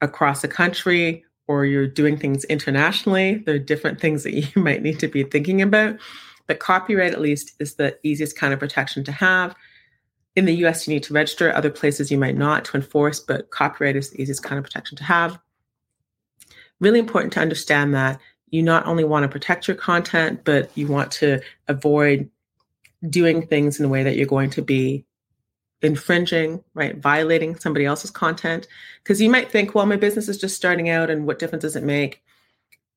across 0.00 0.44
a 0.44 0.48
country, 0.48 1.24
or 1.48 1.64
you're 1.64 1.86
doing 1.86 2.16
things 2.16 2.44
internationally. 2.44 3.36
There 3.46 3.54
are 3.54 3.60
different 3.60 4.00
things 4.00 4.22
that 4.24 4.34
you 4.56 4.62
might 4.62 4.82
need 4.82 4.98
to 5.00 5.08
be 5.08 5.24
thinking 5.24 5.62
about. 5.62 5.98
But 6.46 6.60
copyright, 6.60 7.12
at 7.12 7.20
least, 7.20 7.52
is 7.58 7.74
the 7.74 7.98
easiest 8.02 8.36
kind 8.36 8.52
of 8.52 8.60
protection 8.60 9.04
to 9.04 9.12
have. 9.12 9.54
In 10.36 10.44
the 10.44 10.54
US, 10.66 10.86
you 10.86 10.94
need 10.94 11.02
to 11.04 11.14
register. 11.14 11.52
Other 11.52 11.70
places, 11.70 12.10
you 12.10 12.18
might 12.18 12.36
not 12.36 12.64
to 12.66 12.76
enforce, 12.76 13.20
but 13.20 13.50
copyright 13.50 13.96
is 13.96 14.10
the 14.10 14.20
easiest 14.20 14.42
kind 14.42 14.58
of 14.58 14.64
protection 14.64 14.96
to 14.98 15.04
have. 15.04 15.38
Really 16.78 16.98
important 16.98 17.32
to 17.34 17.40
understand 17.40 17.94
that 17.94 18.20
you 18.50 18.62
not 18.62 18.86
only 18.86 19.04
want 19.04 19.24
to 19.24 19.28
protect 19.28 19.66
your 19.66 19.76
content, 19.76 20.42
but 20.44 20.70
you 20.76 20.86
want 20.86 21.10
to 21.12 21.40
avoid 21.68 22.30
doing 23.08 23.46
things 23.46 23.78
in 23.78 23.86
a 23.86 23.88
way 23.88 24.02
that 24.02 24.16
you're 24.16 24.26
going 24.26 24.50
to 24.50 24.62
be 24.62 25.04
infringing, 25.82 26.62
right? 26.74 26.96
Violating 26.96 27.56
somebody 27.56 27.84
else's 27.84 28.10
content. 28.10 28.66
Because 29.02 29.20
you 29.20 29.30
might 29.30 29.50
think, 29.50 29.74
well, 29.74 29.86
my 29.86 29.96
business 29.96 30.28
is 30.28 30.38
just 30.38 30.56
starting 30.56 30.88
out 30.88 31.10
and 31.10 31.26
what 31.26 31.38
difference 31.38 31.62
does 31.62 31.76
it 31.76 31.84
make? 31.84 32.22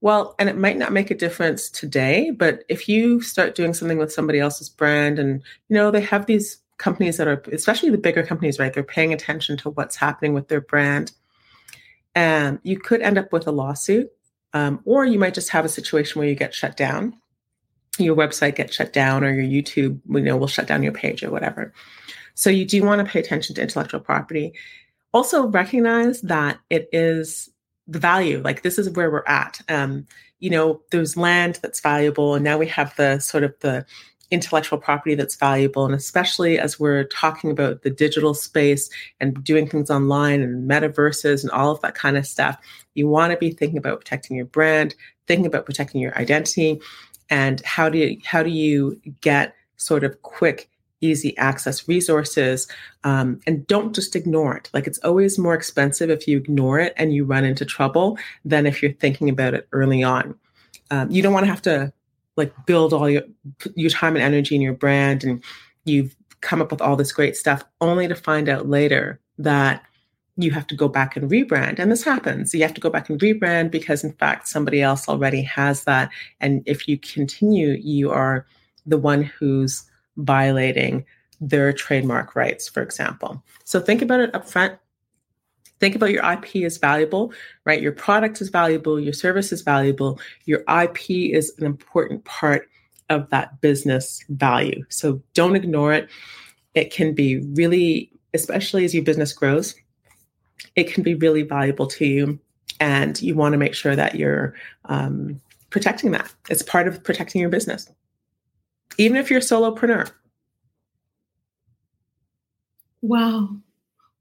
Well, 0.02 0.36
and 0.40 0.48
it 0.48 0.58
might 0.58 0.78
not 0.78 0.94
make 0.94 1.12
a 1.12 1.16
difference 1.16 1.70
today, 1.70 2.32
but 2.32 2.64
if 2.70 2.88
you 2.88 3.22
start 3.22 3.56
doing 3.56 3.74
something 3.74 3.98
with 3.98 4.14
somebody 4.14 4.40
else's 4.40 4.70
brand 4.70 5.20
and 5.20 5.42
you 5.68 5.76
know 5.76 5.92
they 5.92 6.02
have 6.02 6.26
these 6.26 6.58
companies 6.78 7.18
that 7.18 7.28
are 7.28 7.44
especially 7.52 7.90
the 7.90 7.98
bigger 7.98 8.26
companies, 8.26 8.58
right? 8.58 8.74
They're 8.74 8.84
paying 8.84 9.14
attention 9.14 9.58
to 9.58 9.70
what's 9.72 9.98
happening 9.98 10.34
with 10.34 10.48
their 10.48 10.62
brand. 10.62 11.12
And 12.16 12.60
you 12.64 12.80
could 12.80 13.02
end 13.02 13.18
up 13.18 13.32
with 13.34 13.46
a 13.46 13.52
lawsuit. 13.52 14.10
Um, 14.54 14.80
or 14.86 15.06
you 15.06 15.20
might 15.20 15.36
just 15.36 15.50
have 15.50 15.64
a 15.64 15.70
situation 15.70 16.18
where 16.18 16.28
you 16.28 16.34
get 16.34 16.56
shut 16.56 16.76
down. 16.76 17.16
Your 18.00 18.16
website 18.16 18.56
gets 18.56 18.76
shut 18.76 18.94
down 18.94 19.24
or 19.24 19.32
your 19.32 19.44
YouTube, 19.46 20.00
you 20.10 20.22
know, 20.22 20.38
will 20.38 20.48
shut 20.48 20.66
down 20.66 20.82
your 20.82 20.94
page 20.94 21.24
or 21.24 21.30
whatever. 21.30 21.74
So 22.40 22.50
you 22.50 22.66
do 22.66 22.82
want 22.84 23.06
to 23.06 23.12
pay 23.12 23.20
attention 23.20 23.54
to 23.56 23.62
intellectual 23.62 24.00
property. 24.00 24.54
Also 25.12 25.48
recognize 25.48 26.22
that 26.22 26.58
it 26.70 26.88
is 26.94 27.50
the 27.86 28.00
value 28.00 28.40
like 28.44 28.62
this 28.62 28.78
is 28.78 28.88
where 28.92 29.10
we're 29.10 29.26
at 29.26 29.60
um, 29.68 30.06
you 30.40 30.50
know 30.50 30.80
there's 30.92 31.18
land 31.18 31.60
that's 31.64 31.80
valuable 31.80 32.36
and 32.36 32.44
now 32.44 32.56
we 32.56 32.68
have 32.68 32.96
the 32.98 33.18
sort 33.18 33.44
of 33.44 33.54
the 33.62 33.84
intellectual 34.30 34.78
property 34.78 35.16
that's 35.16 35.36
valuable 35.36 35.86
and 35.86 35.96
especially 35.96 36.60
as 36.60 36.80
we're 36.80 37.06
talking 37.06 37.50
about 37.50 37.82
the 37.82 37.90
digital 37.90 38.36
space 38.36 38.92
and 39.20 39.44
doing 39.44 39.68
things 39.68 39.90
online 39.90 40.40
and 40.42 40.70
metaverses 40.70 41.42
and 41.42 41.50
all 41.50 41.72
of 41.72 41.82
that 41.82 41.96
kind 41.96 42.16
of 42.16 42.28
stuff 42.28 42.56
you 42.94 43.08
want 43.08 43.32
to 43.32 43.38
be 43.38 43.50
thinking 43.50 43.80
about 43.80 44.00
protecting 44.00 44.38
your 44.38 44.46
brand 44.46 44.94
thinking 45.26 45.48
about 45.48 45.66
protecting 45.66 46.00
your 46.00 46.16
identity 46.16 46.80
and 47.32 47.60
how 47.62 47.90
do 47.90 47.98
you 47.98 48.20
how 48.24 48.44
do 48.44 48.52
you 48.52 49.02
get 49.22 49.56
sort 49.78 50.04
of 50.04 50.22
quick 50.22 50.70
easy 51.02 51.38
access 51.38 51.88
resources 51.88 52.68
um, 53.04 53.40
and 53.48 53.66
don't 53.68 53.96
just 53.96 54.16
ignore 54.16 54.56
it. 54.56 54.70
Like 54.74 54.88
it's 54.88 55.00
always 55.00 55.40
more 55.40 55.54
expensive 55.54 56.10
if 56.10 56.28
you 56.28 56.38
ignore 56.38 56.80
it 56.80 56.94
and 56.98 57.14
you 57.14 57.26
run 57.26 57.46
into 57.46 57.66
trouble 57.66 58.18
than 58.44 58.66
if 58.66 58.82
you're 58.82 58.94
thinking 58.94 59.30
about 59.30 59.54
it 59.54 59.68
early 59.72 60.04
on. 60.04 60.36
Um, 60.92 61.10
you 61.10 61.22
don't 61.22 61.34
want 61.34 61.46
to 61.46 61.52
have 61.52 61.62
to 61.64 61.94
like 62.36 62.54
build 62.66 62.94
all 62.94 63.10
your 63.10 63.24
your 63.76 63.90
time 63.90 64.16
and 64.16 64.24
energy 64.24 64.56
in 64.56 64.62
your 64.62 64.74
brand 64.74 65.24
and 65.24 65.44
you've 65.86 66.16
come 66.42 66.62
up 66.62 66.72
with 66.72 66.82
all 66.82 66.96
this 66.96 67.12
great 67.12 67.36
stuff 67.36 67.64
only 67.82 68.08
to 68.08 68.16
find 68.16 68.48
out 68.48 68.70
later 68.70 69.20
that 69.38 69.84
you 70.38 70.52
have 70.52 70.66
to 70.68 70.76
go 70.76 70.88
back 70.88 71.18
and 71.18 71.30
rebrand 71.30 71.80
and 71.80 71.92
this 71.92 72.04
happens. 72.04 72.54
You 72.54 72.62
have 72.62 72.74
to 72.74 72.82
go 72.82 72.90
back 72.90 73.10
and 73.10 73.20
rebrand 73.20 73.72
because 73.72 74.04
in 74.04 74.14
fact 74.14 74.48
somebody 74.48 74.82
else 74.82 75.08
already 75.08 75.42
has 75.44 75.84
that 75.84 76.10
and 76.40 76.64
if 76.66 76.88
you 76.88 76.98
continue 76.98 77.78
you 77.82 78.12
are 78.12 78.46
the 78.86 78.98
one 78.98 79.24
who's 79.24 79.89
violating 80.20 81.06
their 81.42 81.72
trademark 81.74 82.36
rights, 82.36 82.68
for 82.68 82.84
example. 82.84 83.44
So 83.64 83.80
think 83.80 84.02
about 84.02 84.20
it 84.20 84.36
up 84.36 84.48
front. 84.48 84.78
Think 85.80 85.96
about 85.96 86.12
your 86.12 86.30
IP 86.30 86.58
is 86.58 86.78
valuable, 86.78 87.32
right? 87.64 87.82
Your 87.82 87.94
product 87.94 88.42
is 88.42 88.50
valuable, 88.50 89.00
your 89.00 89.14
service 89.14 89.54
is 89.54 89.62
valuable, 89.62 90.20
your 90.44 90.64
IP 90.82 91.10
is 91.10 91.54
an 91.58 91.66
important 91.66 92.26
part 92.26 92.70
of 93.10 93.30
that 93.30 93.62
business 93.62 94.22
value. 94.30 94.84
So 94.90 95.22
don't 95.34 95.56
ignore 95.56 95.94
it. 95.94 96.10
It 96.74 96.92
can 96.92 97.16
be 97.16 97.40
really, 97.54 98.12
especially 98.34 98.84
as 98.84 98.94
your 98.94 99.04
business 99.04 99.32
grows, 99.32 99.74
it 100.76 100.92
can 100.92 101.02
be 101.02 101.16
really 101.16 101.44
valuable 101.44 101.88
to 101.88 102.06
you. 102.06 102.40
And 102.82 103.20
you 103.22 103.36
want 103.36 103.54
to 103.54 103.58
make 103.58 103.74
sure 103.74 103.96
that 103.96 104.16
you're 104.16 104.54
um, 104.86 105.42
protecting 105.70 106.12
that. 106.12 106.34
It's 106.50 106.62
part 106.62 106.88
of 106.88 107.04
protecting 107.04 107.42
your 107.42 107.50
business 107.50 107.90
even 108.98 109.18
if 109.18 109.30
you're 109.30 109.40
a 109.40 109.44
solopreneur. 109.44 110.12
Wow. 113.02 113.58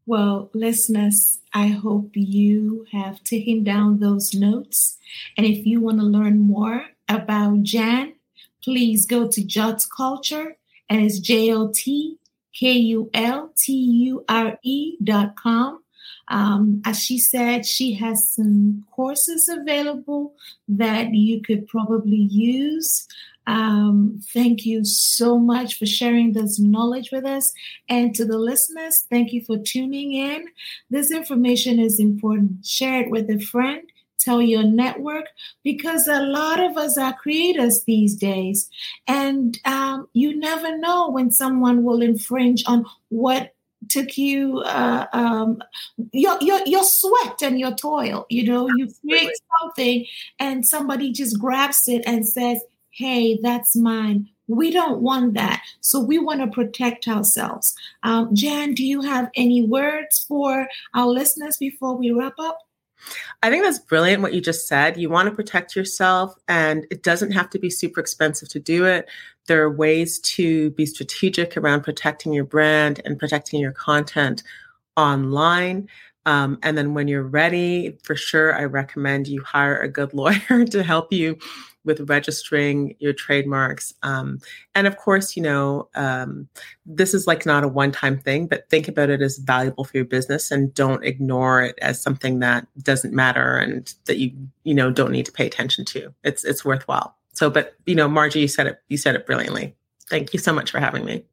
Well, 0.06 0.50
listeners, 0.54 1.40
I 1.52 1.66
hope 1.66 2.10
you 2.14 2.86
have 2.92 3.22
taken 3.24 3.64
down 3.64 3.98
those 3.98 4.34
notes. 4.34 4.96
And 5.36 5.46
if 5.46 5.66
you 5.66 5.80
want 5.80 5.98
to 5.98 6.06
learn 6.06 6.38
more 6.38 6.86
about 7.08 7.62
Jan, 7.62 8.14
please 8.62 9.04
go 9.04 9.28
to 9.28 9.40
JotKulture, 9.42 10.54
and 10.88 11.02
it's 11.02 11.18
J 11.18 11.52
O 11.52 11.70
T 11.74 12.18
K 12.54 12.72
U 12.72 13.10
L 13.12 13.52
T 13.56 13.72
U 13.72 14.24
R 14.28 14.58
E 14.62 14.96
dot 15.02 15.36
com. 15.36 15.82
Um, 16.28 16.82
as 16.84 17.02
she 17.02 17.18
said, 17.18 17.64
she 17.64 17.94
has 17.94 18.30
some 18.32 18.84
courses 18.90 19.48
available 19.48 20.34
that 20.68 21.14
you 21.14 21.40
could 21.40 21.66
probably 21.68 22.16
use. 22.16 23.06
Um, 23.48 24.20
thank 24.34 24.66
you 24.66 24.84
so 24.84 25.38
much 25.38 25.78
for 25.78 25.86
sharing 25.86 26.34
this 26.34 26.60
knowledge 26.60 27.10
with 27.10 27.24
us. 27.24 27.50
And 27.88 28.14
to 28.14 28.26
the 28.26 28.36
listeners, 28.36 29.06
thank 29.08 29.32
you 29.32 29.42
for 29.42 29.56
tuning 29.56 30.12
in. 30.12 30.44
This 30.90 31.10
information 31.10 31.80
is 31.80 31.98
important. 31.98 32.66
Share 32.66 33.00
it 33.00 33.10
with 33.10 33.30
a 33.30 33.40
friend. 33.40 33.82
Tell 34.20 34.42
your 34.42 34.64
network 34.64 35.26
because 35.64 36.06
a 36.08 36.20
lot 36.20 36.60
of 36.60 36.76
us 36.76 36.98
are 36.98 37.14
creators 37.14 37.84
these 37.86 38.16
days. 38.16 38.68
And 39.06 39.58
um, 39.64 40.08
you 40.12 40.38
never 40.38 40.76
know 40.76 41.08
when 41.10 41.30
someone 41.30 41.84
will 41.84 42.02
infringe 42.02 42.64
on 42.66 42.84
what 43.08 43.54
took 43.88 44.18
you 44.18 44.60
uh, 44.66 45.06
um, 45.12 45.62
your, 46.12 46.36
your 46.42 46.60
your 46.66 46.82
sweat 46.84 47.40
and 47.42 47.60
your 47.60 47.72
toil 47.74 48.26
you 48.28 48.44
know 48.44 48.68
you 48.74 48.88
create 49.06 49.30
something 49.60 50.04
and 50.40 50.66
somebody 50.66 51.12
just 51.12 51.38
grabs 51.38 51.82
it 51.86 52.02
and 52.04 52.26
says 52.26 52.60
hey, 52.98 53.38
that's 53.40 53.76
mine. 53.76 54.28
We 54.48 54.72
don't 54.72 55.00
want 55.00 55.34
that. 55.34 55.62
So 55.80 56.00
we 56.00 56.18
want 56.18 56.40
to 56.40 56.48
protect 56.48 57.06
ourselves. 57.06 57.74
Um, 58.02 58.34
Jan, 58.34 58.74
do 58.74 58.84
you 58.84 59.02
have 59.02 59.30
any 59.36 59.62
words 59.62 60.24
for 60.26 60.66
our 60.94 61.06
listeners 61.06 61.56
before 61.58 61.96
we 61.96 62.10
wrap 62.10 62.34
up? 62.38 62.58
I 63.42 63.50
think 63.50 63.62
that's 63.62 63.78
brilliant 63.78 64.22
what 64.22 64.34
you 64.34 64.40
just 64.40 64.66
said. 64.66 64.96
You 64.96 65.08
want 65.08 65.28
to 65.28 65.34
protect 65.34 65.76
yourself, 65.76 66.34
and 66.48 66.84
it 66.90 67.04
doesn't 67.04 67.30
have 67.30 67.48
to 67.50 67.58
be 67.58 67.70
super 67.70 68.00
expensive 68.00 68.48
to 68.48 68.58
do 68.58 68.86
it. 68.86 69.08
There 69.46 69.62
are 69.62 69.70
ways 69.70 70.18
to 70.20 70.70
be 70.70 70.84
strategic 70.84 71.56
around 71.56 71.82
protecting 71.82 72.32
your 72.32 72.44
brand 72.44 73.00
and 73.04 73.18
protecting 73.18 73.60
your 73.60 73.72
content 73.72 74.42
online. 74.96 75.88
Um, 76.26 76.58
and 76.62 76.76
then 76.76 76.92
when 76.92 77.06
you're 77.06 77.22
ready, 77.22 77.96
for 78.02 78.16
sure, 78.16 78.54
I 78.54 78.64
recommend 78.64 79.28
you 79.28 79.42
hire 79.42 79.78
a 79.78 79.88
good 79.88 80.12
lawyer 80.14 80.64
to 80.66 80.82
help 80.82 81.12
you 81.12 81.38
with 81.88 82.08
registering 82.08 82.94
your 83.00 83.12
trademarks. 83.12 83.92
Um, 84.04 84.38
and 84.76 84.86
of 84.86 84.96
course, 84.96 85.36
you 85.36 85.42
know, 85.42 85.88
um, 85.96 86.48
this 86.86 87.14
is 87.14 87.26
like 87.26 87.44
not 87.44 87.64
a 87.64 87.68
one 87.68 87.90
time 87.90 88.16
thing, 88.16 88.46
but 88.46 88.68
think 88.68 88.86
about 88.86 89.10
it 89.10 89.20
as 89.20 89.38
valuable 89.38 89.82
for 89.82 89.96
your 89.96 90.06
business 90.06 90.52
and 90.52 90.72
don't 90.72 91.04
ignore 91.04 91.60
it 91.62 91.76
as 91.82 92.00
something 92.00 92.38
that 92.38 92.68
doesn't 92.84 93.12
matter 93.12 93.56
and 93.56 93.92
that 94.04 94.18
you, 94.18 94.30
you 94.62 94.74
know, 94.74 94.92
don't 94.92 95.10
need 95.10 95.26
to 95.26 95.32
pay 95.32 95.46
attention 95.46 95.84
to. 95.86 96.14
It's, 96.22 96.44
it's 96.44 96.64
worthwhile. 96.64 97.16
So, 97.32 97.50
but, 97.50 97.74
you 97.86 97.96
know, 97.96 98.06
Margie, 98.06 98.40
you 98.40 98.48
said 98.48 98.68
it, 98.68 98.80
you 98.88 98.96
said 98.96 99.16
it 99.16 99.26
brilliantly. 99.26 99.74
Thank 100.08 100.32
you 100.32 100.38
so 100.38 100.52
much 100.52 100.70
for 100.70 100.78
having 100.78 101.04
me. 101.04 101.24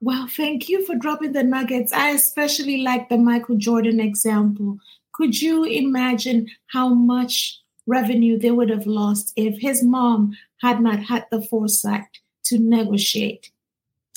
Well, 0.00 0.26
thank 0.28 0.68
you 0.68 0.84
for 0.86 0.94
dropping 0.94 1.32
the 1.32 1.44
nuggets. 1.44 1.92
I 1.92 2.10
especially 2.10 2.82
like 2.82 3.08
the 3.10 3.18
Michael 3.18 3.56
Jordan 3.56 4.00
example. 4.00 4.78
Could 5.12 5.42
you 5.42 5.64
imagine 5.64 6.48
how 6.68 6.88
much 6.88 7.59
revenue 7.90 8.38
they 8.38 8.52
would 8.52 8.70
have 8.70 8.86
lost 8.86 9.32
if 9.36 9.58
his 9.58 9.82
mom 9.82 10.36
had 10.62 10.80
not 10.80 11.00
had 11.00 11.26
the 11.30 11.42
foresight 11.42 12.20
to 12.44 12.58
negotiate. 12.58 13.50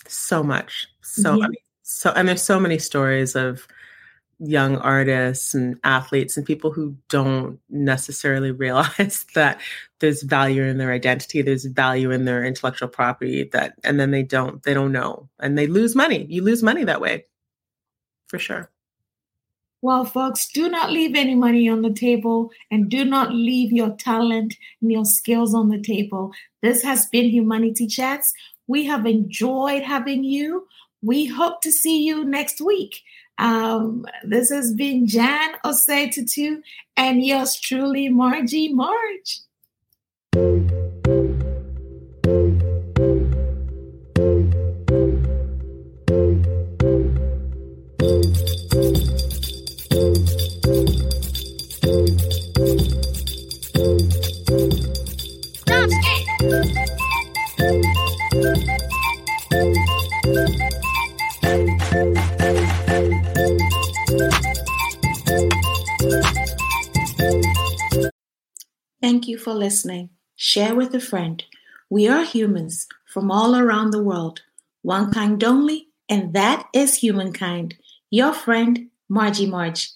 So 0.07 0.43
much. 0.43 0.87
So 1.01 1.35
yeah. 1.35 1.47
so 1.81 2.11
and 2.11 2.27
there's 2.27 2.43
so 2.43 2.59
many 2.59 2.77
stories 2.77 3.35
of 3.35 3.67
young 4.39 4.77
artists 4.77 5.53
and 5.53 5.79
athletes 5.83 6.35
and 6.35 6.45
people 6.45 6.71
who 6.71 6.95
don't 7.09 7.59
necessarily 7.69 8.51
realize 8.65 9.25
that 9.35 9.59
there's 9.99 10.23
value 10.23 10.63
in 10.63 10.77
their 10.77 10.91
identity 10.91 11.41
there's 11.41 11.65
value 11.65 12.11
in 12.11 12.25
their 12.25 12.43
intellectual 12.43 12.89
property 12.89 13.49
that 13.53 13.75
and 13.83 13.99
then 13.99 14.11
they 14.11 14.23
don't 14.23 14.63
they 14.63 14.73
don't 14.73 14.91
know 14.91 15.29
and 15.39 15.57
they 15.57 15.67
lose 15.67 15.95
money 15.95 16.25
you 16.25 16.41
lose 16.41 16.61
money 16.61 16.83
that 16.83 16.99
way 16.99 17.25
for 18.27 18.39
sure 18.39 18.69
well, 19.83 20.05
folks, 20.05 20.47
do 20.47 20.69
not 20.69 20.91
leave 20.91 21.13
any 21.13 21.35
money 21.35 21.67
on 21.67 21.81
the 21.81 21.91
table 21.91 22.51
and 22.71 22.89
do 22.89 23.03
not 23.03 23.33
leave 23.33 23.73
your 23.73 23.89
talent 23.97 24.55
and 24.81 24.89
your 24.89 25.03
skills 25.03 25.53
on 25.53 25.67
the 25.67 25.77
table. 25.77 26.31
This 26.61 26.83
has 26.83 27.07
been 27.07 27.25
Humanity 27.29 27.87
Chats. 27.87 28.33
We 28.65 28.85
have 28.85 29.05
enjoyed 29.05 29.83
having 29.83 30.23
you. 30.23 30.67
We 31.01 31.25
hope 31.25 31.59
to 31.63 31.71
see 31.73 32.01
you 32.01 32.23
next 32.23 32.61
week. 32.61 33.01
Um, 33.39 34.05
this 34.23 34.49
has 34.51 34.73
been 34.73 35.05
Jan 35.05 35.55
Osei 35.65 36.09
Tutu 36.09 36.61
and 36.95 37.25
yours 37.25 37.59
truly, 37.59 38.07
Margie 38.07 38.71
March. 38.71 39.41
Thank 69.13 69.27
you 69.27 69.37
for 69.37 69.53
listening. 69.53 70.09
Share 70.35 70.73
with 70.73 70.95
a 70.95 70.99
friend. 70.99 71.43
We 71.87 72.07
are 72.07 72.23
humans 72.25 72.87
from 73.05 73.29
all 73.29 73.55
around 73.55 73.91
the 73.91 74.01
world, 74.01 74.41
one 74.81 75.13
kind 75.13 75.43
only, 75.43 75.89
and 76.09 76.33
that 76.33 76.65
is 76.73 76.95
humankind. 76.95 77.75
Your 78.09 78.33
friend, 78.33 78.89
Margie 79.07 79.45
Marge. 79.45 79.91